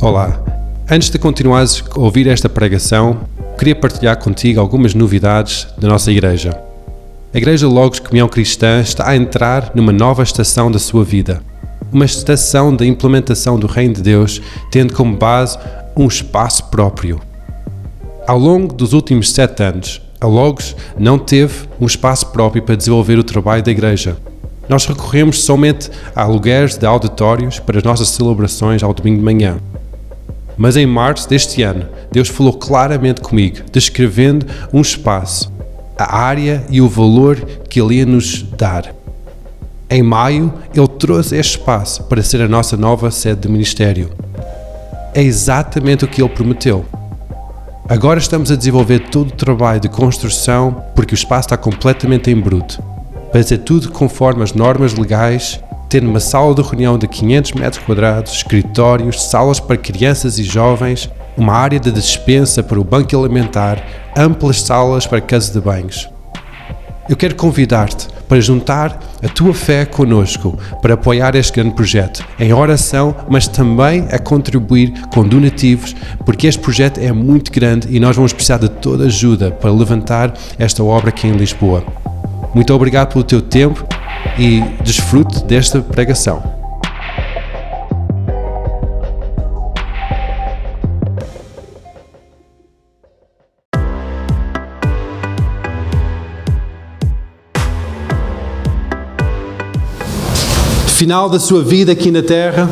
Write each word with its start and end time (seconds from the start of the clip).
Olá. 0.00 0.38
Antes 0.90 1.08
de 1.08 1.18
continuares 1.18 1.82
a 1.90 1.98
ouvir 1.98 2.26
esta 2.26 2.50
pregação, 2.50 3.20
queria 3.58 3.74
partilhar 3.74 4.18
contigo 4.18 4.60
algumas 4.60 4.94
novidades 4.94 5.66
da 5.78 5.88
nossa 5.88 6.12
igreja. 6.12 6.50
A 7.32 7.38
Igreja 7.38 7.66
Logos 7.66 7.98
Comunhão 7.98 8.28
Cristã 8.28 8.80
está 8.80 9.08
a 9.08 9.16
entrar 9.16 9.72
numa 9.74 9.92
nova 9.92 10.22
estação 10.22 10.70
da 10.70 10.78
sua 10.78 11.02
vida. 11.02 11.40
Uma 11.90 12.04
estação 12.04 12.76
da 12.76 12.84
implementação 12.84 13.58
do 13.58 13.66
Reino 13.66 13.94
de 13.94 14.02
Deus, 14.02 14.42
tendo 14.70 14.92
como 14.92 15.16
base 15.16 15.58
um 15.96 16.06
espaço 16.06 16.64
próprio. 16.64 17.18
Ao 18.26 18.38
longo 18.38 18.74
dos 18.74 18.92
últimos 18.92 19.32
sete 19.32 19.62
anos, 19.62 20.02
a 20.20 20.26
Logos 20.26 20.76
não 20.98 21.18
teve 21.18 21.66
um 21.80 21.86
espaço 21.86 22.26
próprio 22.26 22.62
para 22.62 22.76
desenvolver 22.76 23.18
o 23.18 23.24
trabalho 23.24 23.62
da 23.62 23.70
igreja. 23.70 24.18
Nós 24.68 24.84
recorremos 24.84 25.42
somente 25.42 25.90
a 26.14 26.22
aluguéis 26.22 26.76
de 26.76 26.84
auditórios 26.84 27.58
para 27.58 27.78
as 27.78 27.84
nossas 27.84 28.08
celebrações 28.08 28.82
ao 28.82 28.92
domingo 28.92 29.18
de 29.18 29.24
manhã. 29.24 29.56
Mas 30.56 30.76
em 30.76 30.86
março 30.86 31.28
deste 31.28 31.62
ano, 31.62 31.86
Deus 32.10 32.28
falou 32.28 32.52
claramente 32.52 33.20
comigo, 33.20 33.58
descrevendo 33.70 34.46
um 34.72 34.80
espaço, 34.80 35.52
a 35.98 36.16
área 36.16 36.64
e 36.70 36.80
o 36.80 36.88
valor 36.88 37.36
que 37.68 37.80
Ele 37.80 37.96
ia 37.96 38.06
nos 38.06 38.42
dar. 38.42 38.94
Em 39.88 40.02
maio, 40.02 40.52
Ele 40.74 40.88
trouxe 40.88 41.36
este 41.36 41.58
espaço 41.58 42.04
para 42.04 42.22
ser 42.22 42.40
a 42.40 42.48
nossa 42.48 42.76
nova 42.76 43.10
sede 43.10 43.42
de 43.42 43.48
ministério. 43.48 44.10
É 45.14 45.22
exatamente 45.22 46.04
o 46.04 46.08
que 46.08 46.20
Ele 46.20 46.28
prometeu. 46.28 46.84
Agora 47.88 48.18
estamos 48.18 48.50
a 48.50 48.56
desenvolver 48.56 48.98
todo 49.10 49.28
o 49.28 49.36
trabalho 49.36 49.78
de 49.80 49.88
construção 49.88 50.84
porque 50.94 51.14
o 51.14 51.16
espaço 51.16 51.46
está 51.46 51.56
completamente 51.56 52.30
em 52.30 52.40
bruto. 52.40 52.82
Para 53.30 53.42
ser 53.42 53.58
tudo 53.58 53.92
conforme 53.92 54.42
as 54.42 54.52
normas 54.52 54.94
legais 54.94 55.60
tendo 55.88 56.08
uma 56.08 56.20
sala 56.20 56.54
de 56.54 56.62
reunião 56.62 56.98
de 56.98 57.06
500 57.06 57.52
metros 57.52 57.82
quadrados, 57.84 58.32
escritórios, 58.32 59.22
salas 59.22 59.60
para 59.60 59.76
crianças 59.76 60.38
e 60.38 60.44
jovens, 60.44 61.10
uma 61.36 61.52
área 61.52 61.78
de 61.78 61.92
dispensa 61.92 62.62
para 62.62 62.80
o 62.80 62.84
banco 62.84 63.16
alimentar, 63.16 63.84
amplas 64.16 64.62
salas 64.62 65.06
para 65.06 65.20
casa 65.20 65.52
de 65.52 65.60
banhos. 65.60 66.08
Eu 67.08 67.16
quero 67.16 67.36
convidar-te 67.36 68.08
para 68.28 68.40
juntar 68.40 68.98
a 69.22 69.28
tua 69.28 69.54
fé 69.54 69.84
conosco 69.84 70.58
para 70.82 70.94
apoiar 70.94 71.36
este 71.36 71.52
grande 71.52 71.76
projeto 71.76 72.24
em 72.38 72.52
oração, 72.52 73.14
mas 73.28 73.46
também 73.46 74.08
a 74.10 74.18
contribuir 74.18 74.92
com 75.12 75.22
donativos, 75.22 75.94
porque 76.24 76.48
este 76.48 76.60
projeto 76.60 76.98
é 76.98 77.12
muito 77.12 77.52
grande 77.52 77.86
e 77.94 78.00
nós 78.00 78.16
vamos 78.16 78.32
precisar 78.32 78.58
de 78.58 78.68
toda 78.68 79.04
ajuda 79.04 79.52
para 79.52 79.70
levantar 79.70 80.34
esta 80.58 80.82
obra 80.82 81.10
aqui 81.10 81.28
em 81.28 81.36
Lisboa. 81.36 81.84
Muito 82.52 82.74
obrigado 82.74 83.12
pelo 83.12 83.22
teu 83.22 83.40
tempo 83.40 83.86
e 84.38 84.60
desfrute 84.82 85.44
desta 85.44 85.80
pregação. 85.80 86.42
Final 100.96 101.28
da 101.28 101.38
sua 101.38 101.62
vida 101.62 101.92
aqui 101.92 102.10
na 102.10 102.22
Terra, 102.22 102.68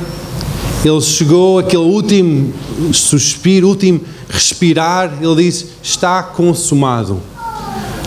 ele 0.84 1.00
chegou 1.00 1.58
aquele 1.58 1.82
último 1.82 2.52
suspiro, 2.92 3.68
último 3.68 4.00
respirar, 4.28 5.18
ele 5.22 5.44
disse: 5.44 5.66
Está 5.82 6.22
consumado. 6.22 7.33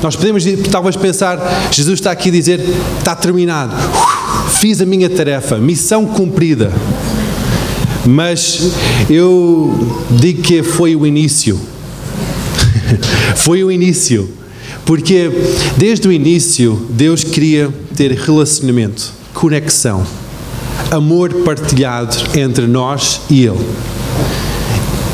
Nós 0.02 0.16
podemos 0.16 0.44
talvez 0.72 0.96
pensar, 0.96 1.70
Jesus 1.72 2.00
está 2.00 2.12
aqui 2.12 2.30
a 2.30 2.32
dizer, 2.32 2.62
está 3.00 3.16
terminado, 3.16 3.76
fiz 4.60 4.80
a 4.80 4.86
minha 4.86 5.10
tarefa, 5.10 5.58
missão 5.58 6.06
cumprida. 6.06 6.72
Mas 8.06 8.72
eu 9.10 9.98
digo 10.12 10.42
que 10.42 10.64
foi 10.64 10.96
o 10.96 11.06
início. 11.06 11.60
foi 13.36 13.64
o 13.64 13.72
início. 13.72 14.30
Porque 14.86 15.30
desde 15.76 16.08
o 16.08 16.12
início 16.12 16.88
Deus 16.90 17.24
queria 17.24 17.70
ter 17.96 18.12
relacionamento, 18.12 19.12
conexão, 19.34 20.06
amor 20.92 21.34
partilhado 21.44 22.16
entre 22.36 22.68
nós 22.68 23.22
e 23.30 23.46
Ele. 23.46 23.66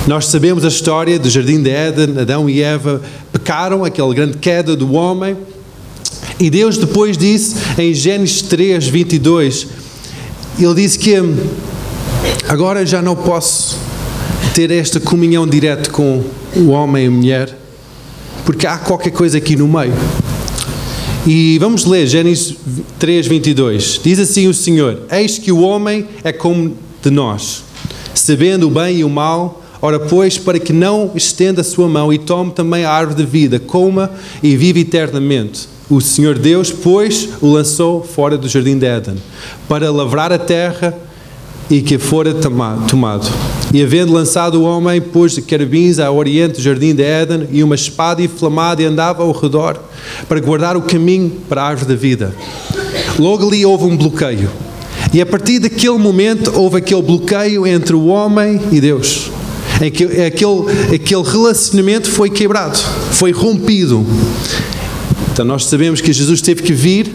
Nós 0.06 0.28
sabemos 0.28 0.66
a 0.66 0.68
história 0.68 1.18
do 1.18 1.30
Jardim 1.30 1.64
de 1.64 1.70
Éden, 1.70 2.20
Adão 2.20 2.50
e 2.50 2.62
Eva 2.62 3.02
pecaram, 3.44 3.84
aquela 3.84 4.14
grande 4.14 4.38
queda 4.38 4.74
do 4.74 4.94
homem. 4.94 5.36
E 6.40 6.50
Deus 6.50 6.78
depois 6.78 7.18
disse 7.18 7.56
em 7.78 7.94
Gênesis 7.94 8.42
3, 8.44 8.88
22, 8.88 9.68
Ele 10.58 10.74
disse 10.74 10.98
que 10.98 11.14
agora 12.48 12.86
já 12.86 13.02
não 13.02 13.16
posso 13.16 13.78
ter 14.56 14.72
esta 14.72 15.00
comunhão 15.00 15.46
direta 15.46 15.90
com 15.92 16.24
o 16.56 16.70
homem 16.70 17.04
e 17.04 17.08
a 17.08 17.12
mulher, 17.12 17.58
porque 18.46 18.66
há 18.66 18.78
qualquer 18.78 19.12
coisa 19.12 19.38
aqui 19.38 19.56
no 19.56 19.68
meio. 19.68 19.94
E 21.28 21.58
vamos 21.60 21.86
ler 21.86 22.08
Gênesis 22.08 22.56
3, 23.00 23.28
22. 23.28 24.00
Diz 24.04 24.20
assim 24.20 24.48
o 24.48 24.54
Senhor: 24.54 25.04
Eis 25.12 25.38
que 25.38 25.52
o 25.52 25.62
homem 25.62 26.08
é 26.24 26.32
como 26.32 26.78
de 27.02 27.10
nós, 27.10 27.64
sabendo 28.14 28.68
o 28.68 28.72
bem 28.72 29.00
e 29.00 29.04
o 29.04 29.10
mal, 29.10 29.63
Ora, 29.86 30.00
pois, 30.00 30.38
para 30.38 30.60
que 30.60 30.72
não 30.72 31.12
estenda 31.14 31.60
a 31.60 31.64
sua 31.64 31.90
mão 31.90 32.14
e 32.14 32.18
tome 32.18 32.52
também 32.52 32.86
a 32.86 32.90
árvore 32.90 33.22
de 33.22 33.30
vida, 33.30 33.60
coma 33.60 34.10
e 34.42 34.56
vive 34.56 34.80
eternamente. 34.80 35.68
O 35.90 36.00
Senhor 36.00 36.40
Deus, 36.40 36.72
pois, 36.72 37.28
o 37.42 37.52
lançou 37.52 38.02
fora 38.02 38.38
do 38.38 38.48
jardim 38.48 38.78
de 38.78 38.86
Éden, 38.86 39.16
para 39.68 39.92
lavrar 39.92 40.32
a 40.32 40.38
terra 40.38 40.98
e 41.70 41.82
que 41.82 41.98
fora 41.98 42.34
tomado. 42.34 43.30
E 43.74 43.84
havendo 43.84 44.14
lançado 44.14 44.62
o 44.62 44.64
homem, 44.64 45.02
pôs 45.02 45.38
querubins 45.40 46.00
ao 46.00 46.16
oriente 46.16 46.54
do 46.54 46.62
jardim 46.62 46.96
de 46.96 47.04
Éden 47.04 47.50
e 47.52 47.62
uma 47.62 47.76
espada 47.76 48.22
inflamada 48.22 48.82
e 48.82 48.86
andava 48.86 49.22
ao 49.22 49.34
redor 49.34 49.78
para 50.30 50.40
guardar 50.40 50.78
o 50.78 50.84
caminho 50.84 51.30
para 51.50 51.62
a 51.62 51.68
árvore 51.68 51.90
da 51.90 52.00
vida. 52.00 52.34
Logo 53.20 53.50
ali 53.50 53.66
houve 53.66 53.84
um 53.84 53.98
bloqueio. 53.98 54.50
E 55.14 55.20
a 55.20 55.26
partir 55.26 55.60
daquele 55.60 55.98
momento 55.98 56.54
houve 56.56 56.78
aquele 56.78 57.02
bloqueio 57.02 57.68
entre 57.68 57.94
o 57.94 58.06
homem 58.06 58.62
e 58.72 58.80
Deus 58.80 59.43
em 59.82 59.92
que 59.92 60.04
aquele, 60.04 60.96
aquele 60.96 61.24
relacionamento 61.24 62.10
foi 62.10 62.30
quebrado, 62.30 62.78
foi 63.12 63.32
rompido. 63.32 64.06
Então 65.32 65.46
nós 65.46 65.66
sabemos 65.66 66.00
que 66.00 66.14
Jesus 66.14 66.42
teve 66.42 66.62
que 66.62 66.74
vir 66.74 67.14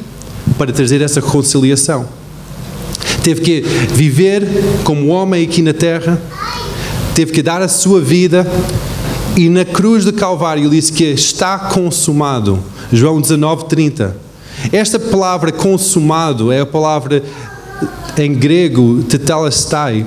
para 0.57 0.73
trazer 0.73 1.01
essa 1.01 1.21
reconciliação. 1.21 2.07
Teve 3.23 3.41
que 3.41 3.61
viver 3.95 4.47
como 4.85 5.09
homem 5.09 5.45
aqui 5.45 5.63
na 5.63 5.73
terra, 5.73 6.21
teve 7.15 7.33
que 7.33 7.43
dar 7.43 7.63
a 7.63 7.69
sua 7.69 8.01
vida 8.01 8.47
e 9.37 9.49
na 9.49 9.65
cruz 9.65 10.05
do 10.05 10.13
Calvário 10.13 10.69
disse 10.69 10.93
que 10.93 11.05
está 11.05 11.59
consumado. 11.59 12.59
João 12.93 13.21
19:30. 13.21 14.15
Esta 14.73 14.99
palavra 14.99 15.53
consumado 15.53 16.51
é 16.51 16.61
a 16.61 16.67
palavra 16.67 17.23
em 18.17 18.35
grego 18.35 19.03
tetelestai, 19.05 20.05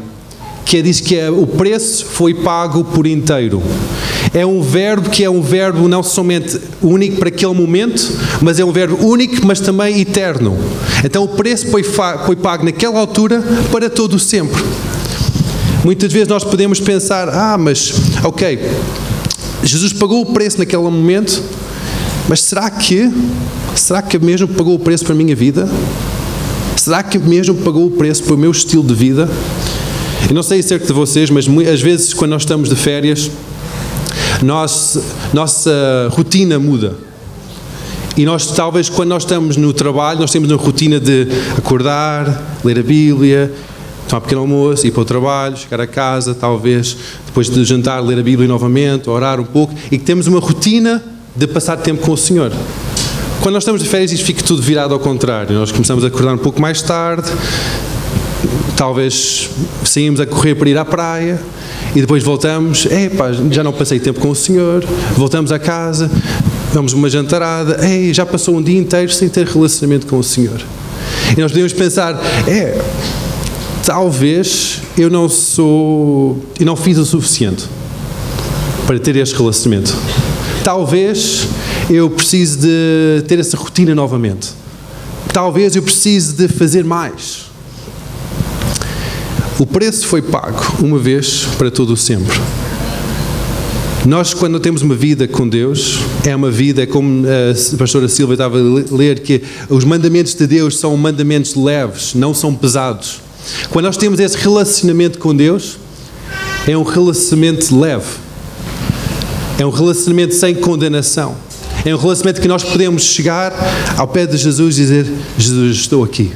que 0.66 0.82
diz 0.82 1.00
que 1.00 1.18
é, 1.18 1.30
o 1.30 1.46
preço 1.46 2.06
foi 2.06 2.34
pago 2.34 2.84
por 2.84 3.06
inteiro. 3.06 3.62
É 4.34 4.46
um 4.46 4.62
verbo 4.62 5.10
que 5.10 5.24
é 5.24 5.30
um 5.30 5.42
verbo 5.42 5.88
não 5.88 6.02
somente 6.02 6.60
único 6.82 7.18
para 7.18 7.28
aquele 7.28 7.54
momento, 7.54 8.02
mas 8.42 8.60
é 8.60 8.66
um 8.66 8.72
verbo 8.72 9.06
único, 9.06 9.46
mas 9.46 9.60
também 9.60 10.00
eterno. 10.00 10.58
Então 11.04 11.24
o 11.24 11.28
preço 11.28 11.68
foi, 11.68 11.84
foi 11.84 12.36
pago 12.36 12.64
naquela 12.64 13.00
altura 13.00 13.44
para 13.72 13.90
todo 13.90 14.14
o 14.16 14.20
sempre. 14.20 14.64
Muitas 15.84 16.14
vezes 16.14 16.28
nós 16.28 16.44
podemos 16.44 16.80
pensar, 16.80 17.28
ah, 17.30 17.58
mas 17.58 17.94
ok, 18.24 18.60
Jesus 19.64 19.92
pagou 19.94 20.22
o 20.22 20.28
preço 20.28 20.60
naquele 20.60 20.84
momento, 20.84 21.42
mas 22.30 22.42
será 22.42 22.70
que, 22.70 23.12
será 23.76 24.02
que 24.02 24.18
mesmo 24.20 24.48
pagou 24.48 24.76
o 24.76 24.80
preço 24.80 25.04
para 25.04 25.14
a 25.14 25.18
minha 25.18 25.36
vida? 25.36 25.68
Será 26.76 27.04
que 27.04 27.20
mesmo 27.20 27.56
pagou 27.56 27.88
o 27.88 27.92
preço 27.92 28.24
para 28.24 28.36
o 28.36 28.38
meu 28.38 28.52
estilo 28.52 28.84
de 28.84 28.94
vida? 28.94 29.30
E 30.30 30.34
não 30.34 30.44
sei 30.44 30.60
acerca 30.60 30.86
de 30.86 30.94
vocês, 30.94 31.30
mas 31.30 31.45
às 31.68 31.81
vezes 31.81 32.13
quando 32.13 32.31
nós 32.31 32.44
estamos 32.44 32.69
de 32.69 32.75
férias, 32.75 33.30
nós, 34.42 34.98
nossa 35.34 36.10
rotina 36.12 36.57
muda. 36.57 36.95
E 38.18 38.25
nós, 38.25 38.48
talvez, 38.48 38.90
quando 38.90 39.10
nós 39.10 39.24
estamos 39.24 39.56
no 39.56 39.72
trabalho, 39.72 40.19
nós 40.19 40.31
temos 40.31 40.50
uma 40.50 40.62
rotina 40.62 41.00
de 41.00 41.28
acordar, 41.57 42.60
ler 42.63 42.80
a 42.80 42.84
Bíblia, 42.84 43.51
tomar 44.07 44.22
pequeno 44.22 44.42
almoço, 44.42 44.86
ir 44.86 44.92
para 44.92 45.01
o 45.01 45.06
trabalho, 45.06 45.56
chegar 45.56 45.80
a 45.80 45.88
casa, 45.88 46.36
talvez, 46.36 46.98
depois 47.25 47.50
de 47.50 47.63
jantar, 47.63 48.01
ler 48.01 48.19
a 48.19 48.24
Bíblia 48.24 48.48
novamente, 48.48 49.10
orar 49.10 49.40
um 49.40 49.45
pouco, 49.45 49.74
e 49.90 49.98
que 49.98 50.04
temos 50.04 50.28
uma 50.28 50.40
rotina 50.40 51.01
de 51.34 51.48
passar 51.48 51.78
tempo 51.78 52.06
com 52.06 52.12
o 52.12 52.18
Senhor. 52.18 52.51
Quando 53.42 53.54
nós 53.54 53.63
estamos 53.63 53.81
de 53.81 53.88
férias, 53.88 54.12
isto 54.12 54.25
fica 54.25 54.44
tudo 54.44 54.62
virado 54.62 54.94
ao 54.94 55.00
contrário. 55.00 55.56
Nós 55.57 55.72
começamos 55.72 56.04
a 56.04 56.07
acordar 56.07 56.34
um 56.34 56.38
pouco 56.38 56.62
mais 56.62 56.81
tarde, 56.81 57.31
talvez 58.81 59.48
saímos 59.86 60.19
a 60.19 60.25
correr 60.25 60.56
para 60.56 60.68
ir 60.68 60.75
à 60.75 60.83
praia 60.83 61.39
e 61.95 62.01
depois 62.01 62.24
voltamos, 62.24 62.88
epá, 62.88 63.31
já 63.51 63.63
não 63.63 63.72
passei 63.72 64.00
tempo 64.00 64.19
com 64.19 64.31
o 64.31 64.36
senhor, 64.36 64.83
voltamos 65.16 65.51
a 65.51 65.60
casa, 65.60 66.10
vamos 66.74 66.92
uma 66.92 67.07
jantarada, 67.07 67.88
ei, 67.88 68.12
já 68.12 68.25
passou 68.25 68.57
um 68.57 68.62
dia 68.62 68.80
inteiro 68.80 69.13
sem 69.13 69.30
ter 69.30 69.45
relacionamento 69.45 70.07
com 70.07 70.18
o 70.18 70.24
senhor. 70.24 70.60
E 71.38 71.39
nós 71.39 71.51
podemos 71.51 71.74
pensar, 71.74 72.19
é, 72.48 72.81
talvez 73.86 74.80
eu 74.98 75.12
não 75.12 75.30
sou, 75.30 76.44
e 76.60 76.66
não 76.66 76.75
fiz 76.75 76.98
o 76.98 77.06
suficiente 77.06 77.66
para 78.88 78.98
ter 78.98 79.16
este 79.16 79.36
relacionamento. 79.36 79.95
Talvez 80.63 81.48
eu 81.88 82.10
precise 82.10 82.57
de 82.57 83.22
ter 83.28 83.38
essa 83.38 83.56
rotina 83.56 83.94
novamente. 83.94 84.50
Talvez 85.31 85.75
eu 85.75 85.83
precise 85.83 86.33
de 86.33 86.48
fazer 86.48 86.83
mais. 86.83 87.50
O 89.62 89.66
preço 89.68 90.08
foi 90.08 90.24
pago 90.24 90.60
uma 90.80 90.98
vez 90.98 91.46
para 91.56 91.69
todo 91.69 91.94
o 91.94 91.96
sempre. 91.96 92.36
Nós, 94.08 94.34
quando 94.34 94.60
temos 94.60 94.81
uma 94.81 94.96
vida 94.96 95.28
com 95.28 95.48
Deus, 95.48 96.00
é 96.25 96.36
uma 96.36 96.50
vida, 96.50 96.88
como 96.88 97.24
a 97.28 97.78
pastora 97.78 98.08
Silva 98.08 98.34
estava 98.34 98.58
a 98.58 98.96
ler, 98.96 99.19
que 99.19 99.44
os 99.69 99.84
mandamentos 99.84 100.34
de 100.34 100.48
Deus 100.48 100.80
são 100.80 100.98
mandamentos 100.98 101.54
leves, 101.54 102.16
não 102.16 102.34
são 102.34 102.56
pesados. 102.56 103.22
Quando 103.69 103.86
nós 103.86 103.98
temos 103.98 104.19
esse 104.19 104.36
relacionamento 104.36 105.19
com 105.19 105.36
Deus, 105.36 105.78
é 106.66 106.75
um 106.75 106.81
relacionamento 106.81 107.80
leve, 107.80 108.16
é 109.60 109.66
um 109.66 109.69
relacionamento 109.69 110.34
sem 110.34 110.56
condenação, 110.56 111.36
é 111.86 111.94
um 111.94 112.00
relacionamento 112.00 112.42
que 112.42 112.48
nós 112.48 112.64
podemos 112.64 113.04
chegar 113.04 113.54
ao 113.96 114.07
pé 114.07 114.25
de 114.25 114.38
Jesus 114.38 114.80
e 114.80 114.81
dizer: 114.81 115.14
Jesus, 115.38 115.78
estou 115.78 116.04
aqui. 116.04 116.31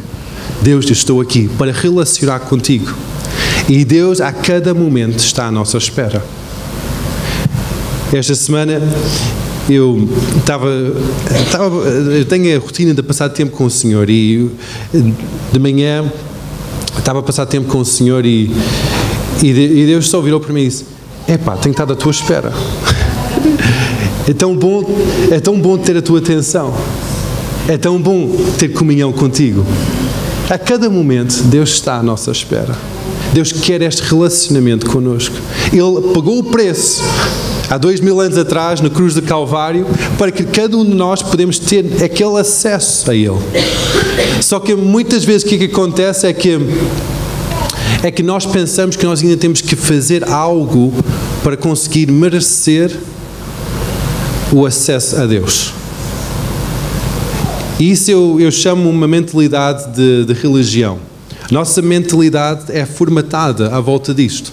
Deus, 0.62 0.90
estou 0.92 1.20
aqui 1.20 1.50
para 1.58 1.72
relacionar 1.72 2.42
contigo. 2.42 2.94
E 3.68 3.84
Deus, 3.84 4.22
a 4.22 4.32
cada 4.32 4.74
momento, 4.74 5.18
está 5.18 5.48
à 5.48 5.52
nossa 5.52 5.78
espera. 5.78 6.24
Esta 8.14 8.36
semana 8.36 8.80
eu 9.68 10.08
estava, 10.38 10.70
estava, 11.44 11.76
eu 11.76 12.26
tenho 12.26 12.56
a 12.56 12.60
rotina 12.60 12.94
de 12.94 13.02
passar 13.02 13.30
tempo 13.30 13.58
com 13.58 13.66
o 13.66 13.70
Senhor 13.70 14.08
e 14.08 14.52
de 15.52 15.60
manhã 15.60 16.06
estava 16.96 17.20
a 17.20 17.24
passar 17.24 17.48
tempo 17.48 17.68
com 17.68 17.80
o 17.80 17.86
Senhor 17.86 18.24
e, 18.24 18.52
e 19.42 19.86
Deus 19.88 20.10
só 20.10 20.22
virou 20.22 20.40
para 20.40 20.54
mim 20.54 20.62
e 20.62 20.68
disse: 20.68 20.86
Epá, 21.28 21.58
tenho 21.58 21.72
estado 21.72 21.94
à 21.94 21.96
tua 21.96 22.12
espera. 22.12 22.52
É 24.28 24.34
tão 24.34 24.58
bom, 24.58 24.84
é 25.30 25.40
tão 25.40 25.60
bom 25.60 25.78
ter 25.78 25.96
a 25.98 26.02
tua 26.02 26.18
atenção. 26.18 26.74
É 27.68 27.78
tão 27.78 28.02
bom 28.02 28.28
ter 28.58 28.70
comunhão 28.70 29.14
contigo. 29.14 29.64
A 30.50 30.58
cada 30.58 30.90
momento 30.90 31.44
Deus 31.44 31.70
está 31.70 31.98
à 31.98 32.04
nossa 32.04 32.32
espera. 32.32 32.76
Deus 33.36 33.52
quer 33.52 33.82
este 33.82 34.02
relacionamento 34.02 34.86
conosco. 34.90 35.36
Ele 35.74 36.14
pagou 36.14 36.40
o 36.40 36.44
preço 36.46 37.04
há 37.70 37.78
dois 37.78 38.00
mil 38.00 38.22
anos 38.22 38.38
atrás, 38.38 38.80
na 38.80 38.90
cruz 38.90 39.14
do 39.14 39.22
Calvário, 39.22 39.86
para 40.18 40.32
que 40.32 40.46
cada 40.46 40.78
um 40.78 40.86
de 40.86 40.94
nós 40.94 41.22
podemos 41.22 41.60
ter 41.60 42.02
aquele 42.02 42.40
acesso 42.40 43.12
a 43.12 43.14
Ele. 43.14 43.38
Só 44.40 44.58
que 44.58 44.74
muitas 44.74 45.26
vezes 45.26 45.44
o 45.44 45.48
que, 45.48 45.58
que 45.58 45.66
acontece 45.66 46.26
é 46.26 46.32
que 46.32 46.58
é 48.02 48.10
que 48.10 48.24
nós 48.24 48.46
pensamos 48.46 48.96
que 48.96 49.06
nós 49.06 49.22
ainda 49.22 49.36
temos 49.36 49.60
que 49.60 49.76
fazer 49.76 50.24
algo 50.30 50.94
para 51.44 51.58
conseguir 51.58 52.10
merecer 52.10 52.98
o 54.50 54.66
acesso 54.66 55.18
a 55.18 55.26
Deus. 55.26 55.74
E 57.78 57.92
isso 57.92 58.10
eu, 58.10 58.40
eu 58.40 58.50
chamo 58.50 58.90
uma 58.90 59.10
mentalidade 59.10 59.94
de, 59.94 60.24
de 60.24 60.34
religião. 60.34 61.15
Nossa 61.52 61.82
mentalidade 61.82 62.72
é 62.72 62.86
formatada 62.86 63.76
à 63.76 63.80
volta 63.80 64.14
disto, 64.14 64.52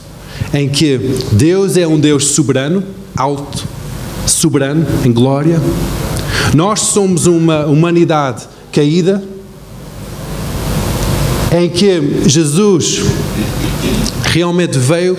em 0.52 0.68
que 0.68 0.98
Deus 1.32 1.76
é 1.76 1.86
um 1.86 1.98
Deus 1.98 2.26
soberano, 2.28 2.82
alto, 3.16 3.66
soberano, 4.26 4.86
em 5.04 5.12
glória. 5.12 5.60
Nós 6.54 6.80
somos 6.80 7.26
uma 7.26 7.66
humanidade 7.66 8.46
caída, 8.70 9.22
em 11.50 11.68
que 11.68 12.28
Jesus 12.28 13.02
realmente 14.24 14.78
veio 14.78 15.16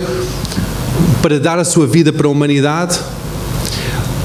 para 1.22 1.40
dar 1.40 1.60
a 1.60 1.64
sua 1.64 1.88
vida 1.88 2.12
para 2.12 2.28
a 2.28 2.30
humanidade, 2.30 3.00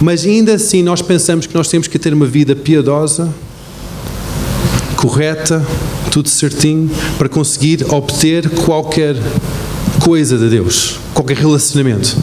mas 0.01 0.25
ainda 0.25 0.55
assim 0.55 0.83
nós 0.83 1.03
pensamos 1.03 1.47
que 1.47 1.55
nós 1.55 1.69
temos 1.69 1.87
que 1.89 1.99
ter 1.99 2.13
uma 2.13 2.27
vida 2.27 2.55
piedosa, 2.55 3.33
correta, 4.99 5.65
tudo 6.11 6.29
certinho, 6.29 6.91
para 7.17 7.29
conseguir 7.29 7.87
obter 7.89 8.51
qualquer 8.51 9.15
coisa 10.05 10.37
de 10.37 10.49
Deus, 10.49 10.99
qualquer 11.15 11.37
relacionamento. 11.37 12.17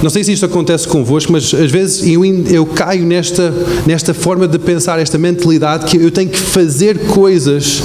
Não 0.00 0.08
sei 0.08 0.22
se 0.22 0.32
isto 0.32 0.46
acontece 0.46 0.86
convosco, 0.86 1.32
mas 1.32 1.52
às 1.52 1.72
vezes 1.72 2.06
eu, 2.06 2.24
eu 2.24 2.64
caio 2.64 3.04
nesta, 3.04 3.52
nesta 3.84 4.14
forma 4.14 4.46
de 4.46 4.56
pensar, 4.56 5.00
esta 5.00 5.18
mentalidade 5.18 5.86
que 5.86 5.96
eu 5.96 6.12
tenho 6.12 6.30
que 6.30 6.38
fazer 6.38 7.06
coisas 7.06 7.82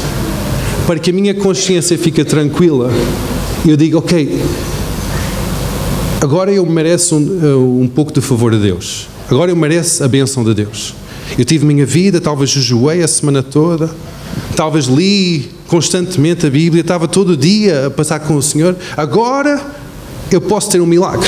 para 0.86 1.00
que 1.00 1.10
a 1.10 1.13
minha 1.13 1.34
consciência 1.34 1.98
fique 1.98 2.24
tranquila. 2.24 2.92
E 3.66 3.72
eu 3.72 3.78
digo, 3.78 3.98
ok, 3.98 4.40
agora 6.22 6.51
eu 6.51 6.63
mereço 6.68 7.16
um, 7.16 7.81
um 7.81 7.88
pouco 7.88 8.13
de 8.13 8.22
favor 8.22 8.51
de 8.51 8.60
Deus. 8.60 9.07
Agora 9.31 9.50
eu 9.50 9.56
mereço 9.56 10.04
a 10.04 10.07
bênção 10.07 10.44
de 10.44 10.54
Deus. 10.54 10.94
Eu 11.38 11.45
tive 11.45 11.65
minha 11.65 11.85
vida, 11.85 12.21
talvez 12.21 12.50
jejuei 12.51 13.01
a 13.01 13.07
semana 13.07 13.41
toda, 13.41 13.89
talvez 14.56 14.85
li 14.85 15.50
constantemente 15.68 16.45
a 16.45 16.50
Bíblia, 16.50 16.81
estava 16.81 17.07
todo 17.07 17.35
dia 17.35 17.88
a 17.88 17.89
passar 17.89 18.19
com 18.19 18.35
o 18.35 18.41
Senhor. 18.41 18.75
Agora 18.95 19.59
eu 20.31 20.39
posso 20.39 20.69
ter 20.69 20.80
um 20.80 20.85
milagre. 20.85 21.27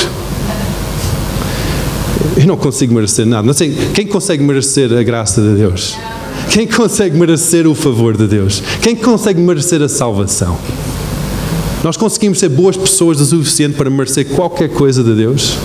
Eu 2.38 2.46
não 2.46 2.58
consigo 2.58 2.94
merecer 2.94 3.26
nada. 3.26 3.48
Não 3.48 3.54
sei, 3.54 3.76
quem 3.94 4.06
consegue 4.06 4.44
merecer 4.44 4.92
a 4.94 5.02
graça 5.02 5.42
de 5.42 5.56
Deus? 5.56 5.96
Quem 6.52 6.68
consegue 6.68 7.18
merecer 7.18 7.66
o 7.66 7.74
favor 7.74 8.16
de 8.16 8.28
Deus? 8.28 8.62
Quem 8.82 8.96
consegue 8.96 9.40
merecer 9.40 9.82
a 9.82 9.90
salvação? 9.90 10.58
Nós 11.84 11.98
conseguimos 11.98 12.40
ser 12.40 12.50
boas 12.50 12.78
pessoas 12.78 13.20
o 13.20 13.26
suficiente 13.26 13.76
para 13.76 13.90
merecer 13.90 14.26
qualquer 14.26 14.70
coisa 14.70 15.04
de 15.04 15.16
Deus? 15.16 15.58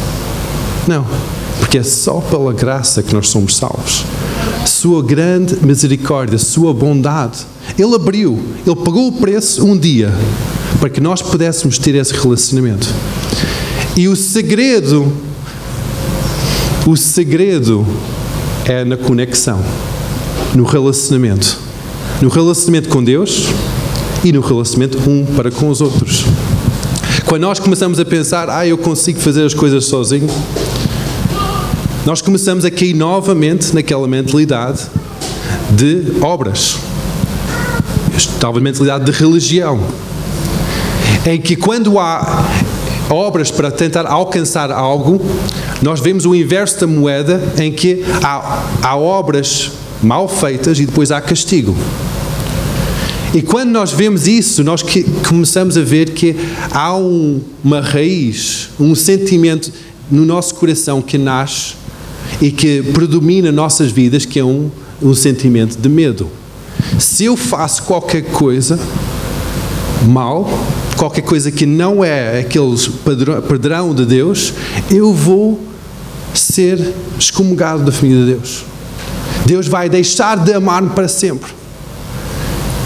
Não, 0.87 1.07
porque 1.59 1.79
é 1.79 1.83
só 1.83 2.21
pela 2.21 2.53
graça 2.53 3.03
que 3.03 3.15
nós 3.15 3.29
somos 3.29 3.57
salvos. 3.57 4.05
Sua 4.65 5.03
grande 5.03 5.57
misericórdia, 5.65 6.39
Sua 6.39 6.73
bondade. 6.73 7.47
Ele 7.79 7.95
abriu, 7.95 8.39
Ele 8.67 8.77
pagou 8.77 9.09
o 9.09 9.13
preço 9.13 9.65
um 9.65 9.77
dia 9.77 10.13
para 10.79 10.89
que 10.89 11.01
nós 11.01 11.23
pudéssemos 11.23 11.79
ter 11.79 11.95
esse 11.95 12.13
relacionamento. 12.13 12.89
E 13.97 14.09
o 14.09 14.17
segredo 14.17 15.13
o 16.87 16.97
segredo 16.97 17.87
é 18.65 18.85
na 18.85 18.97
conexão, 18.97 19.63
no 20.55 20.65
relacionamento. 20.65 21.59
No 22.23 22.29
relacionamento 22.29 22.89
com 22.89 23.05
Deus 23.05 23.45
e 24.25 24.33
no 24.33 24.41
relacionamento 24.41 24.99
um 25.09 25.25
para 25.25 25.51
com 25.51 25.69
os 25.69 25.81
outros. 25.81 26.25
Quando 27.27 27.43
nós 27.43 27.59
começamos 27.59 28.01
a 28.01 28.05
pensar, 28.05 28.49
ah, 28.49 28.67
eu 28.67 28.79
consigo 28.79 29.21
fazer 29.21 29.45
as 29.45 29.55
coisas 29.55 29.85
sozinho, 29.85 30.27
nós 32.07 32.23
começamos 32.23 32.65
a 32.65 32.71
cair 32.71 32.95
novamente 32.95 33.75
naquela 33.75 34.09
mentalidade 34.09 34.87
de 35.71 36.23
obras, 36.23 36.79
talvez 38.41 38.63
mentalidade 38.63 39.05
de 39.05 39.13
religião, 39.13 39.81
em 41.27 41.39
que 41.39 41.57
quando 41.57 41.99
há 41.99 42.45
obras 43.11 43.51
para 43.51 43.71
tentar 43.71 44.07
alcançar 44.07 44.71
algo, 44.73 45.21
nós 45.83 46.01
vemos 46.01 46.25
o 46.25 46.35
inverso 46.35 46.81
da 46.81 46.87
moeda 46.87 47.41
em 47.59 47.71
que 47.71 48.03
há, 48.23 48.65
há 48.83 48.97
obras 48.97 49.71
mal 50.03 50.27
feitas 50.27 50.79
e 50.79 50.87
depois 50.87 51.11
há 51.11 51.21
castigo. 51.21 51.77
E 53.35 53.43
quando 53.43 53.71
nós 53.71 53.93
vemos 53.93 54.27
isso, 54.27 54.65
nós 54.65 54.83
começamos 55.29 55.77
a 55.77 55.83
ver 55.83 56.11
que 56.11 56.35
há 56.73 56.97
um, 56.97 57.41
uma 57.63 57.81
raiz, 57.81 58.71
um 58.81 58.95
sentimento 58.95 59.71
no 60.11 60.25
nosso 60.25 60.55
coração 60.57 61.01
que 61.01 61.17
nasce 61.17 61.80
e 62.41 62.51
que 62.51 62.83
predomina 62.83 63.51
nossas 63.51 63.91
vidas, 63.91 64.25
que 64.25 64.39
é 64.39 64.45
um, 64.45 64.71
um 65.03 65.15
sentimento 65.15 65.77
de 65.77 65.89
medo. 65.89 66.29
Se 66.99 67.25
eu 67.25 67.37
faço 67.37 67.83
qualquer 67.85 68.23
coisa 68.23 68.79
mal, 70.07 70.49
qualquer 70.97 71.23
coisa 71.23 71.51
que 71.51 71.67
não 71.67 72.05
é 72.05 72.41
aquele 72.41 72.77
padrão 73.49 73.95
de 73.95 74.05
Deus, 74.05 74.53
eu 74.91 75.13
vou 75.13 75.61
ser 76.35 76.95
excomungado 77.19 77.85
da 77.85 77.93
família 77.93 78.25
de 78.25 78.33
Deus. 78.35 78.65
Deus 79.47 79.67
vai 79.67 79.89
deixar 79.89 80.37
de 80.37 80.53
amar-me 80.53 80.91
para 80.91 81.09
sempre. 81.09 81.53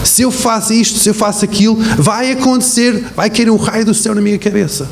Se 0.03 0.21
eu 0.21 0.31
faço 0.31 0.71
isto, 0.71 0.99
se 0.99 1.09
eu 1.09 1.13
faço 1.13 1.43
aquilo, 1.43 1.77
vai 1.97 2.31
acontecer, 2.31 3.05
vai 3.15 3.29
cair 3.29 3.49
um 3.49 3.57
raio 3.57 3.85
do 3.85 3.93
céu 3.93 4.15
na 4.15 4.21
minha 4.21 4.37
cabeça. 4.37 4.87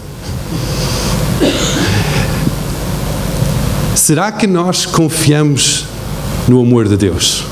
Será 4.06 4.34
que 4.34 4.46
nós 4.46 4.86
confiamos 4.86 5.86
no 6.46 6.60
amor 6.60 6.90
de 6.90 6.98
Deus? 6.98 7.46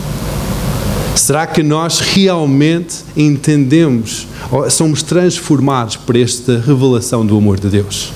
Será 1.15 1.47
que 1.47 1.63
nós 1.63 1.99
realmente 2.01 3.05
entendemos, 3.15 4.27
ou 4.51 4.69
somos 4.69 5.01
transformados 5.01 5.95
por 5.95 6.13
esta 6.17 6.59
revelação 6.59 7.25
do 7.25 7.37
amor 7.37 7.57
de 7.57 7.69
Deus? 7.69 8.11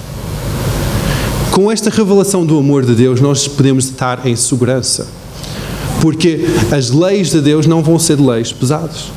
Com 1.49 1.71
esta 1.71 1.89
revelação 1.89 2.45
do 2.45 2.59
amor 2.59 2.85
de 2.85 2.93
Deus, 2.93 3.21
nós 3.21 3.47
podemos 3.47 3.85
estar 3.85 4.27
em 4.27 4.35
segurança, 4.35 5.07
porque 6.01 6.41
as 6.75 6.89
leis 6.89 7.31
de 7.31 7.39
Deus 7.39 7.65
não 7.65 7.81
vão 7.81 7.97
ser 7.97 8.19
leis 8.19 8.51
pesadas. 8.51 9.13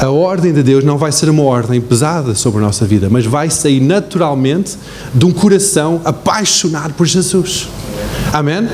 A 0.00 0.10
ordem 0.10 0.52
de 0.52 0.62
Deus 0.62 0.84
não 0.84 0.98
vai 0.98 1.12
ser 1.12 1.28
uma 1.28 1.42
ordem 1.42 1.80
pesada 1.80 2.34
sobre 2.34 2.60
a 2.60 2.62
nossa 2.66 2.84
vida, 2.84 3.08
mas 3.10 3.24
vai 3.24 3.48
sair 3.50 3.80
naturalmente 3.80 4.76
de 5.14 5.24
um 5.24 5.32
coração 5.32 6.00
apaixonado 6.04 6.94
por 6.94 7.06
Jesus. 7.06 7.68
Amém? 8.32 8.68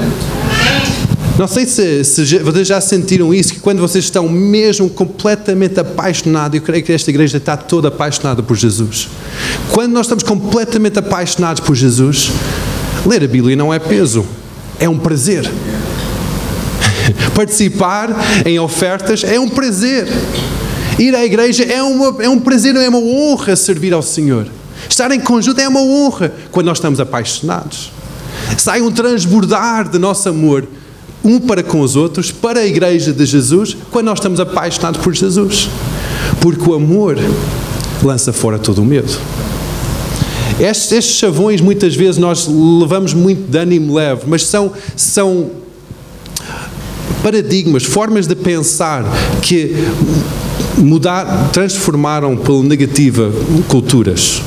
Não 1.39 1.49
sei 1.49 1.65
se, 1.65 2.05
se 2.05 2.39
vocês 2.39 2.69
já 2.69 2.81
sentiram 2.81 3.33
isso, 3.33 3.55
que 3.55 3.61
quando 3.61 3.79
vocês 3.79 4.05
estão 4.05 4.29
mesmo 4.29 4.91
completamente 4.91 5.81
apaixonados, 5.81 6.55
eu 6.55 6.63
creio 6.63 6.85
que 6.85 6.93
esta 6.93 7.11
igreja 7.11 7.39
está 7.39 7.57
toda 7.57 7.89
apaixonada 7.89 8.43
por 8.43 8.57
Jesus. 8.57 9.09
Quando 9.71 9.93
nós 9.93 10.07
estamos 10.07 10.23
completamente 10.23 10.99
apaixonados 10.99 11.61
por 11.61 11.75
Jesus, 11.75 12.31
ler 13.07 13.25
a 13.25 13.29
Bíblia 13.29 13.57
não 13.57 13.73
é 13.73 13.79
peso, 13.79 14.25
é 14.79 14.89
um 14.89 14.99
prazer. 14.99 15.51
Participar 17.35 18.11
em 18.45 18.59
ofertas 18.59 19.25
é 19.25 19.41
um 19.41 19.49
prazer. 19.49 20.09
Ir 21.01 21.15
à 21.15 21.25
igreja 21.25 21.65
é, 21.65 21.83
uma, 21.83 22.23
é 22.23 22.29
um 22.29 22.39
prazer, 22.39 22.77
é 22.77 22.87
uma 22.87 22.99
honra 22.99 23.57
servir 23.57 23.95
ao 23.95 24.03
Senhor. 24.03 24.47
Estar 24.87 25.11
em 25.11 25.19
conjunto 25.19 25.59
é 25.59 25.67
uma 25.67 25.81
honra 25.81 26.31
quando 26.51 26.67
nós 26.67 26.77
estamos 26.77 27.01
apaixonados. 27.01 27.91
Sai 28.59 28.83
um 28.83 28.93
transbordar 28.93 29.89
de 29.89 29.99
nosso 29.99 30.29
amor 30.29 30.69
um 31.25 31.41
para 31.41 31.63
com 31.63 31.81
os 31.81 31.97
outros, 31.97 32.31
para 32.31 32.61
a 32.61 32.67
igreja 32.67 33.15
de 33.15 33.25
Jesus, 33.25 33.75
quando 33.91 34.07
nós 34.07 34.19
estamos 34.19 34.41
apaixonados 34.41 35.01
por 35.01 35.15
Jesus. 35.15 35.71
Porque 36.39 36.69
o 36.69 36.75
amor 36.75 37.17
lança 38.03 38.31
fora 38.31 38.59
todo 38.59 38.83
o 38.83 38.85
medo. 38.85 39.11
Estes, 40.61 40.93
estes 40.93 41.17
chavões, 41.17 41.63
muitas 41.63 41.95
vezes, 41.95 42.19
nós 42.19 42.47
levamos 42.47 43.15
muito 43.15 43.51
de 43.51 43.57
ânimo 43.59 43.95
leve, 43.95 44.25
mas 44.27 44.45
são, 44.45 44.71
são 44.95 45.51
paradigmas, 47.23 47.85
formas 47.85 48.27
de 48.27 48.35
pensar 48.35 49.05
que 49.41 49.75
mudar, 50.79 51.51
transformaram 51.53 52.37
pela 52.37 52.63
negativa 52.63 53.31
culturas. 53.69 54.43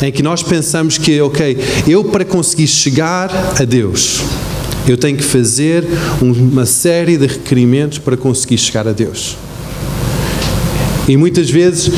Em 0.00 0.10
que 0.10 0.22
nós 0.22 0.42
pensamos 0.42 0.98
que, 0.98 1.20
ok, 1.20 1.56
eu 1.86 2.04
para 2.04 2.24
conseguir 2.24 2.66
chegar 2.66 3.54
a 3.60 3.64
Deus, 3.64 4.20
eu 4.86 4.96
tenho 4.96 5.16
que 5.16 5.22
fazer 5.22 5.84
uma 6.20 6.66
série 6.66 7.16
de 7.16 7.26
requerimentos 7.26 7.98
para 7.98 8.16
conseguir 8.16 8.58
chegar 8.58 8.88
a 8.88 8.92
Deus. 8.92 9.36
E 11.06 11.16
muitas 11.16 11.50
vezes 11.50 11.92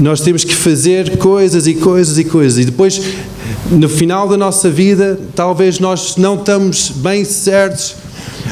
nós 0.00 0.20
temos 0.20 0.44
que 0.44 0.54
fazer 0.54 1.18
coisas 1.18 1.66
e 1.66 1.74
coisas 1.74 2.18
e 2.18 2.24
coisas, 2.24 2.58
e 2.58 2.64
depois, 2.64 3.00
no 3.70 3.88
final 3.88 4.28
da 4.28 4.36
nossa 4.36 4.70
vida, 4.70 5.18
talvez 5.34 5.78
nós 5.78 6.16
não 6.16 6.34
estamos 6.36 6.90
bem 6.90 7.24
certos 7.24 7.96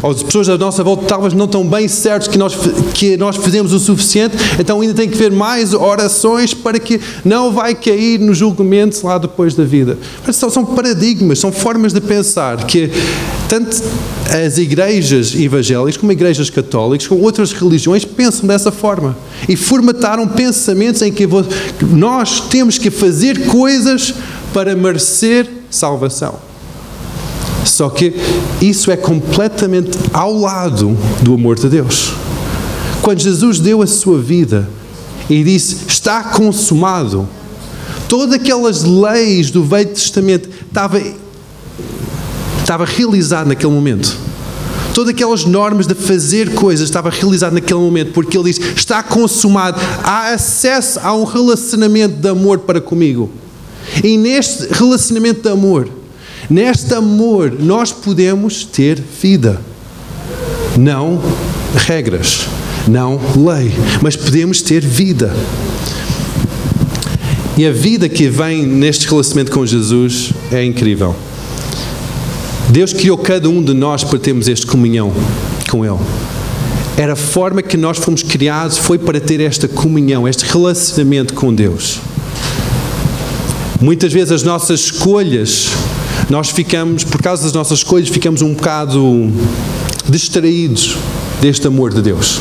as 0.02 0.23
pessoas 0.23 0.49
à 0.49 0.59
nossa 0.59 0.82
volta 0.82 1.04
talvez 1.06 1.32
não 1.32 1.44
estão 1.44 1.66
bem 1.66 1.87
certos 1.87 2.28
que 2.28 2.38
nós, 2.38 2.56
que 2.94 3.16
nós 3.16 3.37
fizemos 3.37 3.73
o 3.73 3.78
suficiente, 3.78 4.37
então 4.59 4.80
ainda 4.80 4.94
tem 4.94 5.09
que 5.09 5.14
haver 5.14 5.30
mais 5.30 5.73
orações 5.75 6.52
para 6.54 6.78
que 6.78 7.00
não 7.25 7.52
vai 7.52 7.75
cair 7.75 8.18
no 8.18 8.35
julgamento 8.35 9.06
lá 9.06 9.18
depois 9.18 9.54
da 9.54 9.64
vida. 9.64 9.99
Mas 10.26 10.37
são, 10.37 10.50
são 10.50 10.64
paradigmas, 10.64 11.38
são 11.38 11.52
formas 11.52 11.92
de 11.92 12.00
pensar 12.00 12.64
que 12.66 12.90
tanto 13.49 13.82
as 14.30 14.56
igrejas 14.56 15.35
evangélicas 15.35 15.97
como 15.97 16.11
igrejas 16.11 16.49
católicas, 16.49 17.06
como 17.06 17.23
outras 17.23 17.52
religiões, 17.52 18.04
pensam 18.04 18.47
dessa 18.47 18.73
forma. 18.73 19.16
E 19.49 19.56
formataram 19.56 20.26
pensamentos 20.26 21.02
em 21.02 21.12
que 21.12 21.28
nós 21.82 22.40
temos 22.40 22.78
que 22.78 22.90
fazer 22.90 23.47
coisas 23.47 24.14
para 24.52 24.75
merecer 24.75 25.49
salvação. 25.71 26.51
Só 27.64 27.88
que 27.88 28.14
isso 28.61 28.90
é 28.90 28.97
completamente 28.97 29.97
ao 30.12 30.38
lado 30.38 30.97
do 31.23 31.35
amor 31.35 31.59
de 31.59 31.69
Deus. 31.69 32.12
Quando 33.00 33.21
Jesus 33.21 33.59
deu 33.59 33.83
a 33.83 33.87
sua 33.87 34.19
vida 34.21 34.69
e 35.28 35.42
disse: 35.42 35.87
Está 35.88 36.23
consumado, 36.25 37.28
todas 38.09 38.35
aquelas 38.35 38.85
leis 38.85 39.50
do 39.50 39.64
Velho 39.64 39.88
Testamento 39.88 40.49
estava, 40.66 41.02
estava 42.61 42.85
realizado 42.85 43.49
naquele 43.49 43.73
momento. 43.73 44.16
Todas 44.95 45.14
aquelas 45.14 45.47
normas 45.47 45.87
de 45.87 45.95
fazer 45.95 46.52
coisas 46.54 46.85
estava 46.88 47.09
realizado 47.09 47.54
naquele 47.54 47.81
momento, 47.81 48.12
porque 48.12 48.37
ele 48.37 48.52
diz: 48.52 48.61
está 48.76 49.02
consumado, 49.02 49.81
há 50.02 50.35
acesso 50.35 51.00
a 51.02 51.14
um 51.14 51.25
relacionamento 51.25 52.16
de 52.16 52.28
amor 52.28 52.59
para 52.61 52.81
comigo. 52.81 53.31
E 54.04 54.19
neste 54.19 54.69
relacionamento 54.73 55.42
de 55.42 55.49
amor, 55.49 55.88
Neste 56.50 56.94
amor, 56.94 57.52
nós 57.58 57.92
podemos 57.92 58.64
ter 58.64 59.00
vida. 59.00 59.61
Não 60.76 61.22
regras, 61.75 62.46
não 62.88 63.20
lei, 63.37 63.72
mas 64.00 64.16
podemos 64.16 64.61
ter 64.62 64.80
vida. 64.80 65.34
E 67.56 67.66
a 67.66 67.70
vida 67.70 68.08
que 68.08 68.28
vem 68.28 68.66
neste 68.66 69.06
relacionamento 69.06 69.52
com 69.52 69.64
Jesus 69.64 70.32
é 70.50 70.64
incrível. 70.64 71.14
Deus 72.70 72.92
criou 72.92 73.18
cada 73.18 73.49
um 73.49 73.62
de 73.62 73.75
nós 73.75 74.02
para 74.02 74.18
termos 74.18 74.49
esta 74.49 74.66
comunhão 74.66 75.12
com 75.70 75.84
Ele. 75.84 75.99
Era 76.96 77.12
a 77.12 77.16
forma 77.16 77.62
que 77.62 77.76
nós 77.76 77.99
fomos 77.99 78.22
criados, 78.22 78.78
foi 78.78 78.99
para 78.99 79.20
ter 79.20 79.40
esta 79.40 79.68
comunhão, 79.68 80.26
este 80.26 80.44
relacionamento 80.44 81.34
com 81.34 81.54
Deus. 81.54 82.00
Muitas 83.80 84.12
vezes 84.12 84.32
as 84.32 84.42
nossas 84.42 84.80
escolhas 84.80 85.68
nós 86.33 86.49
ficamos, 86.49 87.05
por 87.05 87.21
causa 87.21 87.43
das 87.43 87.53
nossas 87.53 87.81
escolhas, 87.81 88.09
ficamos 88.09 88.41
um 88.41 88.55
bocado 88.55 89.31
distraídos 90.09 90.97
deste 91.43 91.67
amor 91.67 91.93
de 91.93 92.01
Deus. 92.01 92.41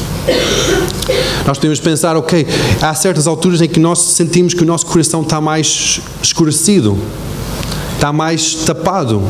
Nós 1.46 1.58
podemos 1.58 1.78
pensar, 1.82 2.16
ok, 2.16 2.48
há 2.82 2.96
certas 2.96 3.28
alturas 3.28 3.60
em 3.60 3.68
que 3.68 3.82
nós 3.82 4.00
sentimos 4.00 4.54
que 4.54 4.64
o 4.64 4.66
nosso 4.66 4.86
coração 4.86 5.24
está 5.24 5.42
mais 5.42 6.00
escurecido, 6.24 6.98
está 7.96 8.14
mais 8.14 8.56
tapado. 8.66 9.22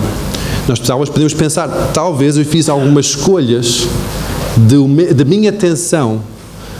Nós 0.68 0.77
talvez 0.77 1.10
podemos 1.10 1.34
pensar, 1.34 1.68
talvez 1.91 2.38
eu 2.38 2.46
fiz 2.46 2.70
algumas 2.70 3.08
escolhas 3.08 3.88
da 5.15 5.25
minha 5.25 5.50
atenção, 5.50 6.22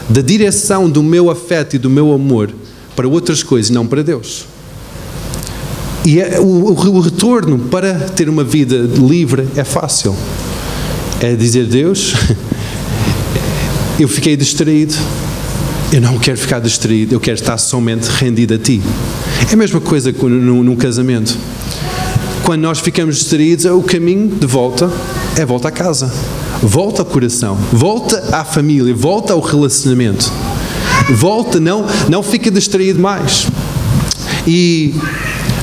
da 0.08 0.22
direção 0.22 0.88
do 0.88 1.02
meu 1.02 1.32
afeto 1.32 1.78
e 1.78 1.80
do 1.80 1.90
meu 1.90 2.14
amor 2.14 2.54
para 2.96 3.08
outras 3.08 3.42
coisas, 3.42 3.72
não 3.72 3.88
para 3.88 4.04
Deus. 4.04 4.50
E 6.03 6.20
é, 6.20 6.39
o, 6.39 6.72
o, 6.72 7.00
retorno 7.00 7.60
para 7.60 7.93
ter 7.93 8.27
uma 8.27 8.43
vida 8.43 8.75
livre 8.75 9.48
é 9.55 9.63
fácil. 9.63 10.15
É 11.20 11.36
dizer, 11.36 11.67
Deus, 11.67 12.15
eu 14.00 14.08
fiquei 14.08 14.36
distraído. 14.36 14.96
Eu 15.93 16.01
não 16.01 16.17
quero 16.17 16.38
ficar 16.38 16.60
distraído, 16.60 17.13
eu 17.13 17.20
quero 17.20 17.36
estar 17.38 17.58
somente 17.58 18.08
rendido 18.08 18.53
a 18.55 18.58
Ti. 18.58 18.81
É 19.48 19.53
a 19.53 19.58
mesma 19.58 19.79
coisa 19.79 20.12
num, 20.12 20.75
casamento. 20.75 21.38
Quando 22.43 22.62
nós 22.62 22.79
ficamos 22.79 23.17
distraídos, 23.17 23.65
o 23.65 23.81
caminho 23.81 24.27
de 24.29 24.48
volta 24.48 24.89
é 25.38 25.46
volta 25.46 25.67
à 25.67 25.72
casa. 25.72 26.12
Volta 26.63 27.01
ao 27.01 27.05
coração, 27.05 27.58
volta 27.74 28.36
à 28.36 28.43
família, 28.43 28.93
volta 28.93 29.34
ao 29.34 29.39
relacionamento. 29.39 30.31
Volta, 31.10 31.60
não, 31.60 31.86
não 32.10 32.24
fica 32.24 32.50
distraído 32.50 33.00
mais. 33.00 33.48
E 34.48 34.93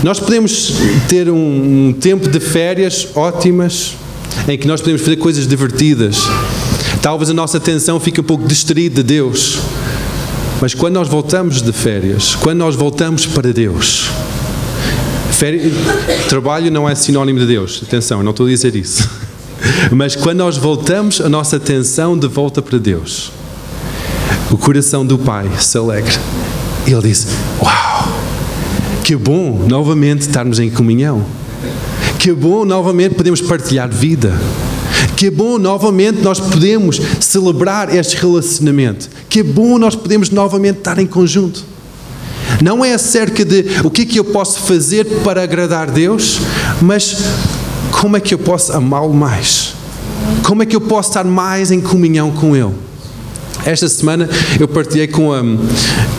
nós 0.02 0.20
podemos 0.20 0.72
ter 1.08 1.28
um, 1.28 1.88
um 1.88 1.92
tempo 1.92 2.28
de 2.28 2.38
férias 2.38 3.08
ótimas, 3.14 3.94
em 4.46 4.56
que 4.56 4.66
nós 4.66 4.80
podemos 4.80 5.02
fazer 5.02 5.16
coisas 5.16 5.46
divertidas. 5.46 6.18
Talvez 7.02 7.30
a 7.30 7.34
nossa 7.34 7.58
atenção 7.58 7.98
fique 7.98 8.20
um 8.20 8.24
pouco 8.24 8.46
distraída 8.46 9.02
de 9.02 9.14
Deus. 9.14 9.58
Mas 10.60 10.74
quando 10.74 10.94
nós 10.94 11.08
voltamos 11.08 11.62
de 11.62 11.72
férias, 11.72 12.34
quando 12.34 12.58
nós 12.58 12.74
voltamos 12.74 13.26
para 13.26 13.52
Deus, 13.52 14.08
férias, 15.32 15.72
trabalho 16.28 16.70
não 16.70 16.88
é 16.88 16.94
sinónimo 16.94 17.38
de 17.38 17.46
Deus, 17.46 17.80
atenção, 17.86 18.22
não 18.22 18.30
estou 18.30 18.46
a 18.46 18.48
dizer 18.48 18.74
isso. 18.74 19.08
Mas 19.90 20.16
quando 20.16 20.38
nós 20.38 20.56
voltamos 20.56 21.20
a 21.20 21.28
nossa 21.28 21.56
atenção 21.56 22.18
de 22.18 22.26
volta 22.28 22.60
para 22.62 22.78
Deus, 22.78 23.30
o 24.50 24.56
coração 24.56 25.04
do 25.04 25.18
Pai 25.18 25.48
se 25.58 25.76
alegra. 25.76 26.20
Ele 26.86 27.02
diz: 27.02 27.26
Uau! 27.60 27.87
Que 29.08 29.16
bom 29.16 29.64
novamente 29.66 30.20
estarmos 30.20 30.60
em 30.60 30.68
comunhão. 30.68 31.24
Que 32.18 32.30
bom 32.30 32.66
novamente 32.66 33.14
podemos 33.14 33.40
partilhar 33.40 33.88
vida. 33.88 34.38
Que 35.16 35.30
bom 35.30 35.56
novamente 35.56 36.20
nós 36.20 36.38
podemos 36.38 37.00
celebrar 37.18 37.96
este 37.96 38.18
relacionamento. 38.18 39.08
Que 39.26 39.42
bom 39.42 39.78
nós 39.78 39.96
podemos 39.96 40.28
novamente 40.28 40.80
estar 40.80 40.98
em 40.98 41.06
conjunto. 41.06 41.64
Não 42.62 42.84
é 42.84 42.92
acerca 42.92 43.46
de 43.46 43.80
o 43.82 43.90
que 43.90 44.02
é 44.02 44.04
que 44.04 44.18
eu 44.18 44.24
posso 44.24 44.60
fazer 44.60 45.06
para 45.24 45.42
agradar 45.42 45.90
Deus, 45.90 46.38
mas 46.82 47.16
como 47.90 48.14
é 48.18 48.20
que 48.20 48.34
eu 48.34 48.38
posso 48.38 48.74
amá-lo 48.74 49.14
mais? 49.14 49.72
Como 50.42 50.62
é 50.62 50.66
que 50.66 50.76
eu 50.76 50.82
posso 50.82 51.08
estar 51.08 51.24
mais 51.24 51.70
em 51.70 51.80
comunhão 51.80 52.30
com 52.30 52.54
Ele? 52.54 52.87
Esta 53.64 53.88
semana 53.88 54.28
eu 54.58 54.66
partilhei 54.66 55.06
com 55.06 55.32
a, 55.32 55.42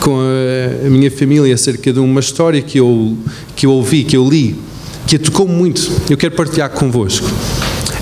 com 0.00 0.18
a 0.20 0.88
minha 0.88 1.10
família 1.10 1.54
acerca 1.54 1.92
de 1.92 1.98
uma 1.98 2.20
história 2.20 2.60
que 2.62 2.78
eu, 2.78 3.16
que 3.56 3.66
eu 3.66 3.72
ouvi, 3.72 4.04
que 4.04 4.16
eu 4.16 4.28
li, 4.28 4.56
que 5.06 5.16
a 5.16 5.18
tocou 5.18 5.48
muito. 5.48 5.90
Eu 6.08 6.16
quero 6.16 6.34
partilhar 6.34 6.70
convosco. 6.70 7.26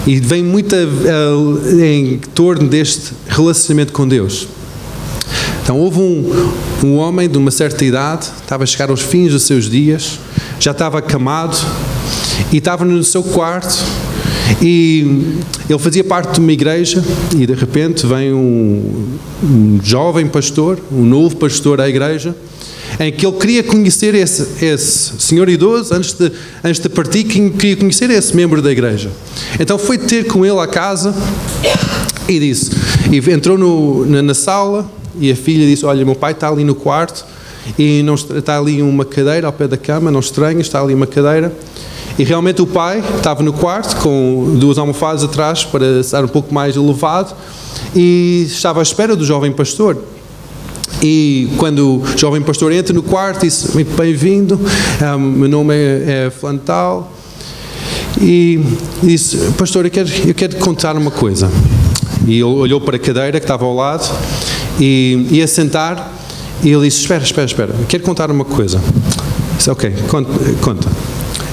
E 0.06 0.20
vem 0.20 0.42
muito 0.42 0.74
a, 0.74 0.78
a, 0.78 1.86
em 1.86 2.18
torno 2.34 2.68
deste 2.68 3.12
relacionamento 3.28 3.92
com 3.92 4.06
Deus. 4.06 4.48
Então 5.62 5.78
houve 5.78 5.98
um, 5.98 6.52
um 6.84 6.96
homem 6.96 7.28
de 7.28 7.36
uma 7.36 7.50
certa 7.50 7.84
idade, 7.84 8.26
estava 8.40 8.64
a 8.64 8.66
chegar 8.66 8.90
aos 8.90 9.00
fins 9.00 9.32
dos 9.32 9.42
seus 9.42 9.68
dias, 9.68 10.18
já 10.58 10.70
estava 10.70 10.98
acamado 10.98 11.56
e 12.50 12.56
estava 12.56 12.84
no 12.84 13.04
seu 13.04 13.22
quarto 13.22 13.76
e 14.62 15.36
ele 15.68 15.78
fazia 15.78 16.02
parte 16.02 16.34
de 16.34 16.40
uma 16.40 16.52
igreja 16.52 17.04
e 17.36 17.46
de 17.46 17.54
repente 17.54 18.06
vem 18.06 18.32
um, 18.32 19.08
um 19.42 19.80
jovem 19.82 20.26
pastor, 20.26 20.78
um 20.90 21.04
novo 21.04 21.36
pastor 21.36 21.80
à 21.80 21.88
igreja, 21.88 22.34
em 22.98 23.12
que 23.12 23.26
ele 23.26 23.36
queria 23.36 23.62
conhecer 23.62 24.14
esse, 24.14 24.64
esse 24.64 25.12
senhor 25.18 25.48
idoso, 25.48 25.94
antes 25.94 26.14
de, 26.14 26.32
antes 26.64 26.80
de 26.80 26.88
partir, 26.88 27.24
queria 27.24 27.76
conhecer 27.76 28.10
esse 28.10 28.34
membro 28.34 28.62
da 28.62 28.70
igreja. 28.70 29.10
Então 29.60 29.78
foi 29.78 29.98
ter 29.98 30.26
com 30.26 30.44
ele 30.44 30.58
à 30.58 30.66
casa 30.66 31.14
e 32.28 32.38
disse, 32.38 32.70
e 33.12 33.30
entrou 33.30 33.58
no, 33.58 34.06
na, 34.06 34.22
na 34.22 34.34
sala 34.34 34.90
e 35.20 35.30
a 35.30 35.36
filha 35.36 35.66
disse, 35.66 35.84
olha, 35.84 36.04
meu 36.04 36.14
pai 36.14 36.32
está 36.32 36.48
ali 36.48 36.64
no 36.64 36.74
quarto 36.74 37.24
e 37.78 38.02
não 38.02 38.14
está 38.14 38.58
ali 38.58 38.80
uma 38.82 39.04
cadeira 39.04 39.46
ao 39.46 39.52
pé 39.52 39.68
da 39.68 39.76
cama, 39.76 40.10
não 40.10 40.20
estranho, 40.20 40.60
está 40.60 40.80
ali 40.80 40.94
uma 40.94 41.06
cadeira. 41.06 41.52
E 42.18 42.24
realmente 42.24 42.60
o 42.60 42.66
pai 42.66 43.02
estava 43.16 43.44
no 43.44 43.52
quarto 43.52 43.96
com 44.02 44.56
duas 44.58 44.76
almofadas 44.76 45.22
atrás 45.22 45.64
para 45.64 46.00
estar 46.00 46.24
um 46.24 46.28
pouco 46.28 46.52
mais 46.52 46.74
elevado 46.74 47.32
e 47.94 48.44
estava 48.48 48.80
à 48.80 48.82
espera 48.82 49.14
do 49.14 49.24
jovem 49.24 49.52
pastor. 49.52 49.96
E 51.00 51.48
quando 51.58 52.02
o 52.02 52.18
jovem 52.18 52.42
pastor 52.42 52.72
entra 52.72 52.92
no 52.92 53.04
quarto, 53.04 53.42
disse: 53.42 53.68
Bem-vindo, 53.96 54.58
um, 55.00 55.18
meu 55.18 55.48
nome 55.48 55.74
é, 55.74 56.26
é 56.26 56.30
Flantal. 56.30 57.12
E 58.20 58.60
disse: 59.00 59.36
Pastor, 59.56 59.84
eu 59.84 59.90
quero, 59.90 60.08
eu 60.26 60.34
quero 60.34 60.56
contar 60.56 60.96
uma 60.96 61.12
coisa. 61.12 61.48
E 62.26 62.32
ele 62.32 62.42
olhou 62.42 62.80
para 62.80 62.96
a 62.96 62.98
cadeira 62.98 63.38
que 63.38 63.44
estava 63.44 63.64
ao 63.64 63.74
lado 63.76 64.10
e 64.80 65.28
ia 65.30 65.46
sentar. 65.46 66.12
E 66.64 66.70
ele 66.70 66.82
disse: 66.82 67.02
Espera, 67.02 67.22
espera, 67.22 67.46
espera, 67.46 67.74
quero 67.88 68.02
contar 68.02 68.28
uma 68.28 68.44
coisa. 68.44 68.80
Disse: 69.56 69.70
Ok, 69.70 69.94
conta. 70.60 70.88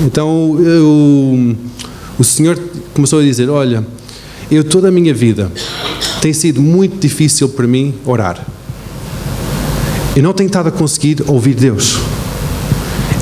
Então 0.02 0.58
eu, 0.60 1.56
o 2.20 2.24
Senhor 2.24 2.60
começou 2.94 3.20
a 3.20 3.24
dizer: 3.24 3.50
Olha, 3.50 3.86
eu 4.52 4.64
toda 4.64 4.90
a 4.90 4.92
minha 4.92 5.14
vida 5.14 5.52
tem 6.22 6.34
sido 6.34 6.62
muito 6.62 6.98
difícil 7.00 7.50
para 7.50 7.66
mim 7.68 7.94
orar. 8.06 8.46
Eu 10.16 10.24
não 10.24 10.34
tenho 10.34 10.48
estado 10.48 10.70
a 10.70 10.72
conseguir 10.72 11.24
ouvir 11.28 11.56
Deus. 11.56 11.98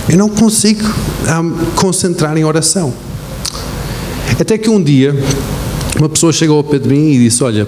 Eu 0.10 0.18
não 0.18 0.30
consigo 0.30 0.84
um, 0.84 1.75
concentrar 1.75 2.38
em 2.38 2.44
oração. 2.44 2.94
Até 4.39 4.58
que 4.58 4.70
um 4.70 4.82
dia, 4.82 5.15
uma 5.98 6.10
pessoa 6.10 6.34
chegou 6.34 6.58
ao 6.58 6.63
pé 6.63 6.80
de 6.80 6.89
mim 6.89 7.12
e 7.12 7.20
disse: 7.20 7.44
Olha, 7.44 7.68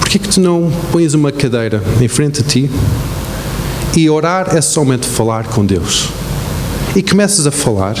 por 0.00 0.08
que, 0.08 0.18
que 0.18 0.28
tu 0.28 0.40
não 0.40 0.70
pões 0.92 1.14
uma 1.14 1.32
cadeira 1.32 1.82
em 2.00 2.08
frente 2.08 2.40
a 2.40 2.44
ti 2.44 2.70
e 3.96 4.08
orar 4.10 4.54
é 4.54 4.60
somente 4.60 5.06
falar 5.06 5.44
com 5.44 5.64
Deus? 5.64 6.08
E 6.96 7.02
começas 7.02 7.44
a 7.44 7.50
falar, 7.50 7.96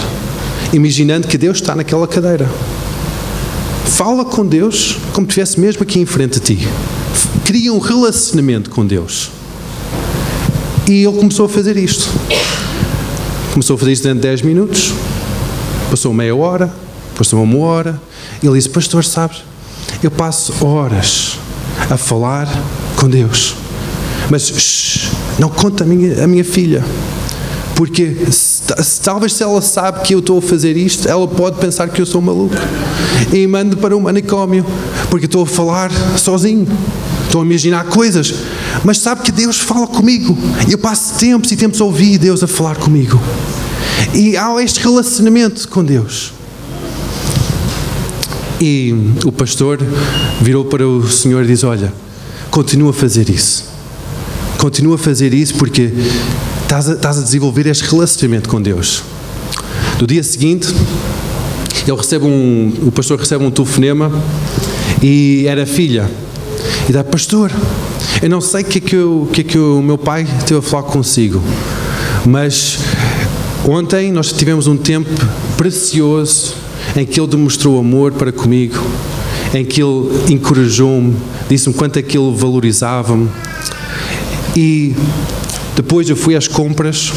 imaginando 0.72 1.26
que 1.26 1.36
Deus 1.36 1.56
está 1.56 1.74
naquela 1.74 2.06
cadeira. 2.06 2.48
Fala 3.86 4.24
com 4.24 4.46
Deus 4.46 4.96
como 5.12 5.26
se 5.26 5.30
estivesse 5.40 5.58
mesmo 5.58 5.82
aqui 5.82 5.98
em 5.98 6.06
frente 6.06 6.38
a 6.38 6.40
ti. 6.40 6.68
Cria 7.44 7.72
um 7.72 7.80
relacionamento 7.80 8.70
com 8.70 8.86
Deus. 8.86 9.30
E 10.88 11.02
ele 11.02 11.18
começou 11.18 11.46
a 11.46 11.48
fazer 11.48 11.76
isto. 11.76 12.08
Começou 13.52 13.74
a 13.74 13.78
fazer 13.80 13.92
isto 13.92 14.02
durante 14.04 14.20
10 14.20 14.42
minutos, 14.42 14.92
passou 15.90 16.12
meia 16.12 16.36
hora, 16.36 16.72
passou 17.16 17.42
uma 17.42 17.58
hora. 17.66 18.00
Ele 18.40 18.52
disse: 18.52 18.68
Pastor, 18.68 19.04
sabes, 19.04 19.42
eu 20.04 20.10
passo 20.10 20.64
horas 20.64 21.36
a 21.90 21.96
falar 21.96 22.48
com 22.96 23.08
Deus, 23.08 23.56
mas 24.30 24.42
shh, 24.42 25.10
não 25.38 25.48
conta 25.48 25.82
a 25.82 25.86
minha, 25.86 26.22
a 26.22 26.26
minha 26.28 26.44
filha, 26.44 26.84
porque 27.74 28.16
talvez 29.02 29.32
se 29.34 29.42
ela 29.42 29.60
sabe 29.60 30.02
que 30.02 30.14
eu 30.14 30.20
estou 30.20 30.38
a 30.38 30.42
fazer 30.42 30.76
isto, 30.76 31.08
ela 31.08 31.26
pode 31.26 31.58
pensar 31.58 31.88
que 31.88 32.00
eu 32.00 32.06
sou 32.06 32.20
maluco 32.20 32.54
e 33.32 33.46
mando 33.46 33.76
para 33.76 33.96
um 33.96 34.00
manicômio, 34.00 34.64
porque 35.10 35.26
estou 35.26 35.42
a 35.42 35.46
falar 35.46 35.90
sozinho. 36.18 36.66
Estou 37.24 37.42
a 37.42 37.44
imaginar 37.44 37.86
coisas, 37.86 38.32
mas 38.84 38.98
sabe 38.98 39.22
que 39.22 39.32
Deus 39.32 39.58
fala 39.58 39.88
comigo. 39.88 40.38
Eu 40.70 40.78
passo 40.78 41.18
tempos 41.18 41.50
e 41.50 41.56
tempos 41.56 41.80
a 41.80 41.84
ouvir 41.84 42.16
Deus 42.16 42.44
a 42.44 42.46
falar 42.46 42.76
comigo. 42.76 43.20
E 44.14 44.36
há 44.36 44.54
este 44.62 44.78
relacionamento 44.78 45.68
com 45.68 45.84
Deus. 45.84 46.32
E 48.60 48.94
o 49.24 49.32
pastor 49.32 49.80
virou 50.40 50.64
para 50.66 50.86
o 50.86 51.10
Senhor 51.10 51.42
e 51.42 51.48
diz: 51.48 51.64
Olha, 51.64 51.92
continua 52.52 52.90
a 52.90 52.94
fazer 52.94 53.28
isso. 53.28 53.64
Continua 54.58 54.94
a 54.94 54.98
fazer 54.98 55.34
isso 55.34 55.56
porque 55.56 55.90
estás 56.64 56.88
a, 56.88 56.94
estás 56.94 57.18
a 57.18 57.22
desenvolver 57.22 57.66
este 57.66 57.84
relacionamento 57.84 58.48
com 58.48 58.60
Deus. 58.60 59.02
No 60.00 60.06
dia 60.06 60.22
seguinte, 60.22 60.68
ele 61.86 61.96
recebe 61.96 62.24
um, 62.24 62.72
o 62.86 62.90
pastor 62.90 63.18
recebe 63.18 63.44
um 63.44 63.50
telefonema 63.50 64.10
e 65.02 65.44
era 65.46 65.64
filha 65.66 66.10
e 66.88 66.92
dá, 66.92 67.04
pastor, 67.04 67.50
eu 68.22 68.28
não 68.28 68.40
sei 68.40 68.62
o 68.62 68.64
que 68.64 68.78
é 68.78 68.80
que, 68.80 68.96
eu, 68.96 69.28
que, 69.32 69.40
é 69.42 69.44
que 69.44 69.58
o 69.58 69.82
meu 69.82 69.98
pai 69.98 70.26
teve 70.46 70.58
a 70.58 70.62
falar 70.62 70.84
consigo, 70.84 71.42
mas 72.26 72.78
ontem 73.66 74.10
nós 74.10 74.32
tivemos 74.32 74.66
um 74.66 74.76
tempo 74.76 75.10
precioso 75.56 76.54
em 76.96 77.04
que 77.04 77.20
ele 77.20 77.28
demonstrou 77.28 77.78
amor 77.78 78.12
para 78.12 78.32
comigo, 78.32 78.82
em 79.52 79.64
que 79.64 79.82
ele 79.82 80.32
encorajou-me, 80.32 81.16
disse-me 81.48 81.74
quanto 81.74 81.98
é 81.98 82.02
que 82.02 82.16
ele 82.16 82.34
valorizava-me. 82.34 83.28
E 84.56 84.94
depois 85.74 86.08
eu 86.08 86.16
fui 86.16 86.36
às 86.36 86.46
compras. 86.46 87.12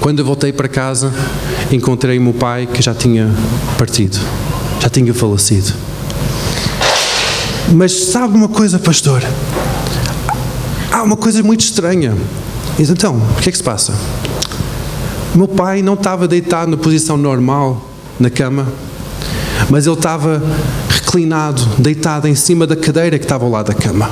Quando 0.00 0.18
eu 0.18 0.24
voltei 0.24 0.52
para 0.52 0.68
casa, 0.68 1.12
encontrei 1.70 2.18
o 2.18 2.20
meu 2.20 2.34
pai 2.34 2.66
que 2.66 2.82
já 2.82 2.94
tinha 2.94 3.30
partido, 3.78 4.18
já 4.80 4.88
tinha 4.88 5.14
falecido. 5.14 5.72
Mas 7.72 8.06
sabe 8.06 8.36
uma 8.36 8.48
coisa, 8.48 8.78
pastor? 8.78 9.22
Há 10.90 11.02
uma 11.02 11.16
coisa 11.16 11.42
muito 11.42 11.60
estranha. 11.60 12.14
Então, 12.78 13.16
o 13.16 13.40
que 13.40 13.48
é 13.48 13.52
que 13.52 13.58
se 13.58 13.64
passa? 13.64 13.94
Meu 15.34 15.48
pai 15.48 15.82
não 15.82 15.94
estava 15.94 16.28
deitado 16.28 16.70
na 16.70 16.76
posição 16.76 17.16
normal 17.16 17.88
na 18.20 18.30
cama, 18.30 18.68
mas 19.70 19.86
ele 19.86 19.96
estava 19.96 20.42
reclinado, 20.88 21.64
deitado 21.78 22.28
em 22.28 22.34
cima 22.34 22.66
da 22.66 22.76
cadeira 22.76 23.18
que 23.18 23.24
estava 23.24 23.44
ao 23.44 23.50
lado 23.50 23.66
da 23.66 23.74
cama. 23.74 24.10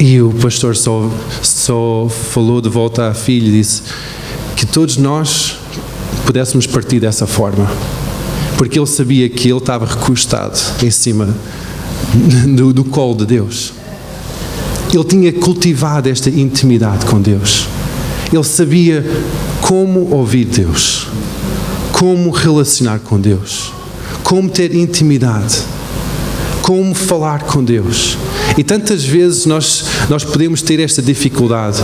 E 0.00 0.20
o 0.20 0.32
pastor 0.32 0.76
só, 0.76 1.10
só 1.42 2.08
falou 2.08 2.60
de 2.60 2.68
volta 2.68 3.08
à 3.08 3.14
filha 3.14 3.48
e 3.48 3.52
disse 3.52 3.82
que 4.54 4.64
todos 4.64 4.96
nós 4.96 5.56
pudéssemos 6.24 6.66
partir 6.66 7.00
dessa 7.00 7.26
forma, 7.26 7.68
porque 8.56 8.78
ele 8.78 8.86
sabia 8.86 9.28
que 9.28 9.48
ele 9.48 9.58
estava 9.58 9.86
recostado 9.86 10.58
em 10.82 10.90
cima 10.90 11.34
do, 12.54 12.72
do 12.72 12.84
colo 12.84 13.16
de 13.16 13.26
Deus. 13.26 13.72
Ele 14.92 15.04
tinha 15.04 15.32
cultivado 15.32 16.08
esta 16.08 16.30
intimidade 16.30 17.04
com 17.06 17.20
Deus. 17.20 17.66
Ele 18.32 18.44
sabia 18.44 19.04
como 19.60 20.14
ouvir 20.14 20.44
Deus, 20.44 21.08
como 21.92 22.30
relacionar 22.30 23.00
com 23.00 23.20
Deus, 23.20 23.72
como 24.22 24.48
ter 24.48 24.74
intimidade, 24.74 25.58
como 26.62 26.94
falar 26.94 27.44
com 27.44 27.64
Deus. 27.64 28.16
E 28.56 28.64
tantas 28.64 29.04
vezes 29.04 29.46
nós, 29.46 29.84
nós 30.08 30.24
podemos 30.24 30.62
ter 30.62 30.80
esta 30.80 31.02
dificuldade. 31.02 31.82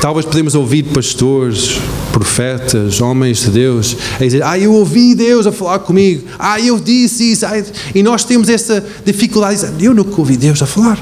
Talvez 0.00 0.24
podemos 0.26 0.54
ouvir 0.54 0.84
pastores, 0.84 1.80
profetas, 2.12 3.00
homens 3.00 3.40
de 3.40 3.50
Deus, 3.50 3.96
a 4.16 4.24
dizer: 4.24 4.42
Ah, 4.44 4.58
eu 4.58 4.72
ouvi 4.72 5.14
Deus 5.14 5.46
a 5.46 5.52
falar 5.52 5.80
comigo, 5.80 6.28
ah, 6.38 6.60
eu 6.60 6.78
disse 6.78 7.32
isso, 7.32 7.46
ah, 7.46 7.52
e 7.94 8.02
nós 8.02 8.24
temos 8.24 8.48
essa 8.48 8.84
dificuldade 9.04 9.66
Eu 9.80 9.94
nunca 9.94 10.20
ouvi 10.20 10.36
Deus 10.36 10.62
a 10.62 10.66
falar, 10.66 10.98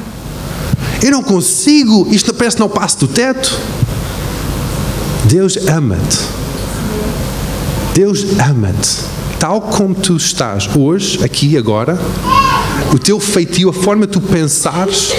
eu 1.02 1.10
não 1.10 1.22
consigo, 1.22 2.08
isto 2.10 2.32
parece 2.32 2.56
que 2.56 2.62
não 2.62 2.68
passa 2.68 2.98
do 2.98 3.08
teto. 3.08 3.58
Deus 5.24 5.56
ama-te, 5.66 6.18
Deus 7.94 8.24
ama-te, 8.38 8.98
tal 9.40 9.60
como 9.60 9.94
tu 9.94 10.16
estás 10.16 10.68
hoje, 10.76 11.22
aqui, 11.24 11.56
agora, 11.56 11.98
o 12.94 12.98
teu 12.98 13.18
feitio, 13.18 13.68
a 13.68 13.72
forma 13.72 14.06
de 14.06 14.12
tu 14.12 14.20
pensares, 14.20 15.12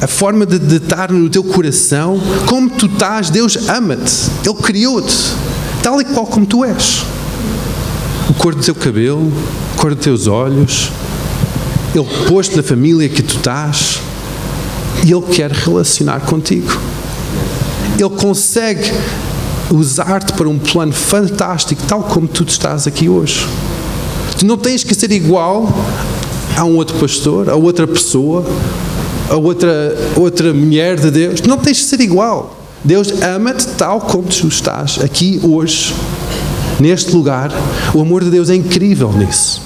a 0.00 0.06
forma 0.06 0.46
de, 0.46 0.76
estar 0.76 1.10
no 1.10 1.28
teu 1.28 1.42
coração, 1.42 2.20
como 2.46 2.70
tu 2.70 2.86
estás, 2.86 3.30
Deus 3.30 3.56
ama-te. 3.68 4.30
Ele 4.44 4.54
criou-te, 4.54 5.34
tal 5.82 6.00
e 6.00 6.04
qual 6.04 6.26
como 6.26 6.46
tu 6.46 6.64
és. 6.64 7.04
O 8.30 8.34
cor 8.34 8.54
do 8.54 8.62
teu 8.62 8.74
cabelo, 8.74 9.32
a 9.74 9.80
cor 9.80 9.94
dos 9.94 10.04
teus 10.04 10.26
olhos. 10.26 10.90
Ele 11.94 12.06
pôs-te 12.28 12.56
na 12.56 12.62
família 12.62 13.08
que 13.08 13.22
tu 13.22 13.36
estás 13.36 13.98
e 15.04 15.10
Ele 15.10 15.22
quer 15.22 15.50
relacionar 15.50 16.20
contigo. 16.20 16.78
Ele 17.98 18.10
consegue 18.10 18.92
usar-te 19.70 20.32
para 20.34 20.48
um 20.48 20.58
plano 20.58 20.92
fantástico, 20.92 21.82
tal 21.88 22.02
como 22.02 22.28
tu 22.28 22.44
estás 22.44 22.86
aqui 22.86 23.08
hoje. 23.08 23.46
Tu 24.38 24.46
não 24.46 24.56
tens 24.56 24.84
que 24.84 24.94
ser 24.94 25.10
igual 25.10 25.68
a 26.56 26.64
um 26.64 26.76
outro 26.76 26.96
pastor, 26.98 27.48
a 27.48 27.56
outra 27.56 27.86
pessoa, 27.86 28.44
a 29.28 29.36
outra, 29.36 29.96
outra 30.16 30.52
mulher 30.52 30.98
de 30.98 31.10
Deus. 31.10 31.42
Não 31.42 31.58
tens 31.58 31.78
de 31.78 31.84
ser 31.84 32.00
igual. 32.00 32.56
Deus 32.84 33.12
ama-te 33.22 33.66
tal 33.76 34.00
como 34.00 34.28
tu 34.28 34.48
estás 34.48 34.98
aqui 35.02 35.40
hoje, 35.42 35.94
neste 36.78 37.14
lugar. 37.14 37.52
O 37.94 38.00
amor 38.00 38.24
de 38.24 38.30
Deus 38.30 38.50
é 38.50 38.54
incrível 38.54 39.12
nisso. 39.12 39.62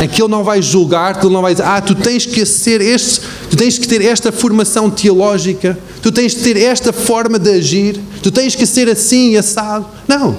É 0.00 0.06
que 0.06 0.22
Ele 0.22 0.30
não 0.30 0.42
vai 0.42 0.62
julgar, 0.62 1.18
Ele 1.22 1.32
não 1.32 1.42
vai 1.42 1.52
dizer, 1.52 1.66
ah, 1.66 1.80
tu 1.80 1.94
tens 1.94 2.24
que 2.24 2.44
ser 2.46 2.80
este, 2.80 3.20
tu 3.50 3.56
tens 3.56 3.78
que 3.78 3.86
ter 3.86 4.02
esta 4.02 4.32
formação 4.32 4.88
teológica, 4.88 5.78
tu 6.00 6.10
tens 6.10 6.32
que 6.32 6.42
ter 6.42 6.56
esta 6.56 6.92
forma 6.92 7.38
de 7.38 7.50
agir, 7.50 8.00
tu 8.22 8.30
tens 8.30 8.54
que 8.54 8.64
ser 8.64 8.88
assim, 8.88 9.36
assado. 9.36 9.86
Não. 10.08 10.34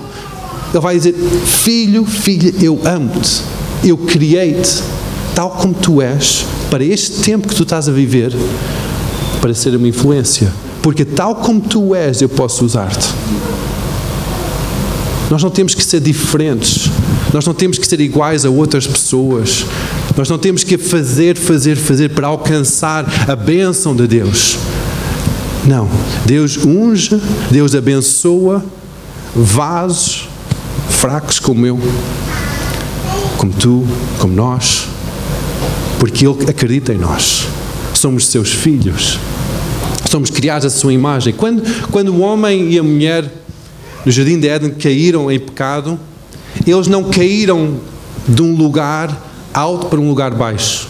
Ele 0.73 0.79
vai 0.79 0.95
dizer, 0.95 1.13
filho, 1.45 2.03
filha, 2.05 2.53
eu 2.61 2.79
amo-te, 2.83 3.41
eu 3.83 3.97
criei-te, 3.97 4.81
tal 5.35 5.51
como 5.51 5.73
tu 5.73 6.01
és, 6.01 6.45
para 6.71 6.85
este 6.85 7.21
tempo 7.21 7.49
que 7.49 7.53
tu 7.53 7.63
estás 7.63 7.89
a 7.89 7.91
viver, 7.91 8.33
para 9.41 9.53
ser 9.53 9.75
uma 9.75 9.89
influência. 9.89 10.51
Porque 10.81 11.03
tal 11.03 11.35
como 11.35 11.59
tu 11.59 11.93
és, 11.93 12.21
eu 12.21 12.29
posso 12.29 12.65
usar-te. 12.65 13.09
Nós 15.29 15.43
não 15.43 15.49
temos 15.49 15.75
que 15.75 15.83
ser 15.83 15.99
diferentes. 15.99 16.89
Nós 17.33 17.45
não 17.45 17.53
temos 17.53 17.77
que 17.77 17.85
ser 17.85 17.99
iguais 17.99 18.45
a 18.45 18.49
outras 18.49 18.87
pessoas. 18.87 19.65
Nós 20.17 20.29
não 20.29 20.37
temos 20.37 20.63
que 20.63 20.77
fazer, 20.77 21.37
fazer, 21.37 21.75
fazer 21.75 22.09
para 22.09 22.27
alcançar 22.27 23.05
a 23.27 23.35
bênção 23.35 23.93
de 23.93 24.07
Deus. 24.07 24.57
Não. 25.65 25.89
Deus 26.25 26.57
unge, 26.57 27.21
Deus 27.51 27.75
abençoa 27.75 28.63
vasos 29.35 30.29
fracos 30.89 31.37
como 31.37 31.65
eu, 31.65 31.79
como 33.37 33.51
tu, 33.53 33.85
como 34.19 34.33
nós, 34.33 34.87
porque 36.01 36.25
Ele 36.25 36.49
acredita 36.49 36.91
em 36.91 36.97
nós. 36.97 37.45
Somos 37.93 38.25
seus 38.25 38.49
filhos. 38.49 39.19
Somos 40.09 40.31
criados 40.31 40.65
à 40.65 40.69
sua 40.71 40.91
imagem. 40.91 41.31
Quando, 41.31 41.61
quando 41.91 42.09
o 42.09 42.21
homem 42.21 42.71
e 42.71 42.79
a 42.79 42.83
mulher 42.83 43.31
no 44.03 44.11
jardim 44.11 44.39
de 44.39 44.47
Éden 44.47 44.71
caíram 44.71 45.31
em 45.31 45.39
pecado, 45.39 45.99
eles 46.65 46.87
não 46.87 47.03
caíram 47.03 47.75
de 48.27 48.41
um 48.41 48.55
lugar 48.55 49.15
alto 49.53 49.85
para 49.85 49.99
um 49.99 50.09
lugar 50.09 50.33
baixo. 50.33 50.87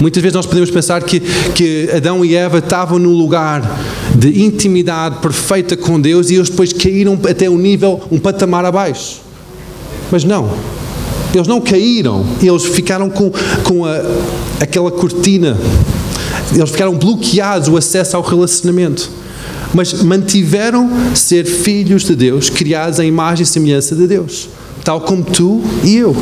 Muitas 0.00 0.20
vezes 0.20 0.34
nós 0.34 0.46
podemos 0.46 0.72
pensar 0.72 1.00
que, 1.04 1.20
que 1.54 1.88
Adão 1.94 2.24
e 2.24 2.34
Eva 2.34 2.58
estavam 2.58 2.98
num 2.98 3.16
lugar 3.16 3.62
de 4.16 4.42
intimidade 4.42 5.20
perfeita 5.20 5.76
com 5.76 6.00
Deus 6.00 6.28
e 6.28 6.34
eles 6.34 6.50
depois 6.50 6.72
caíram 6.72 7.16
até 7.30 7.48
um 7.48 7.56
nível, 7.56 8.02
um 8.10 8.18
patamar 8.18 8.64
abaixo. 8.64 9.20
Mas 10.10 10.24
não. 10.24 10.81
Eles 11.34 11.46
não 11.46 11.60
caíram, 11.60 12.26
eles 12.42 12.64
ficaram 12.64 13.08
com, 13.08 13.30
com 13.64 13.86
a, 13.86 14.02
aquela 14.60 14.90
cortina, 14.90 15.56
eles 16.54 16.70
ficaram 16.70 16.94
bloqueados 16.94 17.68
o 17.68 17.76
acesso 17.76 18.16
ao 18.16 18.22
relacionamento. 18.22 19.10
Mas 19.74 20.02
mantiveram 20.02 20.90
ser 21.14 21.46
filhos 21.46 22.04
de 22.04 22.14
Deus, 22.14 22.50
criados 22.50 23.00
à 23.00 23.04
imagem 23.04 23.44
e 23.44 23.46
semelhança 23.46 23.96
de 23.96 24.06
Deus, 24.06 24.48
tal 24.84 25.00
como 25.00 25.24
tu 25.24 25.62
e 25.82 25.96
eu. 25.96 26.14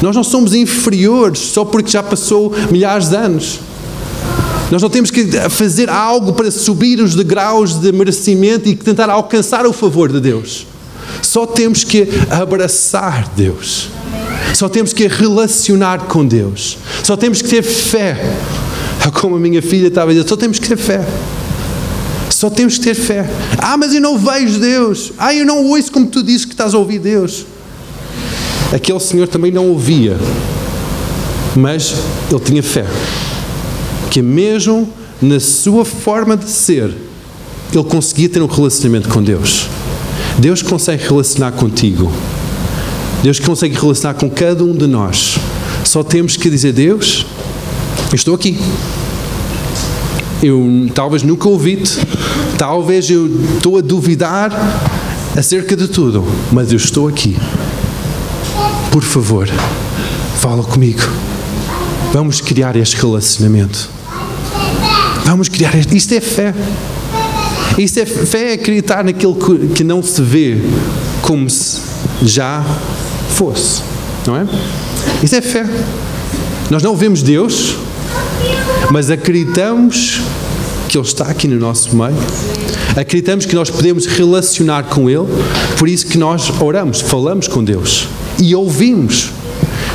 Nós 0.00 0.14
não 0.14 0.22
somos 0.22 0.54
inferiores 0.54 1.40
só 1.40 1.64
porque 1.64 1.90
já 1.90 2.02
passou 2.02 2.52
milhares 2.70 3.08
de 3.08 3.16
anos. 3.16 3.60
Nós 4.70 4.82
não 4.82 4.90
temos 4.90 5.10
que 5.10 5.26
fazer 5.48 5.88
algo 5.88 6.32
para 6.32 6.50
subir 6.50 7.00
os 7.00 7.14
degraus 7.14 7.74
de 7.74 7.90
merecimento 7.92 8.68
e 8.68 8.76
tentar 8.76 9.08
alcançar 9.10 9.66
o 9.66 9.72
favor 9.72 10.12
de 10.12 10.20
Deus. 10.20 10.66
Só 11.36 11.46
temos 11.46 11.84
que 11.84 12.08
abraçar 12.30 13.30
Deus. 13.36 13.90
Só 14.54 14.70
temos 14.70 14.94
que 14.94 15.06
relacionar 15.06 16.06
com 16.06 16.24
Deus. 16.24 16.78
Só 17.02 17.14
temos 17.14 17.42
que 17.42 17.48
ter 17.50 17.62
fé. 17.62 18.16
Como 19.20 19.36
a 19.36 19.38
minha 19.38 19.60
filha 19.60 19.88
estava 19.88 20.12
a 20.12 20.14
dizer, 20.14 20.26
só 20.26 20.34
temos 20.34 20.58
que 20.58 20.66
ter 20.66 20.78
fé. 20.78 21.06
Só 22.30 22.48
temos 22.48 22.78
que 22.78 22.84
ter 22.84 22.94
fé. 22.94 23.28
Ah, 23.58 23.76
mas 23.76 23.92
eu 23.92 24.00
não 24.00 24.16
vejo 24.16 24.58
Deus. 24.58 25.12
Ah, 25.18 25.34
eu 25.34 25.44
não 25.44 25.62
ouço 25.66 25.92
como 25.92 26.06
tu 26.06 26.22
dizes 26.22 26.46
que 26.46 26.52
estás 26.52 26.72
a 26.72 26.78
ouvir 26.78 27.00
Deus. 27.00 27.44
Aquele 28.72 29.00
senhor 29.00 29.28
também 29.28 29.52
não 29.52 29.68
ouvia, 29.68 30.16
mas 31.54 31.96
ele 32.30 32.40
tinha 32.40 32.62
fé. 32.62 32.86
Que 34.10 34.22
mesmo 34.22 34.90
na 35.20 35.38
sua 35.38 35.84
forma 35.84 36.34
de 36.34 36.48
ser, 36.48 36.96
ele 37.74 37.84
conseguia 37.84 38.30
ter 38.30 38.40
um 38.40 38.46
relacionamento 38.46 39.10
com 39.10 39.22
Deus. 39.22 39.68
Deus 40.38 40.62
consegue 40.62 41.02
relacionar 41.06 41.52
contigo. 41.52 42.12
Deus 43.22 43.40
consegue 43.40 43.74
relacionar 43.74 44.14
com 44.14 44.28
cada 44.28 44.62
um 44.62 44.76
de 44.76 44.86
nós. 44.86 45.38
Só 45.84 46.02
temos 46.02 46.36
que 46.36 46.50
dizer: 46.50 46.72
Deus, 46.72 47.26
eu 48.10 48.14
estou 48.14 48.34
aqui. 48.34 48.58
Eu 50.42 50.90
talvez 50.94 51.22
nunca 51.22 51.48
ouvi-te, 51.48 51.98
talvez 52.58 53.10
eu 53.10 53.26
estou 53.56 53.78
a 53.78 53.80
duvidar 53.80 54.52
acerca 55.36 55.74
de 55.74 55.88
tudo, 55.88 56.24
mas 56.52 56.70
eu 56.70 56.76
estou 56.76 57.08
aqui. 57.08 57.36
Por 58.92 59.02
favor, 59.02 59.48
fala 60.40 60.62
comigo. 60.62 61.02
Vamos 62.12 62.40
criar 62.40 62.76
este 62.76 62.96
relacionamento. 62.96 63.88
Vamos 65.24 65.48
criar 65.48 65.74
este. 65.74 65.96
Isto 65.96 66.14
é 66.14 66.20
fé. 66.20 66.54
Isto 67.78 68.00
é 68.00 68.06
fé 68.06 68.50
é 68.50 68.52
acreditar 68.54 69.04
naquilo 69.04 69.36
que 69.74 69.84
não 69.84 70.02
se 70.02 70.22
vê 70.22 70.56
como 71.22 71.48
se 71.50 71.80
já 72.22 72.64
fosse. 73.30 73.82
Não 74.26 74.36
é? 74.36 74.46
Isso 75.22 75.34
é 75.34 75.40
fé. 75.40 75.64
Nós 76.70 76.82
não 76.82 76.96
vemos 76.96 77.22
Deus, 77.22 77.76
mas 78.90 79.10
acreditamos 79.10 80.20
que 80.88 80.96
Ele 80.96 81.06
está 81.06 81.26
aqui 81.26 81.46
no 81.46 81.56
nosso 81.56 81.94
meio. 81.94 82.16
Acreditamos 82.96 83.44
que 83.44 83.54
nós 83.54 83.68
podemos 83.68 84.06
relacionar 84.06 84.84
com 84.84 85.10
Ele, 85.10 85.26
por 85.78 85.88
isso 85.88 86.06
que 86.06 86.16
nós 86.16 86.50
oramos, 86.60 87.00
falamos 87.02 87.46
com 87.46 87.62
Deus 87.62 88.08
e 88.38 88.54
ouvimos, 88.54 89.30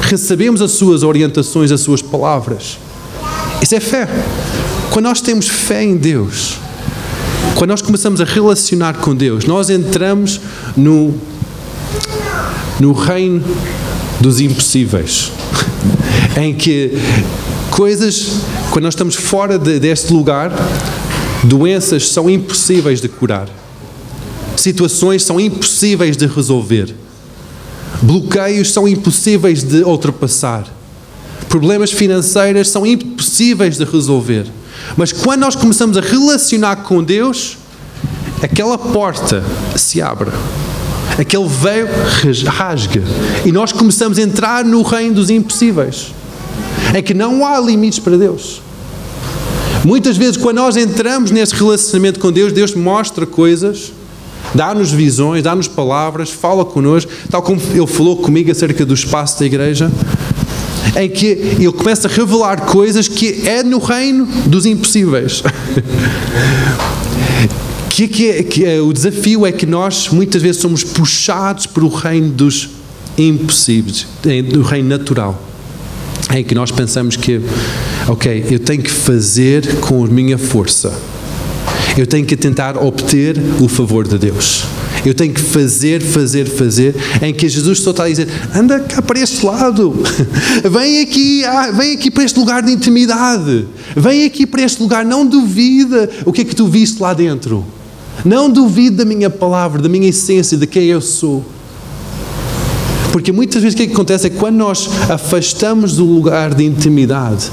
recebemos 0.02 0.62
as 0.62 0.72
Suas 0.72 1.04
orientações, 1.04 1.72
as 1.72 1.82
Suas 1.82 2.02
palavras. 2.02 2.78
Isso 3.62 3.76
é 3.76 3.80
fé. 3.80 4.08
Quando 4.92 5.06
nós 5.06 5.22
temos 5.22 5.48
fé 5.48 5.84
em 5.84 5.96
Deus, 5.96 6.58
quando 7.56 7.70
nós 7.70 7.82
começamos 7.82 8.22
a 8.22 8.26
relacionar 8.26 8.96
com 8.96 9.16
Deus, 9.16 9.46
nós 9.46 9.70
entramos 9.70 10.40
no, 10.76 11.14
no 12.80 12.94
reino 12.94 13.44
dos 14.20 14.40
impossíveis, 14.40 15.32
em 16.40 16.54
que 16.54 16.94
coisas, 17.70 18.28
quando 18.72 18.86
nós 18.86 18.94
estamos 18.94 19.16
fora 19.16 19.58
de, 19.58 19.80
deste 19.80 20.14
lugar, 20.14 20.52
doenças 21.44 22.10
são 22.10 22.30
impossíveis 22.30 23.02
de 23.02 23.10
curar, 23.10 23.50
situações 24.56 25.24
são 25.24 25.40
impossíveis 25.40 26.16
de 26.16 26.28
resolver, 26.28 26.94
bloqueios 28.02 28.72
são 28.72 28.88
impossíveis 28.88 29.64
de 29.64 29.84
ultrapassar, 29.84 30.66
problemas 31.50 31.92
financeiros 31.92 32.70
são 32.70 32.86
impossíveis 32.86 33.78
de 33.78 33.84
resolver. 33.84 34.46
Mas 34.96 35.12
quando 35.12 35.42
nós 35.42 35.56
começamos 35.56 35.98
a 35.98 36.02
relacionar 36.02 36.78
com 36.78 37.04
Deus, 37.04 37.58
aquela 38.42 38.78
porta 38.78 39.44
se 39.76 40.02
abre, 40.02 40.30
aquele 41.18 41.48
véu 41.48 41.88
rasga 42.48 43.04
e 43.46 43.52
nós 43.52 43.72
começamos 43.72 44.18
a 44.18 44.22
entrar 44.22 44.66
no 44.66 44.82
reino 44.82 45.16
dos 45.16 45.30
impossíveis. 45.30 46.14
É 46.94 47.02
que 47.02 47.14
não 47.14 47.46
há 47.46 47.60
limites 47.60 48.00
para 48.00 48.18
Deus. 48.18 48.62
Muitas 49.86 50.18
vezes, 50.18 50.38
quando 50.38 50.58
nós 50.58 50.78
entramos 50.78 51.32
nesse 51.32 51.56
relacionamento 51.56 52.20
com 52.20 52.32
Deus, 52.32 52.54
Deus 52.54 52.76
mostra 52.76 53.26
coisas, 53.26 53.92
dá-nos 54.54 54.92
visões, 54.92 55.42
dá-nos 55.42 55.68
palavras, 55.68 56.30
fala 56.30 56.64
connosco, 56.64 57.12
tal 57.30 57.42
como 57.42 57.60
Ele 57.74 57.88
falou 57.88 58.18
comigo 58.18 58.52
acerca 58.52 58.86
do 58.86 58.94
espaço 58.94 59.40
da 59.40 59.46
igreja 59.46 59.92
em 60.96 61.10
que 61.10 61.26
ele 61.26 61.72
começa 61.72 62.08
a 62.08 62.12
revelar 62.12 62.62
coisas 62.62 63.08
que 63.08 63.48
é 63.48 63.64
no 63.64 63.80
reino 63.80 64.26
dos 64.46 64.66
impossíveis. 64.66 65.44
que, 67.90 68.08
que, 68.08 68.30
é, 68.30 68.44
que 68.44 68.66
é, 68.66 68.82
o 68.82 68.92
desafio 68.92 69.46
é 69.46 69.52
que 69.52 69.66
nós 69.66 70.10
muitas 70.10 70.42
vezes 70.42 70.62
somos 70.62 70.84
puxados 70.84 71.66
para 71.66 71.84
o 71.84 71.90
reino 71.90 72.30
dos 72.30 72.70
impossíveis, 73.18 74.08
do 74.50 74.62
reino 74.62 74.90
natural, 74.90 75.42
em 76.34 76.44
que 76.44 76.56
nós 76.56 76.72
pensamos 76.72 77.16
que, 77.16 77.42
ok, 78.08 78.46
eu 78.50 78.60
tenho 78.60 78.82
que 78.82 78.92
fazer 78.92 79.80
com 79.80 80.04
a 80.04 80.08
minha 80.08 80.38
força, 80.38 80.94
eu 81.98 82.08
tenho 82.08 82.26
que 82.26 82.38
tentar 82.38 82.78
obter 82.78 83.38
o 83.60 83.68
favor 83.68 84.08
de 84.08 84.18
Deus. 84.18 84.64
Eu 85.04 85.16
tenho 85.16 85.34
que 85.34 85.42
fazer, 85.42 86.02
fazer, 86.02 86.46
fazer, 86.46 86.96
em 87.22 87.34
que 87.34 87.50
Jesus 87.50 87.80
só 87.80 87.90
está 87.90 88.04
a 88.04 88.10
dizer: 88.10 88.28
anda 88.54 88.80
cá 88.80 89.02
para 89.02 89.20
este 89.20 89.44
lado, 89.44 89.96
vem 90.70 91.02
aqui, 91.02 91.44
ah, 91.44 91.72
vem 91.72 91.94
aqui 91.94 92.12
para 92.12 92.24
este 92.24 92.38
lugar 92.38 92.62
de 92.62 92.72
intimidade, 92.72 93.68
vem 93.96 94.26
aqui 94.26 94.46
para 94.46 94.62
este 94.62 94.80
lugar, 94.82 95.04
não 95.04 95.26
duvida 95.26 96.08
o 96.24 96.32
que 96.32 96.42
é 96.42 96.46
que 96.46 96.56
tu 96.56 96.68
viste 96.68 97.02
lá 97.02 97.14
dentro, 97.14 97.66
não 98.24 98.48
duvide 98.48 98.98
da 98.98 99.06
minha 99.06 99.30
palavra, 99.30 99.82
da 99.82 99.90
minha 99.90 100.08
essência, 100.08 100.56
de 100.56 100.68
quem 100.68 100.86
eu 100.86 101.02
sou. 101.02 101.44
Porque 103.12 103.32
muitas 103.32 103.62
vezes 103.62 103.74
o 103.74 103.78
que, 103.78 103.84
é 103.84 103.88
que 103.88 103.94
acontece 103.94 104.28
é 104.28 104.30
que 104.30 104.38
quando 104.38 104.56
nós 104.56 104.88
afastamos 105.10 105.96
do 105.96 106.06
lugar 106.06 106.54
de 106.54 106.64
intimidade, 106.64 107.52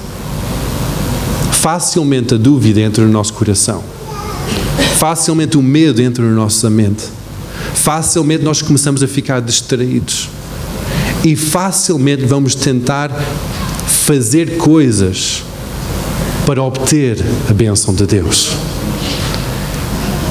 facilmente 1.50 2.34
a 2.34 2.36
dúvida 2.36 2.80
entra 2.80 3.04
no 3.04 3.10
nosso 3.10 3.32
coração. 3.32 3.82
Facilmente 4.98 5.56
o 5.56 5.62
medo 5.62 6.00
entra 6.00 6.24
na 6.24 6.34
nossa 6.34 6.68
mente. 6.70 7.04
Facilmente 7.82 8.44
nós 8.44 8.60
começamos 8.60 9.02
a 9.02 9.08
ficar 9.08 9.40
distraídos. 9.40 10.28
E 11.24 11.34
facilmente 11.36 12.24
vamos 12.24 12.54
tentar 12.54 13.10
fazer 13.86 14.56
coisas 14.56 15.42
para 16.44 16.62
obter 16.62 17.18
a 17.48 17.52
bênção 17.52 17.94
de 17.94 18.06
Deus. 18.06 18.50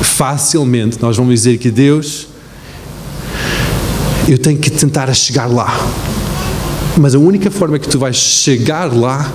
Facilmente 0.01 1.01
nós 1.01 1.15
vamos 1.15 1.33
dizer 1.33 1.57
que 1.57 1.71
Deus, 1.71 2.27
eu 4.27 4.37
tenho 4.37 4.57
que 4.57 4.69
tentar 4.69 5.11
chegar 5.13 5.45
lá. 5.47 5.73
Mas 6.97 7.15
a 7.15 7.19
única 7.19 7.49
forma 7.49 7.79
que 7.79 7.87
tu 7.87 7.97
vais 7.97 8.17
chegar 8.17 8.93
lá 8.93 9.31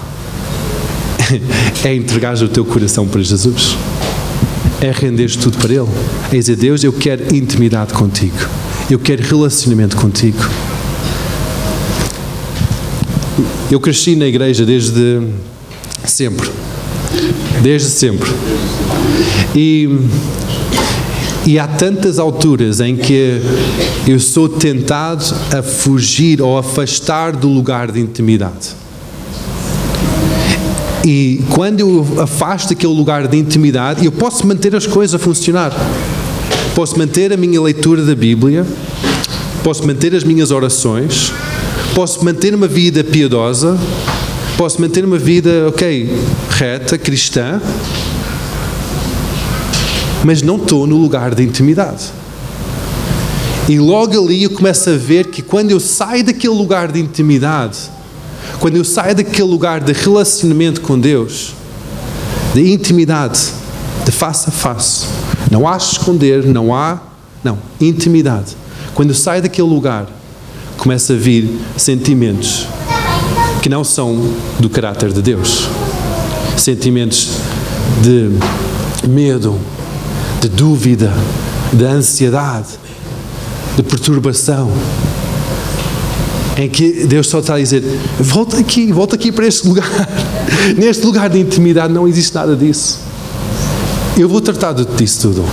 é 1.84 1.94
entregar 1.94 2.36
o 2.36 2.48
teu 2.48 2.64
coração 2.64 3.06
para 3.06 3.22
Jesus. 3.22 3.76
É 4.80 4.90
render 4.90 5.30
tudo 5.36 5.56
para 5.58 5.72
Ele. 5.72 5.88
É 6.32 6.38
dizer, 6.38 6.56
Deus, 6.56 6.82
eu 6.82 6.94
quero 6.94 7.34
intimidade 7.36 7.92
contigo. 7.92 8.38
Eu 8.90 8.98
quero 8.98 9.22
relacionamento 9.22 9.96
contigo. 9.98 10.38
Eu 13.70 13.78
cresci 13.78 14.16
na 14.16 14.24
igreja 14.24 14.64
desde 14.64 15.20
sempre. 16.06 16.48
Desde 17.62 17.90
sempre. 17.90 18.30
E, 19.54 19.90
e 21.46 21.58
há 21.58 21.66
tantas 21.66 22.18
alturas 22.18 22.80
em 22.80 22.96
que 22.96 23.42
eu 24.08 24.18
sou 24.18 24.48
tentado 24.48 25.22
a 25.54 25.62
fugir 25.62 26.40
ou 26.40 26.56
afastar 26.56 27.36
do 27.36 27.48
lugar 27.48 27.92
de 27.92 28.00
intimidade. 28.00 28.70
E 31.04 31.42
quando 31.50 31.80
eu 31.80 32.06
afasto 32.22 32.70
daquele 32.70 32.94
lugar 32.94 33.28
de 33.28 33.36
intimidade, 33.36 34.04
eu 34.06 34.12
posso 34.12 34.46
manter 34.46 34.74
as 34.74 34.86
coisas 34.86 35.14
a 35.14 35.18
funcionar. 35.18 35.72
Posso 36.74 36.98
manter 36.98 37.32
a 37.32 37.36
minha 37.36 37.60
leitura 37.60 38.02
da 38.02 38.14
Bíblia, 38.14 38.66
posso 39.62 39.86
manter 39.86 40.14
as 40.14 40.24
minhas 40.24 40.50
orações, 40.50 41.30
posso 41.94 42.24
manter 42.24 42.54
uma 42.54 42.66
vida 42.66 43.04
piedosa, 43.04 43.78
posso 44.56 44.80
manter 44.80 45.04
uma 45.04 45.18
vida, 45.18 45.68
ok, 45.68 46.10
reta, 46.50 46.96
cristã, 46.96 47.60
mas 50.24 50.40
não 50.40 50.56
estou 50.56 50.86
no 50.86 50.96
lugar 50.96 51.34
de 51.34 51.42
intimidade. 51.42 52.04
E 53.68 53.78
logo 53.78 54.18
ali 54.18 54.44
eu 54.44 54.50
começo 54.50 54.88
a 54.88 54.96
ver 54.96 55.26
que 55.26 55.42
quando 55.42 55.70
eu 55.70 55.78
saio 55.78 56.24
daquele 56.24 56.54
lugar 56.54 56.90
de 56.90 57.00
intimidade, 57.00 57.78
quando 58.58 58.76
eu 58.76 58.84
saio 58.84 59.14
daquele 59.14 59.48
lugar 59.48 59.80
de 59.80 59.92
relacionamento 59.92 60.80
com 60.80 60.98
Deus, 60.98 61.52
de 62.54 62.72
intimidade, 62.72 63.52
de 64.04 64.10
face 64.10 64.48
a 64.48 64.52
face, 64.52 65.06
não 65.52 65.68
há 65.68 65.76
esconder, 65.76 66.46
não 66.46 66.74
há, 66.74 66.98
não, 67.44 67.58
intimidade. 67.78 68.56
Quando 68.94 69.10
eu 69.10 69.14
saio 69.14 69.42
daquele 69.42 69.68
lugar, 69.68 70.06
começa 70.78 71.12
a 71.12 71.16
vir 71.16 71.60
sentimentos 71.76 72.66
que 73.60 73.68
não 73.68 73.84
são 73.84 74.32
do 74.58 74.70
caráter 74.70 75.12
de 75.12 75.20
Deus. 75.20 75.68
Sentimentos 76.56 77.32
de 78.00 78.30
medo, 79.06 79.58
de 80.40 80.48
dúvida, 80.48 81.12
de 81.70 81.84
ansiedade, 81.84 82.68
de 83.76 83.82
perturbação 83.82 84.72
em 86.56 86.66
que 86.66 87.04
Deus 87.04 87.28
só 87.28 87.40
está 87.40 87.56
a 87.56 87.58
dizer: 87.58 87.82
volta 88.18 88.56
aqui, 88.56 88.90
volta 88.90 89.16
aqui 89.16 89.30
para 89.30 89.46
este 89.46 89.68
lugar. 89.68 89.86
Neste 90.78 91.04
lugar 91.04 91.28
de 91.28 91.40
intimidade 91.40 91.92
não 91.92 92.08
existe 92.08 92.34
nada 92.34 92.56
disso. 92.56 93.11
Eu 94.22 94.28
vou 94.28 94.40
tratar 94.40 94.72
disso 94.72 95.20
tudo. 95.22 95.44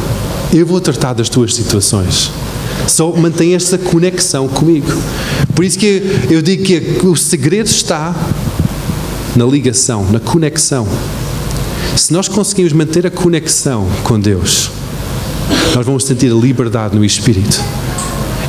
Eu 0.54 0.64
vou 0.64 0.80
tratar 0.80 1.14
das 1.14 1.28
tuas 1.28 1.56
situações. 1.56 2.30
Só 2.88 3.12
mantém 3.14 3.56
esta 3.56 3.80
conexão 3.80 4.48
comigo. 4.48 4.92
Por 5.56 5.66
isso 5.66 5.80
que 5.80 6.04
eu 6.30 6.40
digo 6.40 6.64
que 6.64 7.08
o 7.08 7.16
segredo 7.16 7.66
está 7.66 8.14
na 9.36 9.44
ligação, 9.44 10.06
na 10.12 10.20
conexão. 10.20 10.88
Se 11.98 12.14
nós 12.14 12.28
conseguimos 12.28 12.72
manter 12.72 13.08
a 13.08 13.10
conexão 13.10 13.88
com 14.04 14.20
Deus, 14.20 14.70
nós 15.74 15.84
vamos 15.84 16.04
sentir 16.04 16.32
a 16.32 16.36
liberdade 16.36 16.96
no 16.96 17.04
Espírito 17.04 17.60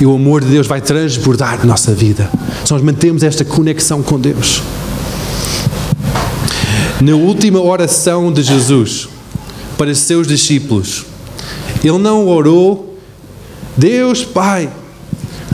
e 0.03 0.05
o 0.05 0.15
amor 0.15 0.45
de 0.45 0.51
Deus 0.51 0.67
vai 0.67 0.83
transbordar 0.83 1.67
nossa 1.67 1.95
vida. 1.95 2.31
Se 2.63 2.71
nós 2.71 2.83
mantemos 2.83 3.23
esta 3.23 3.43
conexão 3.43 4.03
com 4.03 4.21
Deus. 4.21 4.63
Na 7.01 7.15
última 7.15 7.59
oração 7.59 8.31
de 8.31 8.43
Jesus 8.43 9.09
para 9.81 9.95
seus 9.95 10.27
discípulos, 10.27 11.07
ele 11.83 11.97
não 11.97 12.29
orou, 12.29 12.99
Deus 13.79 14.23
Pai, 14.23 14.71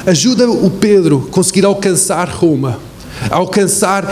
ajuda 0.05 0.51
o 0.51 0.69
Pedro 0.69 1.29
a 1.29 1.33
conseguir 1.33 1.65
alcançar 1.65 2.29
Roma, 2.29 2.81
alcançar 3.31 4.05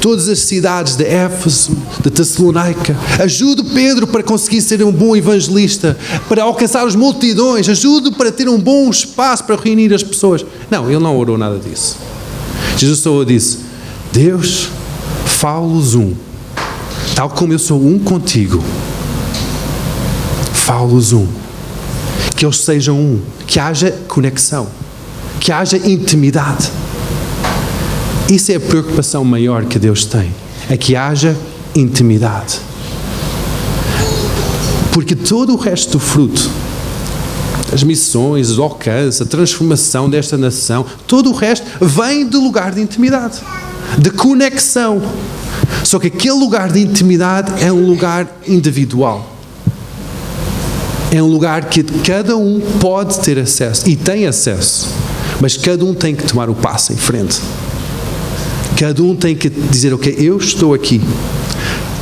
todas 0.00 0.30
as 0.30 0.38
cidades 0.38 0.96
de 0.96 1.04
Éfeso, 1.04 1.76
de 2.02 2.10
Tessalónica. 2.10 2.96
Ajude 3.22 3.62
Pedro 3.74 4.06
para 4.06 4.22
conseguir 4.22 4.62
ser 4.62 4.82
um 4.82 4.90
bom 4.90 5.14
evangelista, 5.14 5.98
para 6.30 6.44
alcançar 6.44 6.86
as 6.86 6.96
multidões. 6.96 7.68
Ajude 7.68 8.12
para 8.12 8.32
ter 8.32 8.48
um 8.48 8.58
bom 8.58 8.88
espaço 8.88 9.44
para 9.44 9.56
reunir 9.56 9.92
as 9.92 10.02
pessoas. 10.02 10.46
Não, 10.70 10.90
ele 10.90 10.98
não 10.98 11.14
orou 11.18 11.36
nada 11.36 11.58
disso. 11.58 11.98
Jesus 12.78 13.00
só 13.00 13.22
disse: 13.22 13.58
Deus, 14.10 14.70
fala-os 15.26 15.94
um, 15.94 16.14
tal 17.14 17.28
como 17.28 17.52
eu 17.52 17.58
sou 17.58 17.78
um 17.78 17.98
contigo. 17.98 18.64
Fala-os 20.72 21.12
um. 21.12 21.26
Que 22.34 22.46
eles 22.46 22.56
sejam 22.56 22.98
um, 22.98 23.20
que 23.46 23.60
haja 23.60 23.90
conexão, 24.08 24.66
que 25.38 25.52
haja 25.52 25.76
intimidade. 25.76 26.72
Isso 28.26 28.52
é 28.52 28.54
a 28.54 28.60
preocupação 28.60 29.22
maior 29.22 29.66
que 29.66 29.78
Deus 29.78 30.06
tem, 30.06 30.34
é 30.70 30.76
que 30.78 30.96
haja 30.96 31.36
intimidade. 31.76 32.58
Porque 34.92 35.14
todo 35.14 35.52
o 35.52 35.56
resto 35.56 35.92
do 35.92 36.00
fruto, 36.00 36.50
as 37.70 37.82
missões, 37.82 38.56
o 38.56 38.62
alcance, 38.62 39.22
a 39.22 39.26
transformação 39.26 40.08
desta 40.08 40.38
nação, 40.38 40.86
todo 41.06 41.28
o 41.28 41.34
resto 41.34 41.66
vem 41.82 42.24
do 42.24 42.40
lugar 42.40 42.72
de 42.72 42.80
intimidade, 42.80 43.42
de 43.98 44.10
conexão. 44.10 45.02
Só 45.84 45.98
que 45.98 46.06
aquele 46.06 46.38
lugar 46.38 46.72
de 46.72 46.80
intimidade 46.80 47.62
é 47.62 47.70
um 47.70 47.86
lugar 47.86 48.26
individual. 48.48 49.31
É 51.14 51.22
um 51.22 51.26
lugar 51.26 51.68
que 51.68 51.82
cada 51.82 52.38
um 52.38 52.58
pode 52.80 53.20
ter 53.20 53.38
acesso 53.38 53.86
e 53.86 53.94
tem 53.94 54.26
acesso, 54.26 54.88
mas 55.42 55.58
cada 55.58 55.84
um 55.84 55.92
tem 55.92 56.14
que 56.14 56.24
tomar 56.24 56.48
o 56.48 56.54
passo 56.54 56.90
em 56.94 56.96
frente. 56.96 57.38
Cada 58.78 59.02
um 59.02 59.14
tem 59.14 59.36
que 59.36 59.50
dizer: 59.50 59.92
Ok, 59.92 60.14
eu 60.18 60.38
estou 60.38 60.72
aqui. 60.72 61.02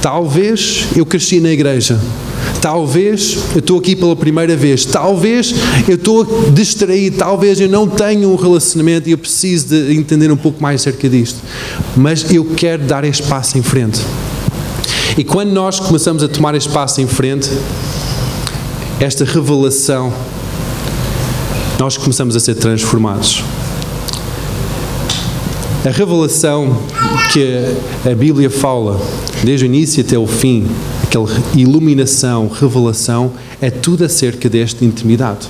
Talvez 0.01 0.87
eu 0.95 1.05
cresci 1.05 1.41
na 1.41 1.51
igreja. 1.51 2.01
Talvez 2.61 3.37
eu 3.53 3.59
estou 3.59 3.81
aqui 3.81 3.97
pela 3.97 4.15
primeira 4.15 4.57
vez. 4.57 4.85
Talvez 4.85 5.55
eu 5.89 5.97
estou 5.97 6.25
distraído. 6.53 7.17
Talvez 7.19 7.61
eu 7.61 7.69
não 7.69 7.89
tenho 7.89 8.31
um 8.31 8.37
relacionamento 8.37 9.09
e 9.09 9.13
eu 9.13 9.19
preciso 9.19 9.69
de 9.69 9.97
entender 9.97 10.31
um 10.31 10.37
pouco 10.37 10.63
mais 10.63 10.83
acerca 10.83 11.09
disto. 11.09 11.39
Mas 11.97 12.31
eu 12.33 12.45
quero 12.45 12.85
dar 12.85 13.03
este 13.03 13.25
passo 13.25 13.59
em 13.59 13.63
frente. 13.63 14.01
E 15.19 15.25
quando 15.25 15.51
nós 15.51 15.81
começamos 15.81 16.23
a 16.23 16.29
tomar 16.29 16.55
este 16.55 16.69
passo 16.69 17.01
em 17.01 17.07
frente, 17.07 17.51
esta 19.01 19.25
revelação, 19.25 20.13
nós 21.79 21.97
começamos 21.97 22.37
a 22.37 22.41
ser 22.41 22.55
transformados. 22.57 23.43
A 25.87 25.89
revelação 25.89 26.83
que 27.33 27.65
a 28.07 28.15
Bíblia 28.15 28.51
fala, 28.51 29.01
desde 29.43 29.65
o 29.65 29.67
início 29.67 30.03
até 30.03 30.19
o 30.19 30.27
fim, 30.27 30.67
aquela 31.03 31.27
iluminação, 31.57 32.47
revelação, 32.49 33.33
é 33.59 33.71
tudo 33.71 34.05
acerca 34.05 34.51
desta 34.51 34.85
intimidade. 34.85 35.49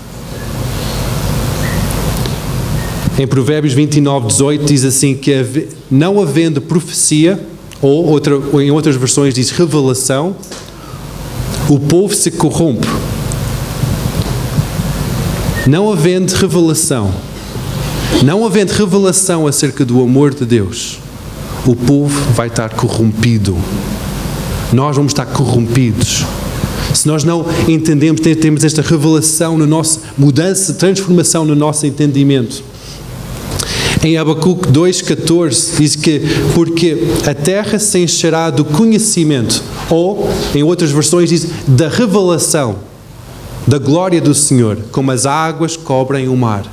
Em 3.18 3.26
Provérbios 3.26 3.74
29, 3.74 4.28
18 4.28 4.64
diz 4.64 4.84
assim 4.84 5.16
que 5.16 5.66
não 5.90 6.22
havendo 6.22 6.60
profecia, 6.60 7.44
ou, 7.82 8.06
outra, 8.06 8.36
ou 8.36 8.62
em 8.62 8.70
outras 8.70 8.94
versões 8.94 9.34
diz 9.34 9.50
revelação, 9.50 10.36
o 11.68 11.80
povo 11.80 12.14
se 12.14 12.30
corrompe. 12.30 12.86
Não 15.70 15.92
havendo 15.92 16.33
revelação, 16.33 17.14
não 18.24 18.44
havendo 18.44 18.72
revelação 18.72 19.46
acerca 19.46 19.85
do 19.85 20.02
amor 20.02 20.35
de 20.35 20.44
Deus, 20.44 20.98
o 21.64 21.76
povo 21.76 22.33
vai 22.33 22.48
estar 22.48 22.70
corrompido. 22.70 23.56
Nós 24.72 24.96
vamos 24.96 25.12
estar 25.12 25.26
corrompidos. 25.26 26.24
Se 26.92 27.06
nós 27.06 27.22
não 27.22 27.46
entendemos, 27.68 28.20
temos 28.20 28.64
esta 28.64 28.83
revelação 28.83 29.56
no 29.56 29.64
nosso 29.64 30.00
mudança, 30.18 30.74
transformação 30.74 31.44
no 31.44 31.54
nosso 31.54 31.87
entendimento. 31.87 32.64
Em 34.02 34.18
Abacuque 34.18 34.68
2,14 34.72 35.78
diz 35.78 35.94
que 35.94 36.20
porque 36.52 36.98
a 37.24 37.33
terra 37.33 37.78
se 37.78 37.96
encherá 38.00 38.50
do 38.50 38.64
conhecimento, 38.64 39.62
ou 39.88 40.28
em 40.52 40.64
outras 40.64 40.90
versões 40.90 41.30
diz 41.30 41.46
da 41.68 41.88
revelação 41.88 42.89
da 43.70 43.78
glória 43.78 44.20
do 44.20 44.35
Senhor, 44.35 44.76
como 44.90 45.12
as 45.12 45.26
águas 45.26 45.76
cobrem 45.76 46.26
o 46.26 46.37
mar. 46.37 46.64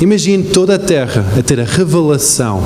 Imagine 0.00 0.44
toda 0.44 0.76
a 0.76 0.78
terra 0.78 1.26
a 1.36 1.42
ter 1.42 1.58
a 1.58 1.64
revelação 1.64 2.62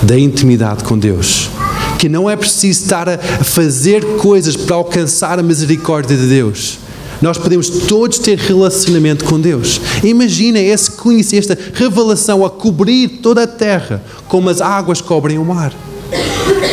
da 0.00 0.16
intimidade 0.16 0.84
com 0.84 0.96
Deus. 0.96 1.50
Que 1.98 2.08
não 2.08 2.30
é 2.30 2.36
preciso 2.36 2.82
estar 2.82 3.08
a 3.08 3.18
fazer 3.18 4.16
coisas 4.18 4.54
para 4.56 4.76
alcançar 4.76 5.40
a 5.40 5.42
misericórdia 5.42 6.16
de 6.16 6.28
Deus. 6.28 6.78
Nós 7.20 7.36
podemos 7.36 7.68
todos 7.68 8.20
ter 8.20 8.38
relacionamento 8.38 9.24
com 9.24 9.40
Deus. 9.40 9.80
Imagina 10.04 10.60
esse 10.60 10.92
conhecer, 10.92 11.38
esta 11.38 11.58
revelação 11.74 12.46
a 12.46 12.50
cobrir 12.50 13.08
toda 13.20 13.42
a 13.42 13.46
terra, 13.48 14.00
como 14.28 14.48
as 14.48 14.60
águas 14.60 15.00
cobrem 15.00 15.36
o 15.36 15.44
mar. 15.44 15.74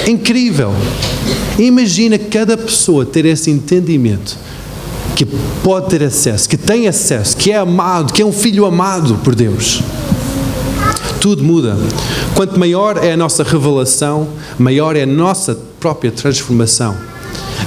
Incrível! 0.07 0.71
Imagina 1.57 2.19
cada 2.19 2.55
pessoa 2.55 3.07
ter 3.07 3.25
esse 3.25 3.49
entendimento 3.49 4.37
que 5.19 5.25
pode 5.61 5.89
ter 5.89 6.01
acesso, 6.01 6.47
que 6.47 6.55
tem 6.55 6.87
acesso, 6.87 7.35
que 7.35 7.51
é 7.51 7.57
amado, 7.57 8.13
que 8.13 8.21
é 8.21 8.25
um 8.25 8.31
filho 8.31 8.65
amado 8.65 9.15
por 9.15 9.35
Deus. 9.35 9.83
Tudo 11.19 11.43
muda. 11.43 11.77
Quanto 12.35 12.57
maior 12.57 13.03
é 13.03 13.11
a 13.11 13.17
nossa 13.17 13.43
revelação, 13.43 14.29
maior 14.57 14.95
é 14.95 15.03
a 15.03 15.05
nossa 15.05 15.59
própria 15.77 16.09
transformação. 16.09 16.95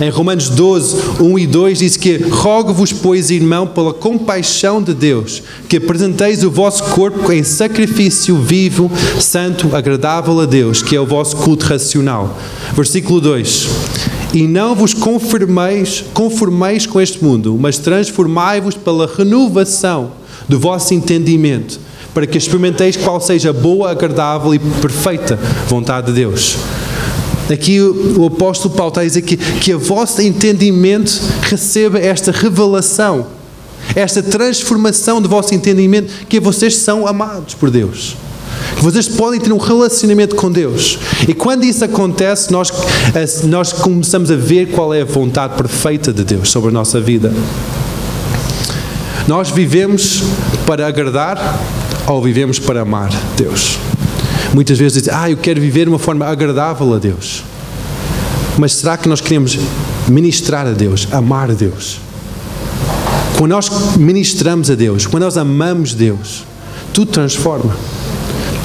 Em 0.02 0.10
Romanos 0.10 0.48
12, 0.48 1.20
1 1.20 1.38
e 1.38 1.46
2 1.46 1.78
diz 1.78 1.96
que 1.96 2.16
rogo-vos, 2.16 2.92
pois, 2.92 3.30
irmão, 3.30 3.68
pela 3.68 3.94
compaixão 3.94 4.82
de 4.82 4.92
Deus, 4.92 5.44
que 5.68 5.76
apresenteis 5.76 6.42
o 6.42 6.50
vosso 6.50 6.82
corpo 6.86 7.30
em 7.30 7.44
sacrifício 7.44 8.36
vivo, 8.36 8.90
santo, 9.20 9.76
agradável 9.76 10.40
a 10.40 10.44
Deus, 10.44 10.82
que 10.82 10.96
é 10.96 11.00
o 11.00 11.06
vosso 11.06 11.36
culto 11.36 11.66
racional. 11.66 12.36
Versículo 12.72 13.20
2. 13.20 13.68
E 14.34 14.42
não 14.48 14.74
vos 14.74 14.92
conformeis, 14.92 16.04
conformeis 16.12 16.84
com 16.84 17.00
este 17.00 17.22
mundo, 17.22 17.56
mas 17.56 17.78
transformai-vos 17.78 18.74
pela 18.74 19.06
renovação 19.06 20.14
do 20.48 20.58
vosso 20.58 20.92
entendimento, 20.94 21.78
para 22.12 22.26
que 22.26 22.36
experimenteis 22.36 22.96
qual 22.96 23.20
seja 23.20 23.50
a 23.50 23.52
boa, 23.52 23.92
agradável 23.92 24.52
e 24.52 24.58
perfeita 24.58 25.38
vontade 25.68 26.08
de 26.08 26.14
Deus. 26.14 26.56
Aqui 27.50 27.81
o, 27.81 28.26
apóstolo 28.26 28.74
Paulo 28.74 28.90
está 28.90 29.00
a 29.00 29.05
dizer 29.05 29.22
que, 29.22 29.37
que 29.37 29.74
o 29.74 29.78
vosso 29.78 30.22
entendimento 30.22 31.20
receba 31.42 31.98
esta 31.98 32.31
revelação, 32.31 33.26
esta 33.94 34.22
transformação 34.22 35.20
do 35.20 35.28
vosso 35.28 35.55
entendimento, 35.55 36.26
que 36.28 36.40
vocês 36.40 36.76
são 36.76 37.07
amados 37.07 37.55
por 37.55 37.70
Deus. 37.70 38.16
Que 38.76 38.83
vocês 38.83 39.09
podem 39.09 39.40
ter 39.40 39.52
um 39.52 39.59
relacionamento 39.59 40.37
com 40.37 40.50
Deus. 40.50 40.98
E 41.28 41.35
quando 41.35 41.64
isso 41.64 41.85
acontece, 41.85 42.50
nós, 42.52 42.70
nós 43.44 43.72
começamos 43.72 44.31
a 44.31 44.37
ver 44.37 44.70
qual 44.70 44.94
é 44.94 45.02
a 45.02 45.05
vontade 45.05 45.57
perfeita 45.57 46.12
de 46.12 46.24
Deus 46.24 46.50
sobre 46.50 46.70
a 46.70 46.72
nossa 46.72 47.00
vida. 47.00 47.33
Nós 49.26 49.50
vivemos 49.50 50.22
para 50.66 50.87
agradar 50.87 51.61
ou 52.07 52.22
vivemos 52.22 52.59
para 52.59 52.83
amar 52.83 53.11
Deus? 53.37 53.78
Muitas 54.52 54.78
vezes 54.78 55.02
dizem, 55.02 55.14
ah, 55.14 55.30
eu 55.30 55.36
quero 55.36 55.60
viver 55.60 55.84
de 55.84 55.88
uma 55.90 55.98
forma 55.98 56.26
agradável 56.26 56.94
a 56.94 56.98
Deus. 56.98 57.42
Mas 58.58 58.74
será 58.74 58.96
que 58.96 59.08
nós 59.08 59.20
queremos 59.20 59.58
ministrar 60.08 60.66
a 60.66 60.72
Deus, 60.72 61.08
amar 61.10 61.50
a 61.50 61.54
Deus? 61.54 61.98
Quando 63.38 63.52
nós 63.52 63.96
ministramos 63.96 64.70
a 64.70 64.74
Deus, 64.74 65.06
quando 65.06 65.22
nós 65.22 65.36
amamos 65.36 65.94
Deus, 65.94 66.44
tudo 66.92 67.10
transforma. 67.10 67.74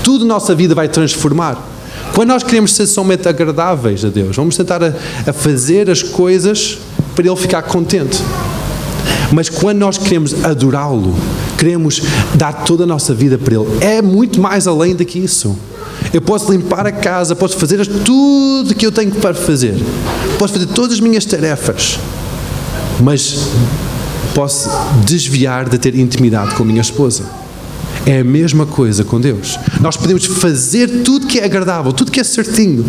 Tudo 0.04 0.26
na 0.26 0.36
nossa 0.36 0.54
vida 0.54 0.76
vai 0.76 0.90
transformar. 0.90 1.66
Quando 2.14 2.30
nós 2.30 2.44
queremos 2.44 2.74
ser 2.74 2.86
somente 2.86 3.28
agradáveis 3.28 4.04
a 4.04 4.10
Deus, 4.10 4.36
vamos 4.36 4.58
tentar 4.58 4.84
a, 4.84 4.94
a 5.26 5.34
fazer 5.34 5.90
as 5.90 6.04
coisas 6.04 6.78
para 7.16 7.26
Ele 7.26 7.36
ficar 7.36 7.62
contente. 7.64 8.22
Mas 9.32 9.50
quando 9.50 9.80
nós 9.80 9.98
queremos 9.98 10.44
adorá-lo, 10.44 11.16
queremos 11.58 12.02
dar 12.36 12.54
toda 12.64 12.84
a 12.84 12.88
nossa 12.88 13.14
vida 13.14 13.38
para 13.38 13.56
Ele, 13.56 13.68
é 13.82 14.02
muito 14.02 14.40
mais 14.42 14.68
além 14.68 14.96
do 14.96 15.06
que 15.06 15.20
isso. 15.20 15.58
Eu 16.14 16.22
posso 16.22 16.52
limpar 16.52 16.88
a 16.88 16.92
casa, 16.92 17.36
posso 17.36 17.58
fazer 17.58 17.86
tudo 17.86 18.74
que 18.74 18.86
eu 18.86 18.92
tenho 18.92 19.12
para 19.12 19.34
fazer, 19.34 19.76
posso 20.40 20.54
fazer 20.54 20.68
todas 20.68 20.94
as 20.94 21.00
minhas 21.00 21.26
tarefas, 21.26 22.00
mas 23.02 23.50
posso 24.34 24.70
desviar 25.06 25.68
de 25.68 25.78
ter 25.78 25.96
intimidade 25.96 26.56
com 26.56 26.64
a 26.64 26.66
minha 26.66 26.82
esposa. 26.82 27.24
É 28.06 28.20
a 28.20 28.24
mesma 28.24 28.66
coisa 28.66 29.04
com 29.04 29.20
Deus. 29.20 29.60
Nós 29.82 29.98
podemos 29.98 30.26
fazer 30.26 31.04
tudo 31.04 31.28
que 31.28 31.40
é 31.40 31.46
agradável, 31.46 31.92
tudo 31.92 32.12
que 32.12 32.22
é 32.22 32.24
certinho, 32.24 32.86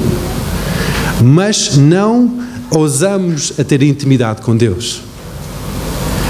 mas 1.22 1.76
não 1.76 2.38
ousamos 2.70 3.52
a 3.58 3.64
ter 3.64 3.82
intimidade 3.82 4.42
com 4.42 4.56
Deus. 4.56 5.00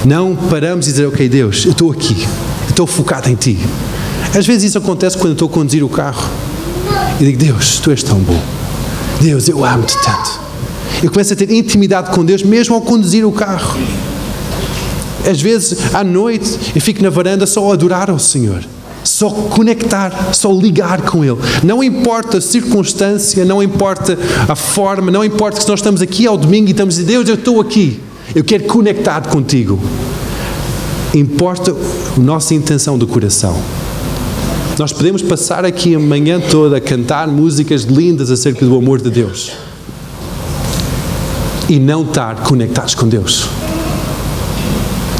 Não 0.06 0.34
paramos 0.34 0.86
e 0.86 0.92
dizer, 0.92 1.06
ok, 1.06 1.28
Deus, 1.28 1.66
eu 1.66 1.72
estou 1.72 1.90
aqui, 1.90 2.26
estou 2.68 2.86
focado 2.86 3.28
em 3.28 3.34
Ti. 3.34 3.58
Às 4.34 4.46
vezes 4.46 4.70
isso 4.70 4.78
acontece 4.78 5.16
quando 5.16 5.30
eu 5.30 5.32
estou 5.32 5.48
a 5.48 5.52
conduzir 5.52 5.84
o 5.84 5.88
carro 5.88 6.30
e 7.20 7.24
digo, 7.24 7.38
Deus, 7.38 7.78
Tu 7.80 7.90
és 7.90 8.02
tão 8.02 8.18
bom. 8.18 8.40
Deus, 9.20 9.48
eu 9.48 9.64
amo-te 9.64 9.96
tanto. 10.02 10.40
Eu 11.02 11.10
começo 11.10 11.32
a 11.32 11.36
ter 11.36 11.50
intimidade 11.50 12.10
com 12.10 12.24
Deus 12.24 12.42
mesmo 12.42 12.74
ao 12.74 12.80
conduzir 12.80 13.26
o 13.26 13.32
carro. 13.32 13.78
Às 15.28 15.40
vezes, 15.40 15.94
à 15.94 16.04
noite, 16.04 16.58
eu 16.74 16.80
fico 16.80 17.02
na 17.02 17.10
varanda 17.10 17.46
só 17.46 17.68
a 17.70 17.74
adorar 17.74 18.10
ao 18.10 18.18
Senhor. 18.18 18.64
Só 19.02 19.30
conectar, 19.30 20.30
só 20.32 20.52
ligar 20.52 21.02
com 21.02 21.24
Ele. 21.24 21.38
Não 21.64 21.82
importa 21.82 22.38
a 22.38 22.40
circunstância, 22.40 23.44
não 23.44 23.62
importa 23.62 24.18
a 24.48 24.54
forma, 24.54 25.10
não 25.10 25.24
importa 25.24 25.60
se 25.60 25.68
nós 25.68 25.80
estamos 25.80 26.02
aqui 26.02 26.26
ao 26.26 26.36
domingo 26.36 26.68
e 26.68 26.70
estamos 26.70 26.96
a 26.96 27.00
dizer, 27.00 27.12
Deus, 27.12 27.28
eu 27.28 27.34
estou 27.34 27.60
aqui. 27.60 28.00
Eu 28.34 28.44
quero 28.44 28.64
conectar 28.64 29.22
contigo. 29.22 29.78
Importa 31.14 31.72
a 31.72 32.20
nossa 32.20 32.54
intenção 32.54 32.98
do 32.98 33.06
coração. 33.06 33.56
Nós 34.78 34.92
podemos 34.92 35.22
passar 35.22 35.64
aqui 35.64 35.96
a 35.96 35.98
manhã 35.98 36.40
toda 36.40 36.76
a 36.76 36.80
cantar 36.80 37.26
músicas 37.26 37.82
lindas 37.82 38.30
acerca 38.30 38.64
do 38.64 38.76
amor 38.76 39.00
de 39.00 39.10
Deus 39.10 39.50
e 41.68 41.80
não 41.80 42.02
estar 42.02 42.36
conectados 42.44 42.94
com 42.94 43.08
Deus. 43.08 43.48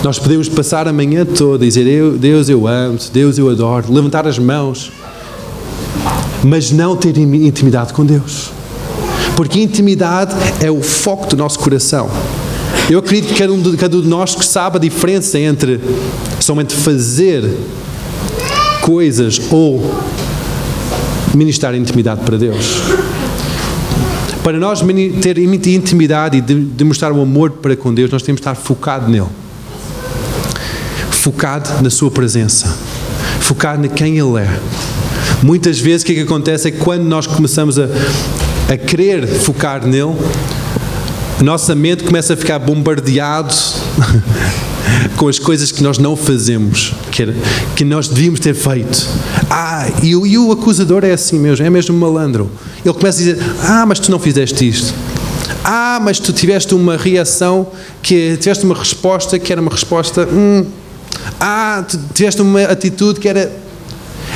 Nós 0.05 0.17
podemos 0.17 0.49
passar 0.49 0.87
a 0.87 0.93
manhã 0.93 1.27
toda 1.27 1.65
e 1.65 1.69
dizer: 1.69 1.89
eu, 1.89 2.17
Deus, 2.17 2.49
eu 2.49 2.69
amo-te, 2.69 3.11
Deus, 3.11 3.37
eu 3.37 3.51
adoro, 3.51 3.93
levantar 3.93 4.29
as 4.29 4.39
mãos, 4.39 4.93
mas 6.45 6.71
não 6.71 6.95
ter 6.95 7.19
intimidade 7.19 7.93
com 7.93 8.07
Deus. 8.07 8.53
Porque 9.35 9.59
intimidade 9.59 10.37
é 10.61 10.71
o 10.71 10.81
foco 10.81 11.27
do 11.27 11.37
nosso 11.37 11.59
coração. 11.59 12.09
Eu 12.89 13.01
acredito 13.01 13.33
que 13.33 13.39
cada 13.41 13.53
um 13.53 13.61
de, 13.61 13.77
cada 13.77 13.97
um 13.97 14.03
de 14.03 14.09
nós 14.09 14.37
que 14.37 14.47
sabe 14.47 14.77
a 14.77 14.81
diferença 14.81 15.37
entre 15.37 15.81
somente 16.39 16.75
fazer 16.75 17.45
coisas 18.89 19.39
ou 19.51 19.83
ministrar 21.35 21.75
intimidade 21.75 22.23
para 22.23 22.39
Deus. 22.39 22.79
Para 24.43 24.59
nós 24.59 24.81
ter 25.21 25.37
intimidade 25.37 26.39
e 26.39 26.41
demonstrar 26.41 27.13
o 27.13 27.21
amor 27.21 27.51
para 27.51 27.77
com 27.77 27.93
Deus, 27.93 28.11
nós 28.11 28.23
temos 28.23 28.41
de 28.41 28.49
estar 28.49 28.55
focado 28.55 29.11
nele. 29.11 29.27
Focado 31.11 31.83
na 31.83 31.91
sua 31.91 32.11
presença. 32.11 32.75
Focado 33.41 33.85
em 33.85 33.91
quem 33.91 34.17
Ele 34.17 34.39
é. 34.39 34.59
Muitas 35.43 35.79
vezes 35.79 36.03
o 36.03 36.07
que, 36.07 36.13
é 36.13 36.15
que 36.15 36.23
acontece 36.23 36.69
é 36.69 36.71
que 36.71 36.79
quando 36.79 37.03
nós 37.03 37.27
começamos 37.27 37.79
a, 37.79 37.89
a 38.73 38.77
querer 38.79 39.27
focar 39.27 39.87
nele, 39.87 40.17
a 41.39 41.43
nossa 41.43 41.75
mente 41.75 42.05
começa 42.05 42.33
a 42.33 42.37
ficar 42.39 42.59
bombardeado 42.59 43.55
com 45.17 45.29
as 45.29 45.39
coisas 45.39 45.73
que 45.73 45.83
nós 45.83 45.99
não 45.99 46.17
fazemos, 46.17 46.95
que, 47.11 47.23
era, 47.23 47.35
que 47.75 47.85
nós 47.85 48.09
devíamos 48.09 48.41
ter 48.41 48.55
feito. 48.55 49.07
Ah, 49.51 49.87
e, 50.03 50.11
e, 50.11 50.39
o 50.39 50.53
acusador 50.53 51.05
é 51.05 51.13
assim 51.13 51.39
mesmo, 51.39 51.65
é 51.65 51.71
mesmo 51.71 51.97
malandro. 51.97 52.51
Ele 52.85 52.95
começa 52.95 53.19
a 53.19 53.25
dizer: 53.25 53.39
Ah, 53.63 53.85
mas 53.87 53.99
tu 53.99 54.11
não 54.11 54.19
fizeste 54.19 54.69
isto. 54.69 54.95
Ah, 55.65 55.99
mas 56.03 56.19
tu 56.19 56.33
tiveste 56.33 56.75
uma 56.75 56.97
reação, 56.97 57.67
que 58.03 58.37
tiveste 58.37 58.65
uma 58.65 58.75
resposta 58.75 59.39
que 59.39 59.53
era 59.53 59.61
uma 59.61 59.71
resposta. 59.71 60.27
Hum. 60.31 60.65
Ah, 61.41 61.85
tu 61.89 61.99
tiveste 62.15 62.41
uma 62.41 62.63
atitude 62.63 63.21
que 63.21 63.29
era. 63.29 63.53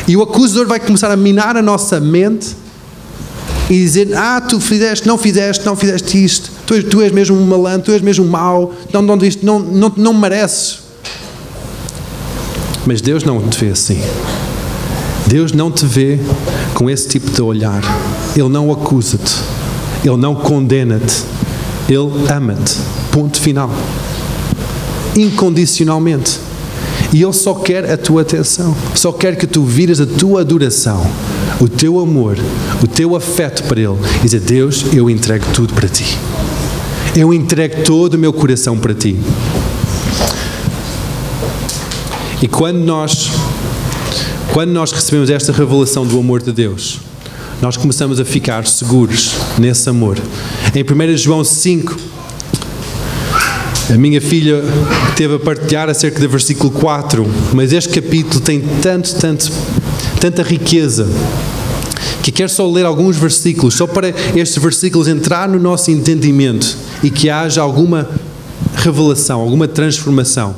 E 0.07 0.17
o 0.17 0.23
acusador 0.23 0.67
vai 0.67 0.81
começar 0.81 1.11
a 1.11 1.17
minar 1.17 1.57
a 1.57 1.63
nossa 1.63 2.01
mente 2.01 2.57
e 3.71 3.75
dizer: 3.75 4.15
Ah, 4.17 4.41
tu 4.41 4.61
fizeste, 4.61 5.07
não 5.07 5.17
fizeste, 5.17 5.65
não 5.65 5.77
fizeste 5.77 6.23
isto, 6.23 6.51
tu, 6.73 6.83
tu 6.89 7.03
és 7.03 7.13
mesmo 7.13 7.37
um 7.37 7.47
malandro, 7.47 7.87
tu 7.87 7.93
és 7.93 8.01
mesmo 8.01 8.25
mau, 8.25 8.73
não, 8.93 9.03
não, 9.03 9.19
não, 9.43 9.59
não, 9.59 9.93
não 9.97 10.15
mereces. 10.15 10.81
Mas 12.87 13.01
Deus 13.01 13.25
não 13.25 13.41
te 13.49 13.59
vê 13.59 13.71
assim. 13.71 14.01
Deus 15.27 15.53
não 15.53 15.71
te 15.71 15.87
vê 15.87 16.19
com 16.75 16.91
esse 16.91 17.09
tipo 17.09 17.31
de 17.31 17.43
olhar. 17.43 17.81
Ele 18.37 18.49
não 18.49 18.73
acusa-te. 18.73 19.35
Ele 20.05 20.17
não 20.17 20.35
condena-te. 20.35 21.23
Ele 21.89 22.11
ama-te. 22.35 22.77
Ponto 23.13 23.41
final. 23.41 23.71
Incondicionalmente. 25.17 26.41
E 27.13 27.23
Ele 27.23 27.33
só 27.33 27.55
quer 27.55 27.91
a 27.91 27.97
tua 27.99 28.23
atenção, 28.23 28.75
só 28.95 29.13
quer 29.13 29.37
que 29.37 29.47
tu 29.47 29.63
vires 29.63 30.01
a 30.01 30.07
tua 30.07 30.41
adoração, 30.41 31.07
o 31.61 31.69
teu 31.69 32.01
amor, 32.01 32.39
o 32.83 32.87
teu 32.87 33.15
afeto 33.15 33.65
para 33.65 33.79
Ele 33.79 33.99
e 34.21 34.25
dizer: 34.25 34.41
Deus, 34.41 34.87
eu 34.95 35.11
entrego 35.11 35.45
tudo 35.53 35.75
para 35.75 35.89
ti. 35.89 36.19
Eu 37.15 37.35
entrego 37.35 37.85
todo 37.85 38.15
o 38.15 38.19
meu 38.19 38.33
coração 38.33 38.79
para 38.79 38.95
ti. 38.95 39.15
E 42.41 42.49
quando 42.49 42.79
nós, 42.79 43.31
quando 44.55 44.71
nós 44.71 44.93
recebemos 44.93 45.29
esta 45.29 45.53
revelação 45.53 46.07
do 46.07 46.19
amor 46.19 46.41
de 46.41 46.53
Deus, 46.53 47.01
nós 47.61 47.77
começamos 47.77 48.19
a 48.19 48.25
ficar 48.25 48.67
seguros 48.67 49.35
nesse 49.59 49.91
amor. 49.91 50.19
Em 50.75 50.83
1 50.83 51.17
João 51.19 51.45
5, 51.45 51.95
a 53.91 53.99
minha 53.99 54.21
filha 54.21 54.65
teve 55.15 55.35
a 55.35 55.39
partilhar 55.39 55.91
acerca 55.91 56.19
do 56.19 56.29
versículo 56.31 56.71
4, 56.71 57.27
mas 57.53 57.75
este 57.75 57.91
capítulo 58.01 58.41
tem 58.41 58.63
tanto, 58.81 59.15
tanto, 59.17 59.53
tanta 60.19 60.43
riqueza 60.43 61.07
que 62.23 62.33
quero 62.33 62.49
só 62.49 62.67
ler 62.71 62.87
alguns 62.87 63.19
versículos, 63.19 63.75
só 63.75 63.87
para 63.87 64.09
estes 64.35 64.57
versículos 64.63 65.09
entrar 65.09 65.47
no 65.47 65.59
nosso 65.59 65.91
entendimento 65.91 66.92
e 67.03 67.11
que 67.11 67.29
haja 67.29 67.61
alguma 67.61 68.09
revelação, 68.75 69.41
alguma 69.41 69.69
transformação. 69.69 70.55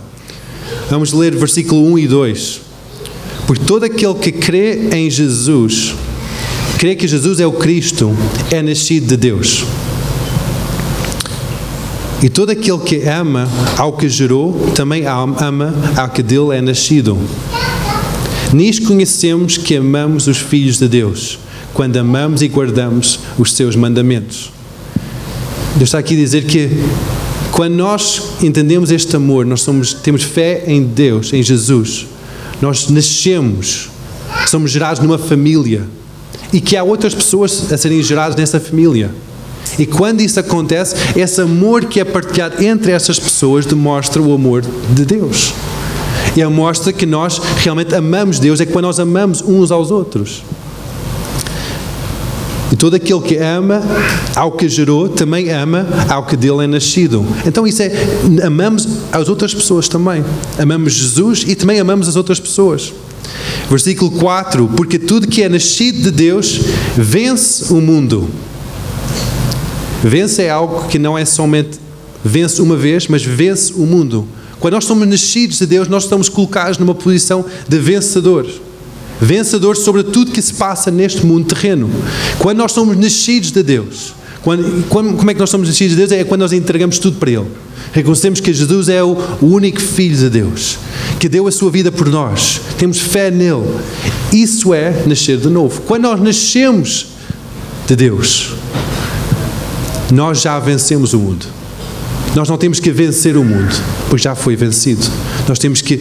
Vamos 0.91 1.13
ler 1.13 1.35
versículo 1.35 1.93
1 1.93 1.99
e 1.99 2.07
2. 2.07 2.61
Porque 3.47 3.65
todo 3.65 3.85
aquele 3.85 4.15
que 4.15 4.33
crê 4.33 4.89
em 4.93 5.11
Jesus, 5.11 5.95
crê 6.79 6.95
que 6.95 7.07
Jesus 7.07 7.41
é 7.41 7.47
o 7.47 7.53
Cristo, 7.53 8.17
é 8.51 8.63
nascido 8.63 9.09
de 9.09 9.17
Deus. 9.17 9.65
E 12.23 12.29
todo 12.31 12.51
aquele 12.51 12.79
que 12.79 13.07
ama 13.07 13.47
ao 13.77 13.93
que 13.93 14.09
gerou, 14.09 14.55
também 14.75 15.05
ama 15.07 15.75
ao 15.95 16.09
que 16.09 16.23
dele 16.23 16.57
é 16.57 16.61
nascido. 16.63 17.19
Nisto 18.53 18.87
conhecemos 18.87 19.59
que 19.59 19.77
amamos 19.77 20.27
os 20.27 20.39
filhos 20.39 20.79
de 20.79 20.89
Deus, 20.89 21.39
quando 21.75 21.97
amamos 21.99 22.41
e 22.41 22.49
guardamos 22.49 23.21
os 23.37 23.53
seus 23.53 23.77
mandamentos. 23.77 24.51
Deus 25.77 25.89
está 25.89 25.99
aqui 25.99 26.15
a 26.15 26.17
dizer 26.17 26.45
que 26.45 26.71
quando 27.51 27.75
nós 27.75 28.23
entendemos 28.43 28.91
este 28.91 29.15
amor, 29.17 29.45
nós 29.45 29.63
somos, 29.63 29.93
temos 29.93 30.23
fé 30.23 30.65
em 30.67 30.83
Deus, 30.83 31.33
em 31.33 31.43
Jesus, 31.43 32.07
nós 32.61 32.89
nascemos, 32.89 33.91
somos 34.47 34.71
gerados 34.71 35.03
numa 35.03 35.19
família 35.19 35.85
e 36.53 36.61
que 36.61 36.77
há 36.77 36.85
outras 36.85 37.15
pessoas 37.15 37.73
a 37.73 37.77
serem 37.77 38.03
geradas 38.03 38.37
nessa 38.37 38.61
família. 38.61 39.11
E 39.79 39.87
quando 39.87 40.21
isso 40.21 40.39
acontece, 40.39 40.95
esse 41.17 41.41
amor 41.41 41.87
que 41.87 41.99
é 41.99 42.05
partilhado 42.05 42.63
entre 42.63 42.93
essas 42.93 43.19
pessoas 43.19 43.67
demonstra 43.67 44.23
o 44.23 44.33
amor 44.33 44.63
de 44.91 45.05
Deus. 45.05 45.53
E 46.37 46.45
mostra 46.47 46.93
que 46.93 47.07
nós 47.07 47.41
realmente 47.59 47.95
amamos 47.95 48.39
Deus 48.39 48.61
é 48.61 48.67
quando 48.67 48.87
nós 48.87 49.01
amamos 49.01 49.43
uns 49.43 49.71
aos 49.71 49.91
outros. 49.91 50.43
E 52.75 52.77
todo 52.77 52.95
aquele 52.95 53.21
que 53.21 53.37
ama 53.37 53.81
ao 54.35 54.51
que 54.51 54.69
gerou 54.69 55.09
também 55.09 55.49
ama 55.49 55.87
ao 56.09 56.27
que 56.27 56.37
dele 56.37 56.65
é 56.65 56.67
nascido. 56.67 57.25
Então 57.47 57.65
isso 57.69 57.81
é 57.81 57.93
amamos 58.45 58.89
as 59.13 59.29
outras 59.29 59.55
pessoas 59.55 59.87
também. 59.87 60.25
Amamos 60.59 60.93
Jesus 60.93 61.45
e 61.47 61.55
também 61.55 61.79
amamos 61.79 62.09
as 62.09 62.17
outras 62.17 62.41
pessoas. 62.41 62.93
Versículo 63.71 64.11
4: 64.11 64.67
Porque 64.77 64.99
tudo 64.99 65.29
que 65.29 65.45
é 65.45 65.49
nascido 65.49 66.03
de 66.03 66.11
Deus 66.11 66.63
vence 66.97 67.73
o 67.73 67.81
mundo. 67.81 68.29
Vence 70.03 70.43
é 70.43 70.51
algo 70.51 70.89
que 70.89 70.99
não 70.99 71.17
é 71.17 71.25
somente 71.25 71.79
vence 72.25 72.61
uma 72.61 72.77
vez, 72.77 73.07
mas 73.07 73.23
vence 73.23 73.73
o 73.73 73.87
mundo. 73.87 74.27
Quando 74.59 74.75
nós 74.75 74.85
somos 74.85 75.07
nascidos 75.07 75.59
de 75.59 75.67
Deus, 75.67 75.87
nós 75.87 76.03
estamos 76.03 76.29
colocados 76.29 76.77
numa 76.79 76.93
posição 76.93 77.45
de 77.69 77.79
vencedor 77.79 78.45
vencedor 79.25 79.77
sobre 79.77 80.03
tudo 80.03 80.31
que 80.31 80.43
se 80.43 80.55
passa 80.55 80.91
neste 80.91 81.25
mundo 81.25 81.47
terreno. 81.47 81.91
Quando 82.39 82.59
nós 82.59 82.73
somos 82.73 82.97
nascidos 82.97 83.51
de 83.51 83.63
Deus, 83.63 84.15
quando, 84.43 84.87
quando, 84.89 85.17
como 85.17 85.31
é 85.31 85.35
que 85.35 85.41
nós 85.41 85.49
somos 85.49 85.67
nascidos 85.67 85.97
de 85.97 86.07
Deus? 86.07 86.13
É 86.13 86.25
quando 86.25 86.43
nós 86.43 86.53
entregamos 86.53 86.99
tudo 86.99 87.17
para 87.17 87.31
Ele. 87.31 87.47
Reconhecemos 87.93 88.41
que 88.41 88.53
Jesus 88.53 88.89
é 88.89 89.03
o, 89.03 89.17
o 89.41 89.47
único 89.47 89.81
Filho 89.81 90.17
de 90.17 90.29
Deus, 90.29 90.79
que 91.19 91.29
deu 91.29 91.47
a 91.47 91.53
sua 91.53 91.71
vida 91.71 91.91
por 91.91 92.09
nós. 92.09 92.61
Temos 92.77 92.99
fé 92.99 93.31
nele. 93.31 93.65
Isso 94.33 94.75
é 94.75 95.05
nascer 95.07 95.39
de 95.39 95.49
novo. 95.49 95.81
Quando 95.83 96.03
nós 96.03 96.21
nascemos 96.21 97.07
de 97.87 97.97
Deus, 97.97 98.53
nós 100.13 100.43
já 100.43 100.59
vencemos 100.59 101.15
o 101.15 101.19
mundo. 101.19 101.47
Nós 102.35 102.49
não 102.49 102.59
temos 102.59 102.81
que 102.81 102.91
vencer 102.91 103.37
o 103.37 103.45
mundo, 103.45 103.75
pois 104.11 104.21
já 104.21 104.35
foi 104.35 104.57
vencido. 104.57 105.07
Nós 105.49 105.59
temos 105.59 105.81
que 105.81 106.01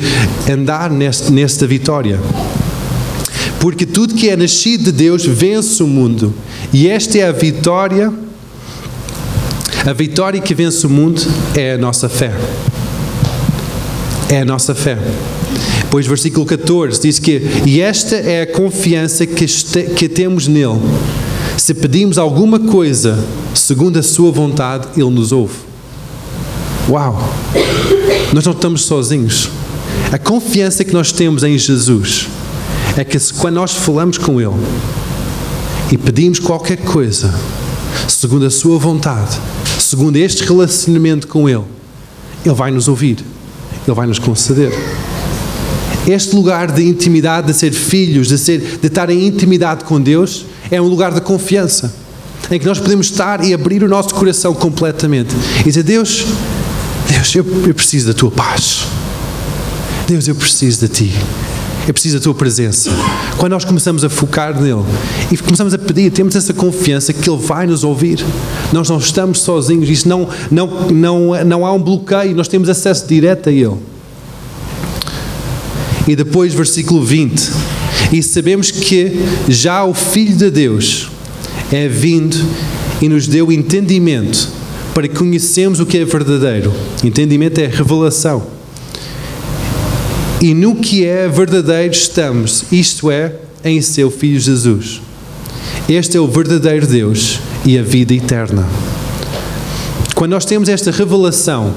andar 0.52 0.90
neste, 0.90 1.32
nesta 1.32 1.68
vitória. 1.68 2.20
Porque 3.60 3.86
tudo 3.86 4.16
que 4.16 4.30
é 4.30 4.36
nascido 4.36 4.86
de 4.86 4.92
Deus 4.92 5.26
vence 5.26 5.82
o 5.82 5.88
mundo. 5.88 6.34
E 6.72 6.88
esta 6.88 7.18
é 7.18 7.28
a 7.28 7.32
vitória. 7.32 8.14
A 9.86 9.94
vitória 9.94 10.42
que 10.42 10.54
vence 10.54 10.86
o 10.86 10.90
mundo 10.90 11.22
é 11.56 11.74
a 11.74 11.78
nossa 11.78 12.10
fé. 12.10 12.34
É 14.30 14.42
a 14.42 14.46
nossa 14.46 14.74
fé. 14.74 14.98
Pois 15.90 16.08
versículo 16.08 16.46
14 16.46 17.00
diz 17.02 17.20
que 17.20 17.42
e 17.66 17.80
esta 17.80 18.16
é 18.16 18.42
a 18.42 18.48
confiança 18.48 19.26
que, 19.26 19.46
este, 19.46 19.84
que 19.84 20.10
temos 20.10 20.48
nele. 20.48 20.80
Se 21.58 21.74
pedimos 21.74 22.18
alguma 22.18 22.60
coisa 22.60 23.24
segundo 23.54 24.00
a 24.00 24.04
sua 24.04 24.32
vontade, 24.32 24.88
ele 24.98 25.10
nos 25.12 25.32
ouve. 25.32 25.54
Uau! 26.90 27.34
Nós 28.34 28.44
não 28.44 28.54
estamos 28.54 28.86
sozinhos. 28.86 29.50
A 30.12 30.18
confiança 30.18 30.84
que 30.84 30.94
nós 30.94 31.12
temos 31.12 31.44
em 31.44 31.58
Jesus 31.58 32.28
é 32.96 33.04
que 33.04 33.18
quando 33.34 33.56
nós 33.56 33.72
falamos 33.72 34.18
com 34.18 34.40
Ele 34.40 34.54
e 35.92 35.98
pedimos 35.98 36.40
qualquer 36.40 36.78
coisa, 36.78 37.34
segundo 38.08 38.46
a 38.46 38.52
Sua 38.52 38.78
vontade, 38.78 39.40
segundo 39.80 40.18
este 40.18 40.44
relacionamento 40.44 41.28
com 41.28 41.50
Ele, 41.50 41.64
Ele 42.46 42.56
vai 42.56 42.72
nos 42.72 42.88
ouvir, 42.88 43.18
Ele 43.88 43.96
vai 43.96 44.06
nos 44.06 44.20
conceder. 44.20 44.72
Este 46.06 46.36
lugar 46.36 46.72
de 46.72 46.84
intimidade, 46.84 47.48
de 47.48 47.54
ser 47.54 47.72
filhos, 47.72 48.28
de, 48.28 48.38
ser, 48.38 48.78
de 48.80 48.88
estar 48.88 49.10
em 49.10 49.26
intimidade 49.26 49.86
com 49.86 50.00
Deus, 50.00 50.46
é 50.70 50.82
um 50.82 50.88
lugar 50.88 51.14
de 51.14 51.22
confiança, 51.22 51.94
em 52.52 52.60
que 52.60 52.66
nós 52.66 52.80
podemos 52.80 53.08
estar 53.08 53.44
e 53.44 53.54
abrir 53.54 53.84
o 53.84 53.88
nosso 53.88 54.14
coração 54.14 54.54
completamente 54.54 55.34
e 55.62 55.64
dizer: 55.64 55.84
Deus, 55.84 56.26
Deus, 57.08 57.36
eu, 57.36 57.46
eu 57.68 57.74
preciso 57.74 58.08
da 58.08 58.14
tua 58.14 58.30
paz. 58.30 58.86
Deus, 60.08 60.28
eu 60.28 60.36
preciso 60.36 60.82
de 60.82 60.88
ti. 60.90 61.14
É 61.88 61.92
preciso 61.92 62.18
a 62.18 62.20
tua 62.22 62.34
presença. 62.34 62.90
Quando 63.38 63.52
nós 63.52 63.66
começamos 63.66 64.06
a 64.06 64.10
focar 64.10 64.60
nele 64.60 64.84
e 65.30 65.38
começamos 65.38 65.74
a 65.74 65.78
pedir, 65.78 66.12
temos 66.12 66.34
essa 66.36 66.54
confiança 66.54 67.12
que 67.12 67.30
ele 67.30 67.40
vai 67.40 67.68
nos 67.68 67.84
ouvir. 67.84 68.24
Nós 68.72 68.90
não 68.90 68.98
estamos 68.98 69.42
sozinhos, 69.42 69.90
isso 69.90 70.08
não, 70.08 70.30
não, 70.50 70.90
não, 70.90 71.44
não 71.44 71.66
há 71.66 71.74
um 71.74 71.82
bloqueio, 71.82 72.34
nós 72.36 72.48
temos 72.48 72.70
acesso 72.70 73.06
direto 73.06 73.50
a 73.50 73.52
ele. 73.52 73.76
E 76.08 76.16
depois, 76.16 76.54
versículo 76.54 77.04
20: 77.04 77.52
E 78.14 78.24
sabemos 78.24 78.72
que 78.72 79.20
já 79.50 79.84
o 79.84 79.94
Filho 79.94 80.38
de 80.38 80.50
Deus 80.50 81.10
é 81.70 81.90
vindo 81.90 82.38
e 83.02 83.10
nos 83.10 83.28
deu 83.28 83.52
entendimento 83.52 84.48
para 84.94 85.08
que 85.08 85.16
conhecemos 85.16 85.82
o 85.82 85.86
que 85.86 85.98
é 85.98 86.06
verdadeiro. 86.06 86.72
Entendimento 87.04 87.60
é 87.60 87.68
revelação 87.68 88.53
e 90.44 90.54
no 90.54 90.76
que 90.76 91.06
é 91.06 91.26
verdadeiro 91.30 91.94
estamos, 91.94 92.66
isto 92.70 93.10
é, 93.10 93.34
em 93.64 93.82
seu 93.82 94.12
Filho 94.12 94.38
Jesus. 94.38 95.02
Este 95.88 96.18
é 96.18 96.20
o 96.20 96.28
verdadeiro 96.28 96.86
Deus 96.86 97.40
e 97.66 97.78
a 97.78 97.82
vida 97.82 98.14
eterna. 98.14 98.68
Quando 100.14 100.32
nós 100.32 100.44
temos 100.44 100.68
esta 100.68 100.92
revelação 100.92 101.74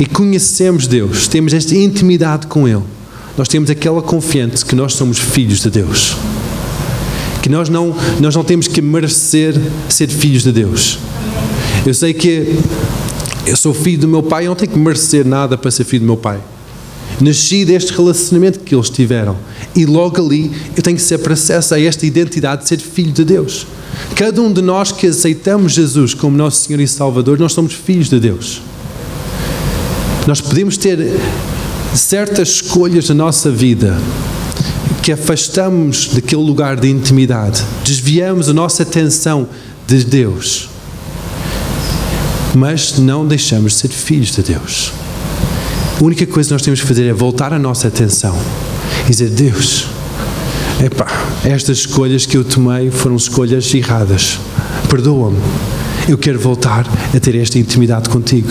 e 0.00 0.06
conhecemos 0.06 0.86
Deus, 0.86 1.28
temos 1.28 1.52
esta 1.52 1.76
intimidade 1.76 2.46
com 2.46 2.66
Ele, 2.66 2.84
nós 3.36 3.48
temos 3.48 3.68
aquela 3.68 4.00
confiança 4.00 4.64
que 4.64 4.74
nós 4.74 4.94
somos 4.94 5.18
filhos 5.18 5.60
de 5.60 5.68
Deus. 5.68 6.16
Que 7.42 7.50
nós 7.50 7.68
não, 7.68 7.94
nós 8.18 8.34
não 8.34 8.44
temos 8.44 8.66
que 8.66 8.80
merecer 8.80 9.54
ser 9.90 10.08
filhos 10.08 10.42
de 10.42 10.52
Deus. 10.52 10.98
Eu 11.84 11.92
sei 11.92 12.14
que 12.14 12.58
eu 13.46 13.56
sou 13.58 13.74
filho 13.74 13.98
do 13.98 14.08
meu 14.08 14.22
pai, 14.22 14.46
eu 14.46 14.48
não 14.48 14.56
tenho 14.56 14.72
que 14.72 14.78
merecer 14.78 15.26
nada 15.26 15.58
para 15.58 15.70
ser 15.70 15.84
filho 15.84 16.00
do 16.00 16.06
meu 16.06 16.16
pai. 16.16 16.40
Nasci 17.22 17.64
deste 17.64 17.92
relacionamento 17.92 18.60
que 18.60 18.74
eles 18.74 18.90
tiveram. 18.90 19.36
E 19.76 19.86
logo 19.86 20.20
ali 20.20 20.50
eu 20.76 20.82
tenho 20.82 20.96
que 20.96 21.02
ser 21.02 21.18
para 21.18 21.34
acesso 21.34 21.74
a 21.74 21.80
esta 21.80 22.04
identidade 22.04 22.62
de 22.62 22.68
ser 22.68 22.78
filho 22.78 23.12
de 23.12 23.24
Deus. 23.24 23.66
Cada 24.16 24.40
um 24.42 24.52
de 24.52 24.60
nós 24.60 24.90
que 24.90 25.06
aceitamos 25.06 25.72
Jesus 25.72 26.14
como 26.14 26.36
nosso 26.36 26.64
Senhor 26.64 26.80
e 26.80 26.88
Salvador, 26.88 27.38
nós 27.38 27.52
somos 27.52 27.74
filhos 27.74 28.08
de 28.08 28.18
Deus. 28.18 28.60
Nós 30.26 30.40
podemos 30.40 30.76
ter 30.76 30.98
certas 31.94 32.48
escolhas 32.48 33.08
na 33.08 33.14
nossa 33.14 33.50
vida 33.50 33.96
que 35.02 35.12
afastamos 35.12 36.08
daquele 36.08 36.42
lugar 36.42 36.76
de 36.76 36.88
intimidade, 36.88 37.64
desviamos 37.84 38.48
a 38.48 38.52
nossa 38.52 38.84
atenção 38.84 39.48
de 39.84 40.04
Deus, 40.04 40.68
mas 42.54 42.98
não 42.98 43.26
deixamos 43.26 43.72
de 43.72 43.78
ser 43.78 43.88
filhos 43.88 44.30
de 44.30 44.42
Deus. 44.42 44.92
A 46.02 46.04
única 46.04 46.26
coisa 46.26 46.48
que 46.48 46.52
nós 46.54 46.62
temos 46.62 46.80
que 46.80 46.86
fazer 46.88 47.06
é 47.06 47.12
voltar 47.12 47.52
a 47.52 47.60
nossa 47.60 47.86
atenção 47.86 48.36
e 49.06 49.10
dizer: 49.10 49.28
Deus, 49.30 49.86
epá, 50.84 51.06
estas 51.44 51.78
escolhas 51.78 52.26
que 52.26 52.36
eu 52.36 52.42
tomei 52.42 52.90
foram 52.90 53.14
escolhas 53.14 53.72
erradas. 53.72 54.40
Perdoa-me. 54.90 55.38
Eu 56.08 56.18
quero 56.18 56.40
voltar 56.40 56.88
a 57.14 57.20
ter 57.20 57.36
esta 57.36 57.56
intimidade 57.56 58.08
contigo. 58.08 58.50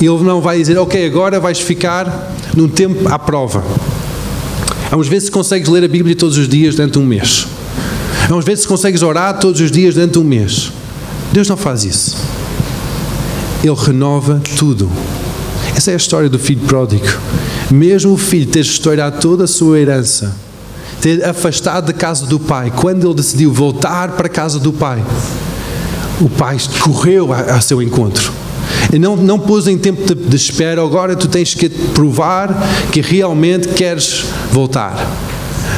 E 0.00 0.06
Ele 0.06 0.22
não 0.22 0.40
vai 0.40 0.58
dizer: 0.58 0.78
Ok, 0.78 1.04
agora 1.04 1.40
vais 1.40 1.58
ficar 1.58 2.32
num 2.56 2.68
tempo 2.68 3.08
à 3.08 3.18
prova. 3.18 3.64
Vamos 4.92 5.08
ver 5.08 5.20
se 5.20 5.32
consegues 5.32 5.68
ler 5.68 5.82
a 5.82 5.88
Bíblia 5.88 6.14
todos 6.14 6.38
os 6.38 6.48
dias 6.48 6.76
durante 6.76 7.00
um 7.00 7.04
mês. 7.04 7.48
Vamos 8.28 8.44
ver 8.44 8.56
se 8.56 8.68
consegues 8.68 9.02
orar 9.02 9.40
todos 9.40 9.60
os 9.60 9.72
dias 9.72 9.94
durante 9.96 10.20
um 10.20 10.24
mês. 10.24 10.70
Deus 11.32 11.48
não 11.48 11.56
faz 11.56 11.82
isso. 11.82 12.16
Ele 13.64 13.74
renova 13.76 14.40
tudo. 14.56 14.88
Essa 15.84 15.90
é 15.90 15.94
a 15.94 15.98
história 15.98 16.30
do 16.30 16.38
filho 16.38 16.62
pródigo. 16.62 17.04
Mesmo 17.70 18.14
o 18.14 18.16
filho 18.16 18.46
ter 18.46 18.60
estourado 18.60 19.20
toda 19.20 19.44
a 19.44 19.46
sua 19.46 19.78
herança, 19.78 20.34
ter 20.98 21.22
afastado 21.22 21.88
da 21.88 21.92
casa 21.92 22.24
do 22.24 22.40
pai, 22.40 22.72
quando 22.74 23.06
ele 23.06 23.12
decidiu 23.12 23.52
voltar 23.52 24.12
para 24.12 24.26
a 24.26 24.30
casa 24.30 24.58
do 24.58 24.72
pai, 24.72 25.04
o 26.22 26.30
pai 26.30 26.56
correu 26.80 27.28
ao 27.34 27.60
seu 27.60 27.82
encontro. 27.82 28.32
E 28.94 28.98
não, 28.98 29.14
não 29.14 29.38
pôs 29.38 29.68
em 29.68 29.76
tempo 29.76 30.06
de, 30.06 30.14
de 30.26 30.34
espera, 30.34 30.82
agora 30.82 31.14
tu 31.14 31.28
tens 31.28 31.54
que 31.54 31.68
provar 31.68 32.48
que 32.90 33.02
realmente 33.02 33.68
queres 33.68 34.24
voltar. 34.50 34.96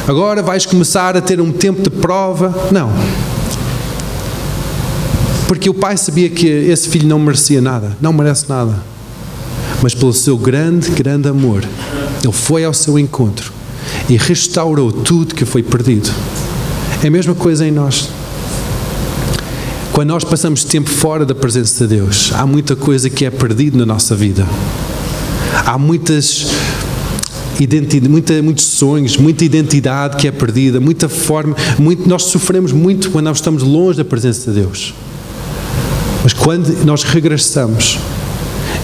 Agora 0.07 0.41
vais 0.41 0.65
começar 0.65 1.17
a 1.17 1.21
ter 1.21 1.41
um 1.41 1.51
tempo 1.51 1.81
de 1.81 1.89
prova. 1.89 2.69
Não. 2.71 2.93
Porque 5.49 5.69
o 5.69 5.73
pai 5.73 5.97
sabia 5.97 6.29
que 6.29 6.47
esse 6.47 6.87
filho 6.87 7.09
não 7.09 7.19
merecia 7.19 7.59
nada, 7.59 7.97
não 7.99 8.13
merece 8.13 8.45
nada. 8.47 8.95
Mas 9.81 9.93
pelo 9.93 10.13
seu 10.13 10.37
grande, 10.37 10.89
grande 10.91 11.27
amor, 11.27 11.63
ele 12.23 12.33
foi 12.33 12.63
ao 12.63 12.73
seu 12.73 12.97
encontro 12.97 13.51
e 14.09 14.17
restaurou 14.17 14.91
tudo 14.91 15.35
que 15.35 15.45
foi 15.45 15.61
perdido. 15.63 16.09
É 17.03 17.07
a 17.07 17.11
mesma 17.11 17.35
coisa 17.35 17.65
em 17.65 17.71
nós. 17.71 18.09
Quando 19.91 20.09
nós 20.09 20.23
passamos 20.23 20.63
tempo 20.63 20.89
fora 20.89 21.25
da 21.25 21.33
presença 21.33 21.87
de 21.87 21.95
Deus, 21.95 22.31
há 22.33 22.45
muita 22.45 22.75
coisa 22.75 23.09
que 23.09 23.25
é 23.25 23.29
perdida 23.29 23.77
na 23.77 23.85
nossa 23.85 24.15
vida. 24.15 24.47
Há 25.65 25.77
muitas 25.77 26.47
muita, 28.07 28.41
muitos 28.43 28.65
sonhos, 28.65 29.17
muita 29.17 29.43
identidade 29.43 30.17
que 30.17 30.27
é 30.27 30.31
perdida, 30.31 30.79
muita 30.79 31.09
forma, 31.09 31.55
muito, 31.79 32.07
nós 32.07 32.23
sofremos 32.23 32.71
muito 32.71 33.09
quando 33.09 33.25
nós 33.25 33.37
estamos 33.37 33.63
longe 33.63 33.97
da 33.97 34.05
presença 34.05 34.51
de 34.51 34.59
Deus. 34.59 34.93
Mas 36.23 36.33
quando 36.33 36.67
nós 36.85 37.03
regressamos, 37.03 37.97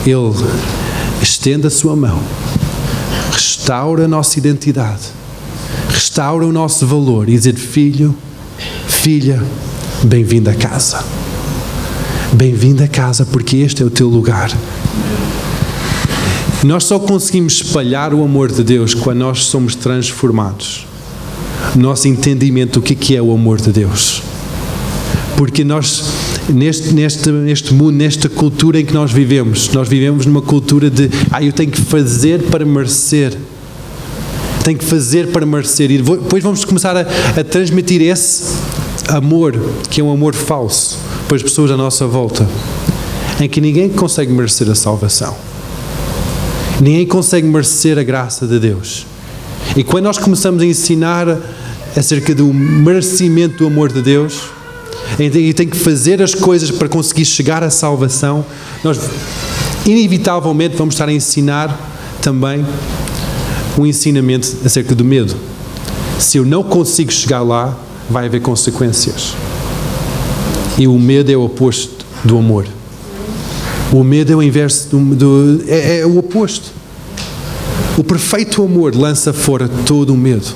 Ele 0.05 0.33
estende 1.23 1.65
a 1.65 1.71
sua 1.71 1.95
mão, 1.95 2.21
restaura 3.31 4.05
a 4.05 4.07
nossa 4.07 4.37
identidade, 4.37 5.03
restaura 5.89 6.45
o 6.45 6.51
nosso 6.51 6.85
valor 6.85 7.27
e 7.27 7.33
dizer: 7.33 7.55
Filho, 7.55 8.15
filha, 8.87 9.41
Bem-vindo 10.03 10.49
a 10.49 10.53
casa. 10.53 11.01
Bem-vindo 12.33 12.83
a 12.83 12.89
casa, 12.89 13.25
porque 13.25 13.55
este 13.57 13.81
é 13.81 13.85
o 13.85 13.89
teu 13.89 14.09
lugar. 14.09 14.51
Nós 16.61 16.83
só 16.83 16.99
conseguimos 16.99 17.53
espalhar 17.53 18.13
o 18.13 18.21
amor 18.21 18.51
de 18.51 18.65
Deus 18.65 18.93
quando 18.93 19.19
nós 19.19 19.45
somos 19.45 19.75
transformados. 19.75 20.85
Nosso 21.73 22.09
entendimento 22.09 22.81
do 22.81 22.83
que 22.83 23.15
é 23.15 23.21
o 23.21 23.33
amor 23.33 23.61
de 23.61 23.71
Deus. 23.71 24.21
Porque 25.37 25.63
nós, 25.63 26.03
neste, 26.49 26.93
neste, 26.93 27.29
neste 27.29 27.73
mundo, 27.73 27.95
nesta 27.95 28.27
cultura 28.27 28.79
em 28.79 28.85
que 28.85 28.93
nós 28.93 29.11
vivemos, 29.11 29.69
nós 29.73 29.87
vivemos 29.87 30.25
numa 30.25 30.41
cultura 30.41 30.89
de, 30.89 31.09
ah, 31.31 31.41
eu 31.43 31.53
tenho 31.53 31.71
que 31.71 31.81
fazer 31.81 32.43
para 32.43 32.65
merecer. 32.65 33.37
Tenho 34.63 34.77
que 34.77 34.85
fazer 34.85 35.27
para 35.27 35.45
merecer. 35.45 35.91
E 35.91 35.97
depois 35.97 36.41
vamos 36.41 36.63
começar 36.63 36.95
a, 36.95 37.01
a 37.01 37.43
transmitir 37.43 38.01
esse 38.01 38.43
amor, 39.09 39.59
que 39.89 39.99
é 39.99 40.03
um 40.03 40.11
amor 40.11 40.33
falso, 40.33 40.97
para 41.27 41.37
as 41.37 41.43
pessoas 41.43 41.71
à 41.71 41.77
nossa 41.77 42.07
volta, 42.07 42.47
em 43.39 43.49
que 43.49 43.59
ninguém 43.59 43.89
consegue 43.89 44.31
merecer 44.31 44.69
a 44.69 44.75
salvação. 44.75 45.35
Ninguém 46.81 47.05
consegue 47.05 47.47
merecer 47.47 47.99
a 47.99 48.03
graça 48.03 48.47
de 48.47 48.59
Deus. 48.59 49.05
E 49.75 49.83
quando 49.83 50.05
nós 50.05 50.17
começamos 50.17 50.61
a 50.61 50.65
ensinar 50.65 51.27
acerca 51.95 52.33
do 52.33 52.53
merecimento 52.53 53.57
do 53.57 53.67
amor 53.67 53.91
de 53.91 54.01
Deus, 54.01 54.49
e 55.19 55.53
tem 55.53 55.67
que 55.67 55.77
fazer 55.77 56.21
as 56.21 56.33
coisas 56.33 56.71
para 56.71 56.89
conseguir 56.89 57.25
chegar 57.25 57.63
à 57.63 57.69
salvação, 57.69 58.45
nós 58.83 58.99
inevitavelmente 59.85 60.75
vamos 60.75 60.95
estar 60.95 61.07
a 61.07 61.13
ensinar 61.13 61.91
também 62.21 62.65
um 63.77 63.85
ensinamento 63.85 64.55
acerca 64.65 64.95
do 64.95 65.03
medo. 65.03 65.35
Se 66.19 66.37
eu 66.37 66.45
não 66.45 66.63
consigo 66.63 67.11
chegar 67.11 67.41
lá, 67.41 67.77
vai 68.09 68.25
haver 68.25 68.41
consequências. 68.41 69.33
E 70.77 70.87
o 70.87 70.97
medo 70.97 71.31
é 71.31 71.35
o 71.35 71.43
oposto 71.43 72.05
do 72.23 72.37
amor. 72.37 72.65
O 73.91 74.03
medo 74.03 74.31
é 74.31 74.35
o 74.35 74.41
inverso 74.41 74.89
do, 74.89 75.15
do 75.15 75.63
é, 75.67 75.99
é 75.99 76.05
o 76.05 76.17
oposto. 76.17 76.71
O 77.97 78.03
perfeito 78.03 78.63
amor 78.63 78.95
lança 78.95 79.31
fora 79.31 79.67
todo 79.67 80.13
o 80.13 80.17
medo. 80.17 80.47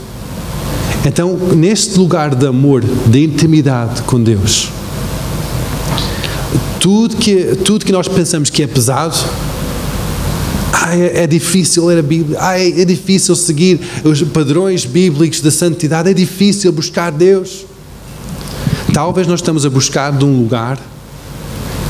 Então, 1.07 1.37
neste 1.37 1.97
lugar 1.97 2.35
de 2.35 2.45
amor, 2.45 2.83
de 2.83 3.23
intimidade 3.23 4.01
com 4.01 4.21
Deus, 4.21 4.69
tudo 6.81 7.15
que, 7.15 7.55
tudo 7.63 7.85
que 7.85 7.93
nós 7.93 8.09
pensamos 8.09 8.49
que 8.49 8.61
é 8.61 8.67
pesado, 8.67 9.15
ah, 10.73 10.93
é, 10.93 11.23
é, 11.23 11.27
difícil 11.27 11.85
ler 11.85 11.99
a 11.99 12.01
Bíblia, 12.01 12.37
ah, 12.41 12.59
é, 12.59 12.81
é 12.81 12.83
difícil 12.83 13.37
seguir 13.37 13.79
os 14.03 14.21
padrões 14.21 14.83
bíblicos 14.83 15.39
da 15.39 15.49
santidade, 15.49 16.09
é 16.09 16.13
difícil 16.13 16.73
buscar 16.73 17.09
Deus. 17.09 17.65
Talvez 18.93 19.27
nós 19.27 19.39
estamos 19.39 19.65
a 19.65 19.69
buscar 19.69 20.11
de 20.11 20.25
um 20.25 20.37
lugar 20.37 20.77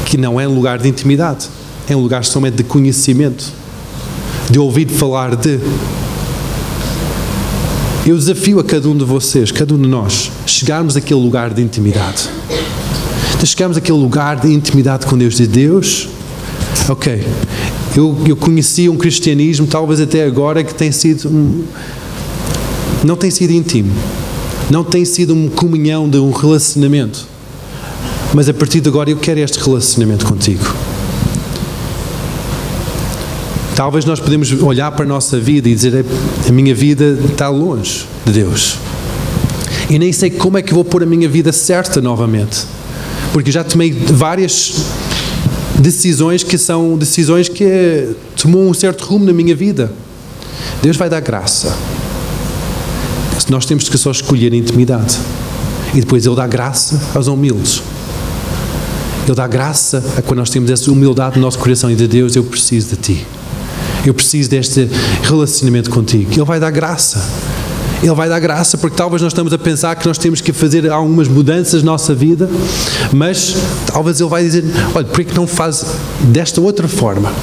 que 0.05 0.15
não 0.15 0.39
é 0.39 0.47
um 0.47 0.53
lugar 0.53 0.77
de 0.77 0.89
intimidade, 0.89 1.47
é 1.89 1.95
um 1.95 2.01
lugar 2.01 2.23
somente 2.23 2.57
de 2.57 2.63
conhecimento, 2.63 3.51
de 4.47 4.59
ouvir 4.59 4.87
falar 4.87 5.35
de. 5.35 5.59
Eu 8.07 8.17
desafio 8.17 8.57
a 8.57 8.63
cada 8.63 8.87
um 8.87 8.95
de 8.95 9.03
vocês, 9.03 9.51
cada 9.51 9.73
um 9.73 9.81
de 9.81 9.89
nós, 9.89 10.31
chegarmos 10.45 10.95
àquele 10.95 11.19
lugar 11.19 11.53
de 11.53 11.61
intimidade. 11.61 12.29
De 13.37 13.45
chegarmos 13.45 13.75
àquele 13.75 13.97
lugar 13.97 14.39
de 14.39 14.47
intimidade 14.47 15.05
com 15.05 15.17
Deus, 15.17 15.35
de 15.35 15.45
Deus, 15.45 16.07
ok, 16.87 17.21
eu, 17.97 18.17
eu 18.25 18.37
conheci 18.37 18.87
um 18.87 18.95
cristianismo, 18.95 19.67
talvez 19.67 19.99
até 19.99 20.23
agora, 20.23 20.63
que 20.63 20.73
tem 20.73 20.89
sido. 20.89 21.27
Um, 21.27 21.65
não 23.03 23.17
tem 23.17 23.29
sido 23.29 23.51
íntimo. 23.51 23.91
Não 24.71 24.85
tem 24.85 25.03
sido 25.03 25.33
uma 25.33 25.49
comunhão 25.49 26.09
de 26.09 26.17
um 26.17 26.31
relacionamento. 26.31 27.27
Mas 28.33 28.47
a 28.47 28.53
partir 28.53 28.79
de 28.79 28.87
agora 28.87 29.09
eu 29.09 29.17
quero 29.17 29.41
este 29.41 29.59
relacionamento 29.59 30.25
contigo. 30.25 30.63
Talvez 33.77 34.05
nós 34.05 34.19
podemos 34.19 34.51
olhar 34.63 34.91
para 34.91 35.05
a 35.05 35.07
nossa 35.07 35.39
vida 35.39 35.69
e 35.69 35.75
dizer: 35.75 36.03
a 36.49 36.51
minha 36.51 36.73
vida 36.73 37.15
está 37.29 37.47
longe 37.47 38.07
de 38.25 38.31
Deus. 38.31 38.75
E 39.87 39.99
nem 39.99 40.11
sei 40.11 40.31
como 40.31 40.57
é 40.57 40.63
que 40.63 40.73
vou 40.73 40.83
pôr 40.83 41.03
a 41.03 41.05
minha 41.05 41.29
vida 41.29 41.51
certa 41.51 42.01
novamente. 42.01 42.65
Porque 43.31 43.51
já 43.51 43.63
tomei 43.63 43.91
várias 43.91 44.73
decisões 45.77 46.41
que 46.41 46.57
são 46.57 46.97
decisões 46.97 47.49
que 47.49 48.15
tomou 48.41 48.67
um 48.67 48.73
certo 48.73 49.05
rumo 49.05 49.25
na 49.25 49.31
minha 49.31 49.55
vida. 49.55 49.91
Deus 50.81 50.97
vai 50.97 51.07
dar 51.07 51.19
graça. 51.19 51.77
Nós 53.47 53.63
temos 53.63 53.87
que 53.87 53.97
só 53.99 54.09
escolher 54.09 54.53
a 54.53 54.55
intimidade. 54.55 55.19
E 55.93 55.99
depois 55.99 56.25
Ele 56.25 56.35
dá 56.35 56.47
graça 56.47 56.99
aos 57.13 57.27
humildes. 57.27 57.83
Ele 59.27 59.35
dá 59.35 59.45
graça 59.45 60.03
a 60.17 60.21
quando 60.23 60.39
nós 60.39 60.49
temos 60.49 60.71
essa 60.71 60.91
humildade 60.91 61.35
no 61.35 61.43
nosso 61.43 61.59
coração 61.59 61.91
e 61.91 61.95
de 61.95 62.07
Deus, 62.07 62.35
eu 62.35 62.43
preciso 62.43 62.95
de 62.95 62.95
Ti. 62.95 63.36
Eu 64.07 64.13
preciso 64.13 64.49
deste 64.49 64.87
relacionamento 65.23 65.89
contigo. 65.89 66.31
Ele 66.31 66.45
vai 66.45 66.61
dar 66.61 66.71
graça. 66.71 67.21
Ele 68.01 68.13
vai 68.13 68.29
dar 68.29 68.39
graça, 68.39 68.77
porque 68.77 68.95
talvez 68.95 69.21
nós 69.21 69.33
estamos 69.33 69.51
a 69.51 69.57
pensar 69.57 69.97
que 69.97 70.07
nós 70.07 70.17
temos 70.17 70.39
que 70.39 70.53
fazer 70.53 70.89
algumas 70.89 71.27
mudanças 71.27 71.83
na 71.83 71.91
nossa 71.91 72.15
vida, 72.15 72.49
mas 73.11 73.57
talvez 73.85 74.21
Ele 74.21 74.29
vai 74.29 74.43
dizer: 74.43 74.63
olha, 74.95 75.05
por 75.05 75.25
que 75.25 75.35
não 75.35 75.45
faz 75.45 75.85
desta 76.21 76.61
outra 76.61 76.87
forma? 76.87 77.33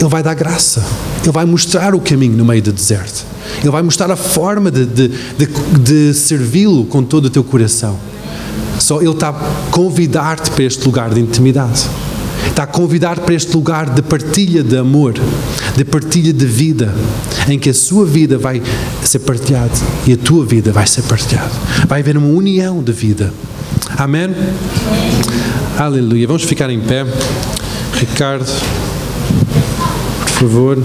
Ele 0.00 0.08
vai 0.08 0.20
dar 0.20 0.34
graça, 0.34 0.84
Ele 1.22 1.30
vai 1.30 1.44
mostrar 1.44 1.94
o 1.94 2.00
caminho 2.00 2.36
no 2.36 2.44
meio 2.44 2.62
do 2.62 2.72
deserto, 2.72 3.24
Ele 3.60 3.70
vai 3.70 3.82
mostrar 3.82 4.10
a 4.10 4.16
forma 4.16 4.68
de, 4.68 4.84
de, 4.84 5.08
de, 5.08 5.46
de 5.78 6.14
servi-lo 6.14 6.86
com 6.86 7.04
todo 7.04 7.26
o 7.26 7.30
teu 7.30 7.44
coração. 7.44 7.96
Só 8.80 9.00
Ele 9.00 9.10
está 9.10 9.28
a 9.28 9.70
convidar-te 9.70 10.50
para 10.50 10.64
este 10.64 10.84
lugar 10.84 11.14
de 11.14 11.20
intimidade 11.20 11.86
está 12.48 12.62
a 12.62 12.66
convidar 12.66 13.20
para 13.20 13.34
este 13.34 13.54
lugar 13.54 13.90
de 13.90 14.02
partilha 14.02 14.62
de 14.62 14.76
amor, 14.76 15.14
de 15.76 15.84
partilha 15.84 16.32
de 16.32 16.46
vida, 16.46 16.94
em 17.48 17.58
que 17.58 17.70
a 17.70 17.74
sua 17.74 18.04
vida 18.06 18.38
vai 18.38 18.62
ser 19.04 19.20
partilhada 19.20 19.72
e 20.06 20.12
a 20.12 20.16
tua 20.16 20.44
vida 20.44 20.72
vai 20.72 20.86
ser 20.86 21.02
partilhada. 21.02 21.52
Vai 21.86 22.00
haver 22.00 22.16
uma 22.16 22.28
união 22.28 22.82
de 22.82 22.92
vida. 22.92 23.32
Amém? 23.96 24.34
Aleluia. 25.78 26.26
Vamos 26.26 26.42
ficar 26.42 26.70
em 26.70 26.80
pé. 26.80 27.04
Ricardo, 27.94 28.46
Por 30.20 30.28
favor. 30.28 30.78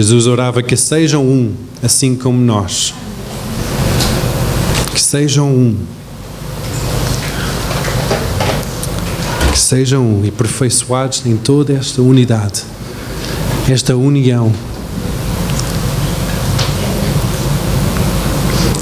Jesus 0.00 0.26
orava 0.26 0.62
que 0.62 0.78
sejam 0.78 1.22
um, 1.22 1.52
assim 1.82 2.16
como 2.16 2.40
nós. 2.40 2.94
Que 4.94 4.98
sejam 4.98 5.46
um. 5.46 5.76
Que 9.52 9.58
sejam 9.58 10.02
um 10.02 10.24
e 10.24 10.30
aperfeiçoados 10.30 11.26
em 11.26 11.36
toda 11.36 11.74
esta 11.74 12.00
unidade, 12.00 12.62
esta 13.68 13.94
união. 13.94 14.50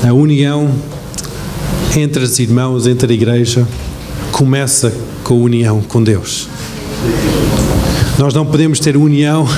A 0.09 0.13
união 0.13 0.73
entre 1.97 2.23
os 2.23 2.39
irmãos, 2.39 2.87
entre 2.87 3.13
a 3.13 3.15
igreja, 3.17 3.67
começa 4.31 4.95
com 5.25 5.35
a 5.35 5.39
união 5.39 5.83
com 5.83 6.01
Deus. 6.01 6.49
Nós 8.17 8.33
não 8.33 8.47
podemos 8.47 8.79
ter 8.79 8.97
união 8.97 9.49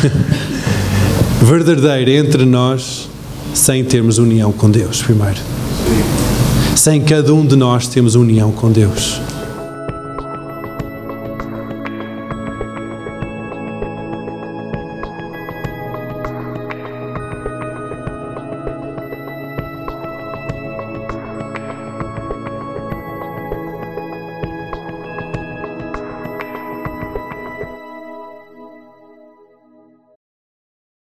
verdadeira 1.40 2.10
entre 2.10 2.44
nós 2.44 3.08
sem 3.54 3.82
termos 3.84 4.18
união 4.18 4.52
com 4.52 4.70
Deus, 4.70 5.02
primeiro. 5.02 5.38
Sem 6.76 7.00
cada 7.00 7.34
um 7.34 7.44
de 7.44 7.56
nós 7.56 7.88
termos 7.88 8.14
união 8.14 8.52
com 8.52 8.70
Deus. 8.70 9.20